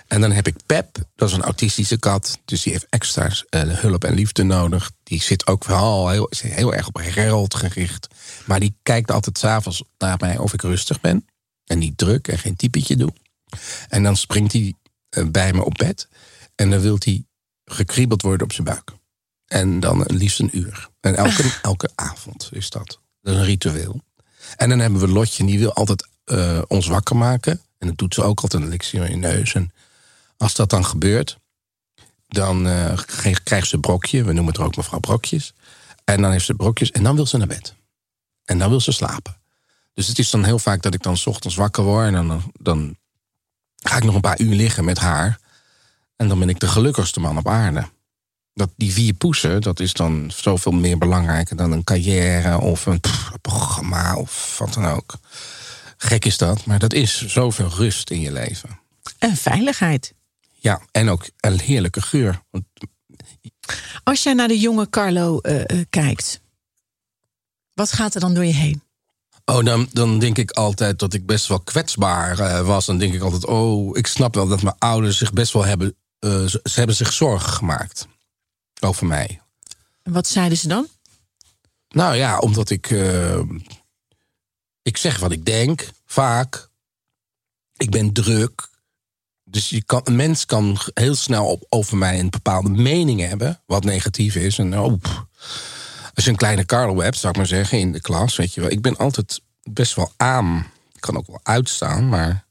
En 0.08 0.22
dan 0.22 0.32
heb 0.32 0.48
ik 0.48 0.56
Pep, 0.66 0.98
dat 1.16 1.30
is 1.30 1.36
een 1.36 1.42
autistische 1.42 1.98
kat. 1.98 2.40
Dus 2.46 2.62
die 2.62 2.72
heeft 2.72 2.88
extra 2.90 3.32
eh, 3.50 3.62
hulp 3.62 4.04
en 4.04 4.14
liefde 4.14 4.44
nodig. 4.44 4.92
Die 5.04 5.22
zit 5.22 5.48
ook 5.48 5.66
wel 5.66 6.10
heel, 6.10 6.32
heel 6.38 6.74
erg 6.74 6.88
op 6.88 6.98
Gerald 6.98 7.56
gericht. 7.56 8.08
Maar 8.46 8.60
die 8.60 8.76
kijkt 8.84 9.12
altijd 9.12 9.38
s'avonds 9.38 9.84
naar 9.98 10.18
mij 10.20 10.38
of 10.38 10.54
ik 10.54 10.62
rustig 10.62 11.02
ben. 11.02 11.26
En 11.66 11.78
niet 11.78 11.98
druk 11.98 12.28
en 12.28 12.38
geen 12.38 12.56
typetje 12.56 12.96
doe. 12.96 13.14
En 13.90 14.04
dan 14.04 14.16
springt 14.16 14.54
hij 14.54 14.62
eh, 14.62 14.74
bij 15.32 15.54
me 15.54 15.65
op 15.65 15.74
bed. 15.74 16.08
En 16.56 16.70
dan 16.70 16.80
wil 16.80 16.96
hij 17.00 17.26
gekriebeld 17.65 18.22
worden 18.22 18.43
op 18.43 18.54
zijn 18.54 18.67
buik. 18.67 18.91
En 19.46 19.80
dan 19.80 20.04
liefst 20.08 20.39
een 20.39 20.58
uur. 20.58 20.89
En 21.00 21.15
elke, 21.15 21.54
elke 21.62 21.89
avond 21.96 22.50
is 22.52 22.70
dat. 22.70 23.00
Dat 23.22 23.34
is 23.34 23.39
een 23.39 23.46
ritueel. 23.46 24.02
En 24.56 24.70
dan 24.70 24.80
hebben 24.80 25.00
we 25.00 25.08
Lotje, 25.08 25.46
die 25.46 25.60
wil 25.60 25.74
altijd 25.74 26.08
eh, 26.24 26.62
ons 26.67 26.88
wakker 26.88 27.15
maken. 27.15 27.62
En 27.78 27.88
dat 27.88 27.98
doet 27.98 28.13
ze 28.13 28.24
ook 28.24 28.41
altijd. 28.41 28.54
En 28.54 28.62
dan 28.62 28.70
likt 28.70 28.86
ze 28.86 28.98
in 28.98 29.10
je 29.10 29.15
neus. 29.15 29.54
En 29.54 29.72
als 30.38 30.56
dat 30.56 30.70
dan 30.70 30.86
gebeurt, 30.86 31.39
dan 32.28 32.67
eh, 32.67 33.00
krijgt 33.43 33.67
ze 33.67 33.78
brokje. 33.78 34.24
We 34.24 34.34
noemen 34.34 34.54
het 34.54 34.62
ook 34.62 34.76
mevrouw 34.76 35.00
Brokjes. 35.00 35.54
En 36.04 36.22
dan 36.22 36.32
heeft 36.32 36.46
ze 36.46 36.54
brokjes 36.54 36.91
en 36.91 37.04
dan 37.04 37.15
wil 37.15 37.26
ze 37.26 37.38
naar 37.38 37.48
bed. 37.48 37.76
En 38.46 38.60
dan 38.60 38.70
wil 38.70 38.82
ze 38.82 38.91
slapen. 38.91 39.38
Dus 39.93 40.08
het 40.08 40.20
is 40.20 40.30
dan 40.30 40.43
heel 40.43 40.60
vaak 40.60 40.82
dat 40.82 40.93
ik 40.93 41.04
dan 41.04 41.17
's 41.17 41.26
ochtends 41.26 41.56
wakker 41.56 41.84
word. 41.84 42.06
En 42.06 42.13
dan, 42.13 42.52
dan 42.60 42.98
ga 43.82 43.98
ik 43.98 44.04
nog 44.04 44.16
een 44.16 44.22
paar 44.22 44.40
uur 44.40 44.56
liggen 44.56 44.86
met 44.86 44.98
haar. 44.98 45.40
En 46.16 46.28
dan 46.28 46.40
ben 46.40 46.50
ik 46.50 46.60
de 46.60 46.68
gelukkigste 46.68 47.20
man 47.20 47.38
op 47.38 47.48
aarde. 47.48 47.90
Dat, 48.54 48.70
die 48.76 48.94
vier 48.94 49.13
poesen, 49.13 49.62
dat 49.62 49.80
is 49.80 49.94
dan 49.94 50.32
zoveel 50.36 50.72
meer 50.72 50.98
belangrijker 50.98 51.56
dan 51.56 51.72
een 51.72 51.84
carrière 51.84 52.60
of 52.60 52.86
een 52.86 53.00
pff, 53.00 53.32
programma 53.42 54.16
of 54.16 54.58
wat 54.58 54.74
dan 54.74 54.86
ook. 54.86 55.18
Gek 55.98 56.26
is 56.26 56.38
dat, 56.38 56.66
maar 56.66 56.80
dat 56.80 56.94
is 56.94 57.26
zoveel 57.26 57.70
rust 57.70 58.10
in 58.10 58.20
je 58.20 58.32
leven. 58.32 58.80
En 59.18 59.36
veiligheid. 59.36 60.13
Ja, 60.60 60.82
en 60.92 61.10
ook 61.10 61.30
een 61.40 61.60
heerlijke 61.60 62.02
geur. 62.02 62.42
Als 64.04 64.24
jij 64.24 64.34
naar 64.34 64.48
de 64.48 64.60
jonge 64.60 64.90
Carlo 64.90 65.40
eh, 65.40 65.62
eh, 65.62 65.86
kijkt, 65.90 66.42
wat 67.74 67.92
gaat 67.92 68.16
er 68.16 68.22
dan 68.22 68.34
door 68.34 68.46
je 68.46 68.54
heen? 68.54 68.82
Oh, 69.52 69.66
dan, 69.66 69.88
dan 69.92 70.20
denk 70.20 70.38
ik 70.38 70.52
altijd 70.52 71.00
dat 71.00 71.14
ik 71.14 71.26
best 71.26 71.48
wel 71.48 71.60
kwetsbaar 71.60 72.40
eh, 72.40 72.66
was. 72.66 72.86
Dan 72.86 72.98
denk 72.98 73.14
ik 73.14 73.22
altijd, 73.22 73.46
oh, 73.46 73.98
ik 73.98 74.08
snap 74.08 74.36
wel 74.36 74.48
dat 74.48 74.62
mijn 74.62 74.76
ouders 74.80 75.18
zich 75.18 75.34
best 75.34 75.54
wel 75.54 75.66
hebben... 75.66 75.96
eh, 76.20 76.46
ze, 76.46 76.60
ze 76.64 76.74
hebben 76.74 76.96
zich 76.96 77.14
zorgen 77.14 77.52
gemaakt 77.52 78.08
over 78.80 79.06
mij. 79.06 79.42
En 80.04 80.12
wat 80.12 80.28
zeiden 80.28 80.58
ze 80.58 80.68
dan? 80.68 80.88
Nou 81.90 82.16
ja, 82.16 82.40
omdat 82.40 82.70
ik... 82.70 82.92
eh, 82.92 83.40
ik 84.82 84.98
zeg 84.98 85.20
wat 85.20 85.32
ik 85.32 85.46
denk, 85.46 85.90
vaak. 86.06 86.70
Ik 87.78 87.90
ben 87.90 88.14
druk. 88.14 88.70
Dus 89.44 89.70
je 89.70 89.84
kan, 89.84 90.02
een 90.04 90.16
mens 90.16 90.46
kan 90.46 90.78
heel 90.94 91.16
snel 91.16 91.46
op, 91.46 91.66
over 91.70 91.98
mij 91.98 92.20
een 92.20 92.30
bepaalde 92.30 92.70
mening 92.70 93.20
hebben... 93.20 93.62
wat 93.66 93.84
negatief 93.84 94.36
is. 94.36 94.58
En 94.58 94.80
oh, 94.80 95.00
pff. 95.02 95.26
Je 96.24 96.30
een 96.30 96.38
kleine 96.38 96.66
Carlo 96.66 97.02
hebt, 97.02 97.18
zou 97.18 97.32
ik 97.32 97.38
maar 97.38 97.48
zeggen, 97.48 97.80
in 97.80 97.92
de 97.92 98.02
klas... 98.02 98.36
weet 98.36 98.54
je 98.54 98.62
wel, 98.62 98.70
ik 98.70 98.82
ben 98.82 98.98
altijd 98.98 99.42
best 99.64 99.96
wel 99.96 100.12
aan. 100.18 100.66
Ik 100.94 101.02
kan 101.02 101.18
ook 101.18 101.28
wel 101.28 101.40
uitstaan, 101.44 102.10
maar... 102.10 102.46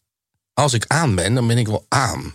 als 0.53 0.73
ik 0.73 0.85
aan 0.87 1.15
ben, 1.15 1.35
dan 1.35 1.47
ben 1.47 1.59
ik 1.59 1.67
wel 1.67 1.87
aan. 1.89 2.35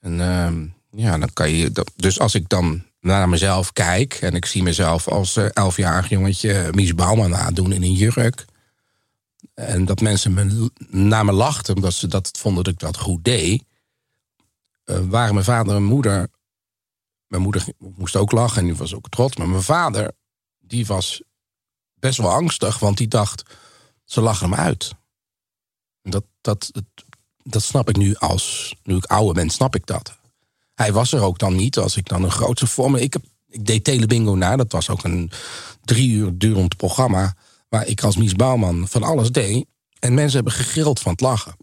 En 0.00 0.20
ehm, 0.20 0.66
ja, 0.90 1.18
dan 1.18 1.32
kan 1.32 1.50
je... 1.50 1.86
Dus 1.96 2.18
als 2.20 2.34
ik 2.34 2.48
dan 2.48 2.84
naar 3.00 3.28
mezelf 3.28 3.72
kijk... 3.72 4.14
en 4.14 4.34
ik 4.34 4.46
zie 4.46 4.62
mezelf 4.62 5.08
als 5.08 5.36
eh, 5.36 5.46
elfjarig 5.52 6.08
jongetje 6.08 6.68
Mies 6.70 6.94
Bouwman 6.94 7.30
nadoen 7.30 7.72
in 7.72 7.82
een 7.82 7.92
jurk... 7.92 8.44
en 9.54 9.84
dat 9.84 10.00
mensen 10.00 10.34
me, 10.34 10.70
naar 10.88 11.24
me 11.24 11.32
lachten 11.32 11.74
omdat 11.74 11.92
ze 11.92 12.06
dat 12.06 12.30
vonden 12.38 12.64
dat 12.64 12.72
ik 12.72 12.78
dat 12.78 12.96
goed 12.96 13.24
deed... 13.24 13.64
eh, 14.84 14.98
waren 15.08 15.34
mijn 15.34 15.46
vader 15.46 15.76
en 15.76 15.84
moeder... 15.84 16.28
Mijn 17.30 17.42
moeder 17.42 17.64
moest 17.78 18.16
ook 18.16 18.32
lachen 18.32 18.58
en 18.58 18.64
die 18.64 18.76
was 18.76 18.94
ook 18.94 19.08
trots. 19.08 19.36
Maar 19.36 19.48
mijn 19.48 19.62
vader, 19.62 20.12
die 20.58 20.86
was 20.86 21.22
best 21.94 22.18
wel 22.18 22.30
angstig... 22.30 22.78
want 22.78 22.96
die 22.96 23.08
dacht, 23.08 23.42
ze 24.04 24.20
lachen 24.20 24.50
hem 24.50 24.58
uit. 24.58 24.94
En 26.02 26.10
Dat, 26.10 26.24
dat, 26.40 26.70
dat 27.42 27.62
snap 27.62 27.88
ik 27.88 27.96
nu 27.96 28.14
als... 28.14 28.74
Nu 28.82 28.96
ik 28.96 29.04
ouder 29.04 29.34
ben, 29.34 29.50
snap 29.50 29.74
ik 29.74 29.86
dat. 29.86 30.18
Hij 30.74 30.92
was 30.92 31.12
er 31.12 31.22
ook 31.22 31.38
dan 31.38 31.54
niet 31.54 31.78
als 31.78 31.96
ik 31.96 32.08
dan 32.08 32.22
een 32.22 32.30
grootse 32.30 32.66
vorm. 32.66 32.94
Ik, 32.94 33.12
heb, 33.12 33.22
ik 33.48 33.66
deed 33.66 33.84
Telebingo 33.84 34.34
na. 34.34 34.56
Dat 34.56 34.72
was 34.72 34.88
ook 34.88 35.04
een 35.04 35.30
drie 35.84 36.10
uur 36.10 36.38
durend 36.38 36.76
programma. 36.76 37.34
Waar 37.68 37.86
ik 37.86 38.02
als 38.02 38.16
Mies 38.16 38.34
Bouwman 38.34 38.88
van 38.88 39.02
alles 39.02 39.30
deed. 39.32 39.66
En 39.98 40.14
mensen 40.14 40.34
hebben 40.34 40.52
gegrild 40.52 41.00
van 41.00 41.12
het 41.12 41.20
lachen. 41.20 41.56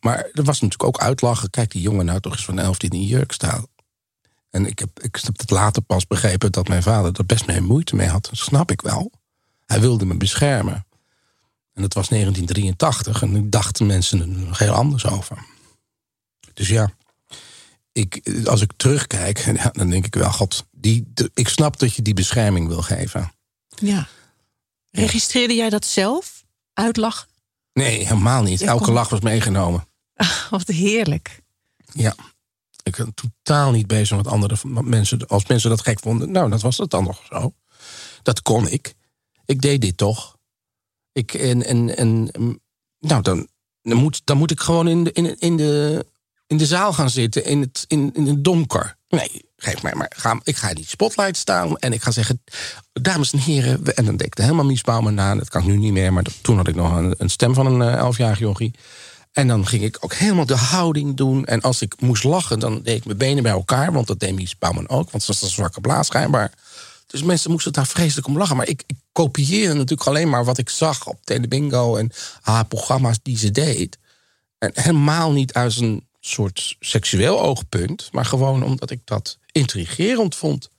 Maar 0.00 0.16
er 0.16 0.44
was 0.44 0.60
natuurlijk 0.60 0.84
ook 0.84 1.00
uitlachen. 1.00 1.50
Kijk, 1.50 1.70
die 1.70 1.82
jongen 1.82 2.04
nou 2.04 2.20
toch 2.20 2.32
eens 2.32 2.44
van 2.44 2.58
elf 2.58 2.78
die 2.78 2.90
in 2.90 2.98
een 2.98 3.06
jurk 3.06 3.32
staat. 3.32 3.66
En 4.50 4.66
ik 4.66 4.78
heb, 4.78 5.02
ik 5.02 5.16
heb 5.22 5.38
het 5.38 5.50
later 5.50 5.82
pas 5.82 6.06
begrepen 6.06 6.52
dat 6.52 6.68
mijn 6.68 6.82
vader 6.82 7.12
er 7.18 7.26
best 7.26 7.46
mee 7.46 7.60
moeite 7.60 7.96
mee 7.96 8.08
had. 8.08 8.24
Dat 8.24 8.38
snap 8.38 8.70
ik 8.70 8.80
wel. 8.80 9.10
Hij 9.66 9.80
wilde 9.80 10.04
me 10.04 10.16
beschermen. 10.16 10.86
En 11.72 11.82
dat 11.82 11.94
was 11.94 12.08
1983. 12.08 13.22
En 13.22 13.36
ik 13.36 13.50
dachten 13.50 13.86
mensen 13.86 14.20
er 14.20 14.28
nog 14.28 14.58
heel 14.58 14.72
anders 14.72 15.06
over. 15.06 15.44
Dus 16.54 16.68
ja 16.68 16.92
ik, 17.92 18.44
als 18.44 18.60
ik 18.60 18.72
terugkijk, 18.76 19.38
ja, 19.62 19.70
dan 19.72 19.90
denk 19.90 20.06
ik 20.06 20.14
wel, 20.14 20.30
god, 20.32 20.66
die, 20.70 21.10
de- 21.14 21.30
ik 21.34 21.48
snap 21.48 21.78
dat 21.78 21.94
je 21.94 22.02
die 22.02 22.14
bescherming 22.14 22.68
wil 22.68 22.82
geven. 22.82 23.32
Ja. 23.68 24.08
Registreerde 24.90 25.54
jij 25.54 25.70
dat 25.70 25.84
zelf? 25.86 26.44
Uitlachen? 26.72 27.28
Nee, 27.72 27.98
helemaal 28.06 28.42
niet. 28.42 28.62
Elke 28.62 28.92
lach 28.92 29.08
was 29.08 29.20
meegenomen. 29.20 29.86
Wat 30.50 30.66
heerlijk. 30.66 31.40
Ja. 31.92 32.14
Ik 32.82 32.96
ben 32.96 33.14
totaal 33.14 33.70
niet 33.70 33.86
bezig 33.86 34.16
met 34.16 34.26
andere 34.26 34.56
mensen. 34.82 35.26
Als 35.26 35.46
mensen 35.46 35.70
dat 35.70 35.80
gek 35.80 36.00
vonden, 36.00 36.30
nou, 36.30 36.50
dat 36.50 36.60
was 36.60 36.78
het 36.78 36.90
dan 36.90 37.04
nog 37.04 37.22
zo. 37.30 37.54
Dat 38.22 38.42
kon 38.42 38.68
ik. 38.68 38.94
Ik 39.44 39.60
deed 39.60 39.80
dit 39.80 39.96
toch. 39.96 40.36
Ik, 41.12 41.34
en, 41.34 41.64
en, 41.64 41.96
en 41.96 42.28
mm, 42.38 42.60
nou, 42.98 43.22
dan, 43.22 43.48
dan, 43.82 43.96
moet, 43.96 44.22
dan 44.24 44.36
moet 44.36 44.50
ik 44.50 44.60
gewoon 44.60 44.88
in 44.88 45.04
de, 45.04 45.12
in, 45.12 45.38
in 45.38 45.56
de, 45.56 46.06
in 46.46 46.56
de 46.56 46.66
zaal 46.66 46.92
gaan 46.92 47.10
zitten, 47.10 47.44
in 47.44 47.60
het, 47.60 47.84
in, 47.86 48.10
in 48.14 48.26
het 48.26 48.44
donker. 48.44 48.96
Nee, 49.08 49.44
geef 49.56 49.82
mij 49.82 49.94
maar. 49.94 50.12
Ga, 50.16 50.40
ik 50.42 50.56
ga 50.56 50.68
in 50.68 50.74
die 50.74 50.86
spotlight 50.86 51.36
staan 51.36 51.78
en 51.78 51.92
ik 51.92 52.02
ga 52.02 52.10
zeggen: 52.10 52.42
Dames 52.92 53.32
en 53.32 53.38
heren. 53.38 53.94
En 53.94 54.04
dan 54.04 54.16
deed 54.16 54.26
ik 54.26 54.38
helemaal 54.38 54.64
Mies 54.64 54.82
Bouwman 54.82 55.14
na. 55.14 55.34
Dat 55.34 55.48
kan 55.48 55.60
ik 55.60 55.66
nu 55.66 55.76
niet 55.76 55.92
meer, 55.92 56.12
maar 56.12 56.24
toen 56.42 56.56
had 56.56 56.68
ik 56.68 56.74
nog 56.74 56.96
een, 56.96 57.14
een 57.18 57.30
stem 57.30 57.54
van 57.54 57.66
een 57.66 57.82
eh, 57.82 57.98
elfjarig 57.98 58.38
jochie. 58.38 58.74
En 59.32 59.48
dan 59.48 59.66
ging 59.66 59.82
ik 59.82 59.96
ook 60.00 60.14
helemaal 60.14 60.46
de 60.46 60.56
houding 60.56 61.16
doen. 61.16 61.44
En 61.44 61.60
als 61.60 61.82
ik 61.82 62.00
moest 62.00 62.24
lachen, 62.24 62.58
dan 62.58 62.82
deed 62.82 62.96
ik 62.96 63.04
mijn 63.04 63.18
benen 63.18 63.42
bij 63.42 63.52
elkaar. 63.52 63.92
Want 63.92 64.06
dat 64.06 64.20
deed 64.20 64.34
Mies 64.34 64.58
Bouwman 64.58 64.88
ook, 64.88 65.10
want 65.10 65.22
ze 65.22 65.32
was 65.32 65.42
een 65.42 65.48
zwakke 65.48 65.80
blaas 65.80 66.06
schijnbaar. 66.06 66.52
Dus 67.06 67.22
mensen 67.22 67.50
moesten 67.50 67.72
daar 67.72 67.86
vreselijk 67.86 68.26
om 68.26 68.38
lachen. 68.38 68.56
Maar 68.56 68.68
ik, 68.68 68.82
ik 68.86 68.96
kopieerde 69.12 69.74
natuurlijk 69.74 70.08
alleen 70.08 70.28
maar 70.28 70.44
wat 70.44 70.58
ik 70.58 70.68
zag 70.68 71.06
op 71.06 71.24
Telebingo... 71.24 71.96
en 71.96 72.10
haar 72.40 72.66
programma's 72.66 73.18
die 73.22 73.38
ze 73.38 73.50
deed. 73.50 73.98
En 74.58 74.70
helemaal 74.74 75.32
niet 75.32 75.52
uit 75.52 75.76
een 75.76 76.06
soort 76.20 76.76
seksueel 76.80 77.40
oogpunt... 77.40 78.08
maar 78.12 78.24
gewoon 78.24 78.62
omdat 78.62 78.90
ik 78.90 79.00
dat 79.04 79.38
intrigerend 79.52 80.34
vond. 80.34 80.70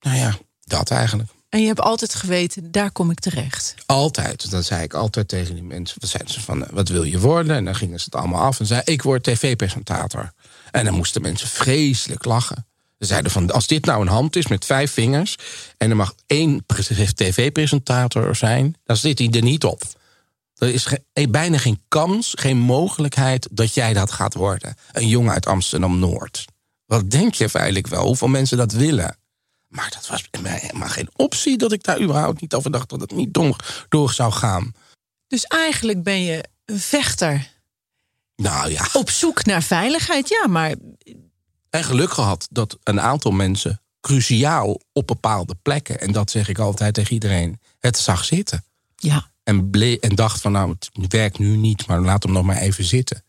Nou 0.00 0.16
ja, 0.16 0.38
dat 0.64 0.90
eigenlijk. 0.90 1.30
En 1.50 1.60
je 1.60 1.66
hebt 1.66 1.80
altijd 1.80 2.14
geweten, 2.14 2.70
daar 2.70 2.90
kom 2.90 3.10
ik 3.10 3.20
terecht. 3.20 3.74
Altijd. 3.86 4.50
Dan 4.50 4.62
zei 4.62 4.82
ik 4.82 4.94
altijd 4.94 5.28
tegen 5.28 5.54
die 5.54 5.62
mensen. 5.62 6.00
Dan 6.00 6.08
zeiden 6.08 6.32
ze 6.32 6.40
van, 6.40 6.66
eh, 6.66 6.72
wat 6.72 6.88
wil 6.88 7.02
je 7.02 7.18
worden? 7.18 7.56
En 7.56 7.64
dan 7.64 7.74
gingen 7.74 7.98
ze 7.98 8.04
het 8.04 8.14
allemaal 8.14 8.42
af. 8.42 8.60
En 8.60 8.66
zei 8.66 8.80
ik 8.84 9.02
word 9.02 9.22
tv-presentator. 9.22 10.32
En 10.70 10.84
dan 10.84 10.94
moesten 10.94 11.22
mensen 11.22 11.48
vreselijk 11.48 12.24
lachen. 12.24 12.66
Ze 12.98 13.06
zeiden 13.06 13.30
van, 13.30 13.50
als 13.50 13.66
dit 13.66 13.84
nou 13.84 14.00
een 14.00 14.08
hand 14.08 14.36
is 14.36 14.46
met 14.46 14.64
vijf 14.64 14.92
vingers... 14.92 15.36
en 15.76 15.90
er 15.90 15.96
mag 15.96 16.14
één 16.26 16.64
pre- 16.66 17.12
tv-presentator 17.14 18.36
zijn... 18.36 18.76
dan 18.84 18.96
zit 18.96 19.18
hij 19.18 19.30
er 19.30 19.42
niet 19.42 19.64
op. 19.64 19.82
Er 20.56 20.68
is 20.68 20.86
eh, 21.12 21.26
bijna 21.30 21.58
geen 21.58 21.82
kans, 21.88 22.32
geen 22.38 22.58
mogelijkheid... 22.58 23.48
dat 23.50 23.74
jij 23.74 23.92
dat 23.92 24.12
gaat 24.12 24.34
worden. 24.34 24.74
Een 24.92 25.08
jongen 25.08 25.32
uit 25.32 25.46
Amsterdam-Noord. 25.46 26.44
Wat 26.86 27.10
denk 27.10 27.34
je 27.34 27.48
feitelijk 27.48 27.86
wel? 27.86 28.06
Hoeveel 28.06 28.28
mensen 28.28 28.56
dat 28.56 28.72
willen? 28.72 29.16
Maar 29.70 29.90
dat 29.90 30.06
was 30.06 30.30
bij 30.30 30.40
mij 30.40 30.58
helemaal 30.58 30.88
geen 30.88 31.08
optie... 31.16 31.58
dat 31.58 31.72
ik 31.72 31.82
daar 31.82 32.00
überhaupt 32.00 32.40
niet 32.40 32.54
over 32.54 32.70
dacht... 32.70 32.88
dat 32.88 33.00
het 33.00 33.10
niet 33.10 33.34
door, 33.34 33.56
door 33.88 34.12
zou 34.12 34.32
gaan. 34.32 34.74
Dus 35.26 35.44
eigenlijk 35.44 36.02
ben 36.02 36.22
je 36.22 36.44
een 36.64 36.80
vechter 36.80 37.48
Nou 38.36 38.70
ja, 38.70 38.88
op 38.92 39.10
zoek 39.10 39.44
naar 39.44 39.62
veiligheid. 39.62 40.28
Ja, 40.28 40.46
maar 40.46 40.74
en 41.70 41.84
geluk 41.84 42.10
gehad 42.10 42.48
dat 42.50 42.78
een 42.82 43.00
aantal 43.00 43.30
mensen 43.30 43.80
cruciaal 44.00 44.80
op 44.92 45.06
bepaalde 45.06 45.54
plekken, 45.62 46.00
en 46.00 46.12
dat 46.12 46.30
zeg 46.30 46.48
ik 46.48 46.58
altijd 46.58 46.94
tegen 46.94 47.12
iedereen, 47.12 47.60
het 47.78 47.98
zag 47.98 48.24
zitten. 48.24 48.64
ja, 48.96 49.30
En, 49.42 49.70
en 50.00 50.14
dacht 50.14 50.40
van 50.40 50.52
nou, 50.52 50.76
het 50.92 51.12
werkt 51.12 51.38
nu 51.38 51.56
niet, 51.56 51.86
maar 51.86 52.00
laat 52.00 52.22
hem 52.22 52.32
nog 52.32 52.44
maar 52.44 52.56
even 52.56 52.84
zitten. 52.84 53.24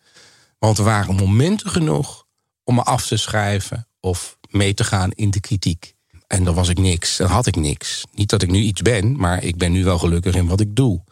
Want 0.59 0.77
er 0.77 0.83
waren 0.83 1.15
momenten 1.15 1.69
genoeg 1.69 2.25
om 2.63 2.75
me 2.75 2.83
af 2.83 3.07
te 3.07 3.17
schrijven 3.17 3.87
of 3.99 4.37
mee 4.49 4.73
te 4.73 4.83
gaan 4.83 5.11
in 5.11 5.31
de 5.31 5.39
kritiek. 5.39 5.95
En 6.31 6.43
dan 6.43 6.53
was 6.55 6.69
ik 6.69 6.77
niks, 6.77 7.17
dan 7.17 7.29
had 7.29 7.45
ik 7.45 7.55
niks. 7.55 8.03
Niet 8.13 8.29
dat 8.29 8.41
ik 8.41 8.49
nu 8.51 8.59
iets 8.59 8.81
ben, 8.81 9.15
maar 9.17 9.43
ik 9.43 9.57
ben 9.57 9.71
nu 9.71 9.83
wel 9.83 9.97
gelukkig 9.99 10.35
in 10.35 10.47
wat 10.47 10.59
ik 10.59 10.75
doe. 10.75 11.03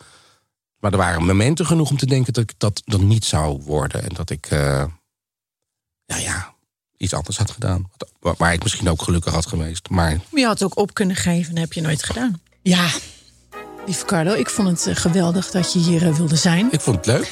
Maar 0.79 0.91
er 0.91 0.97
waren 0.97 1.23
momenten 1.25 1.65
genoeg 1.65 1.89
om 1.89 1.97
te 1.97 2.05
denken 2.05 2.33
dat 2.33 2.43
ik 2.43 2.53
dat 2.57 2.81
dan 2.85 3.07
niet 3.07 3.25
zou 3.25 3.61
worden. 3.63 4.03
En 4.03 4.09
dat 4.13 4.29
ik, 4.29 4.45
eh, 4.45 4.85
nou 6.05 6.21
ja, 6.21 6.53
iets 6.97 7.13
anders 7.13 7.37
had 7.37 7.51
gedaan. 7.51 7.89
Wat- 8.19 8.37
Waar 8.37 8.53
ik 8.53 8.63
misschien 8.63 8.89
ook 8.89 9.01
gelukkig 9.01 9.33
had 9.33 9.45
geweest. 9.45 9.89
Maar 9.89 10.19
je 10.33 10.45
had 10.45 10.63
ook 10.63 10.77
op 10.77 10.93
kunnen 10.93 11.15
geven, 11.15 11.53
dat 11.53 11.63
heb 11.63 11.73
je 11.73 11.81
nooit 11.81 12.03
gedaan. 12.03 12.41
Ja, 12.61 12.89
lieve 13.85 14.05
Carlo, 14.05 14.33
ik 14.33 14.49
vond 14.49 14.67
het 14.67 14.87
eh, 14.87 14.95
geweldig 14.95 15.51
dat 15.51 15.73
je 15.73 15.79
hier 15.79 16.07
eh, 16.07 16.15
wilde 16.15 16.35
zijn. 16.35 16.67
ik 16.71 16.81
vond 16.81 16.95
het 16.95 17.05
leuk. 17.05 17.31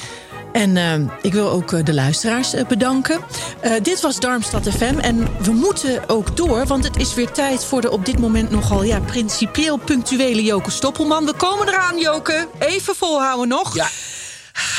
En 0.52 0.76
eh, 0.76 0.94
ik 1.22 1.32
wil 1.32 1.50
ook 1.50 1.72
eh, 1.72 1.84
de 1.84 1.94
luisteraars 1.94 2.54
eh, 2.54 2.66
bedanken. 2.66 3.20
Eh, 3.60 3.72
dit 3.82 4.00
was 4.00 4.20
Darmstad 4.20 4.68
FM 4.68 4.98
en 4.98 5.28
we 5.42 5.52
moeten 5.52 6.08
ook 6.08 6.36
door... 6.36 6.66
want 6.66 6.84
het 6.84 6.96
is 6.96 7.14
weer 7.14 7.30
tijd 7.30 7.64
voor 7.64 7.80
de 7.80 7.90
op 7.90 8.04
dit 8.04 8.18
moment 8.18 8.50
nogal 8.50 8.82
ja, 8.82 9.00
principieel 9.00 9.76
punctuele 9.76 10.42
Joke 10.42 10.70
Stoppelman. 10.70 11.24
We 11.24 11.32
komen 11.32 11.68
eraan, 11.68 11.98
Joke. 11.98 12.48
Even 12.58 12.94
volhouden 12.94 13.48
nog. 13.48 13.74
Ja. 13.74 13.88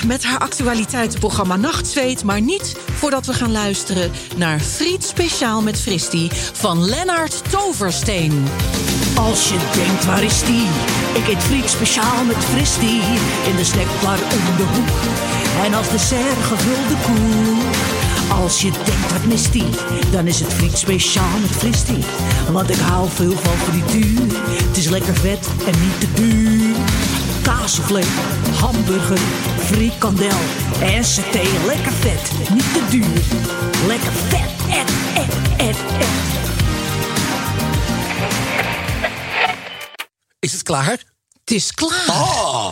Met 0.06 0.24
haar 0.24 0.40
actualiteitenprogramma 0.40 1.56
Nachtzweet... 1.56 2.24
maar 2.24 2.42
niet 2.42 2.76
voordat 2.94 3.26
we 3.26 3.34
gaan 3.34 3.52
luisteren 3.52 4.12
naar 4.36 4.60
Friet 4.60 5.04
Speciaal 5.04 5.62
met 5.62 5.80
Fristie... 5.80 6.32
van 6.54 6.86
Lennart 6.86 7.42
Toversteen. 7.50 8.48
Als 9.18 9.50
je 9.50 9.58
denkt, 9.74 10.06
waar 10.06 10.24
is 10.24 10.44
die? 10.44 10.68
Ik 11.14 11.28
eet 11.28 11.44
friet 11.44 11.70
speciaal 11.70 12.24
met 12.24 12.36
fristie 12.36 13.02
in 13.50 13.56
de 13.56 13.64
snackbar 13.64 14.18
om 14.18 14.58
de 14.58 14.64
hoek. 14.64 15.39
En 15.64 15.74
als 15.74 15.89
dessert 15.89 16.43
gevulde 16.43 16.95
koek. 17.06 17.76
Als 18.41 18.62
je 18.62 18.72
denkt, 18.72 19.12
wat 19.12 19.26
mist 19.26 19.52
die? 19.52 19.66
Dan 20.12 20.28
is 20.28 20.39
het 20.39 20.54
friet 20.54 20.78
speciaal 20.78 21.39
met 21.41 21.50
fristie. 21.50 22.04
Want 22.52 22.70
ik 22.70 22.80
hou 22.80 23.10
veel 23.10 23.32
van 23.32 23.58
frituur. 23.58 24.22
Het 24.68 24.78
is 24.78 24.89
lekker 24.89 25.16
vet 25.16 25.47
en 25.66 25.82
niet 25.82 26.00
te 26.00 26.14
duur. 26.14 26.76
Kaassoufflé, 27.41 28.02
hamburger, 28.60 29.20
frikandel 29.66 30.38
en 30.82 31.04
saté. 31.04 31.41
Lekker 31.66 31.91
vet, 31.91 32.32
niet 32.54 32.74
te 32.74 32.82
duur. 32.89 33.22
Lekker 33.88 34.12
vet, 34.12 34.50
et, 34.70 34.91
et, 35.16 35.34
et, 35.58 35.78
et. 36.00 36.10
Is 40.39 40.52
het 40.52 40.64
klaar? 40.64 40.97
Het 41.43 41.52
is 41.52 41.72
klaar. 41.72 42.06
Oh! 42.08 42.72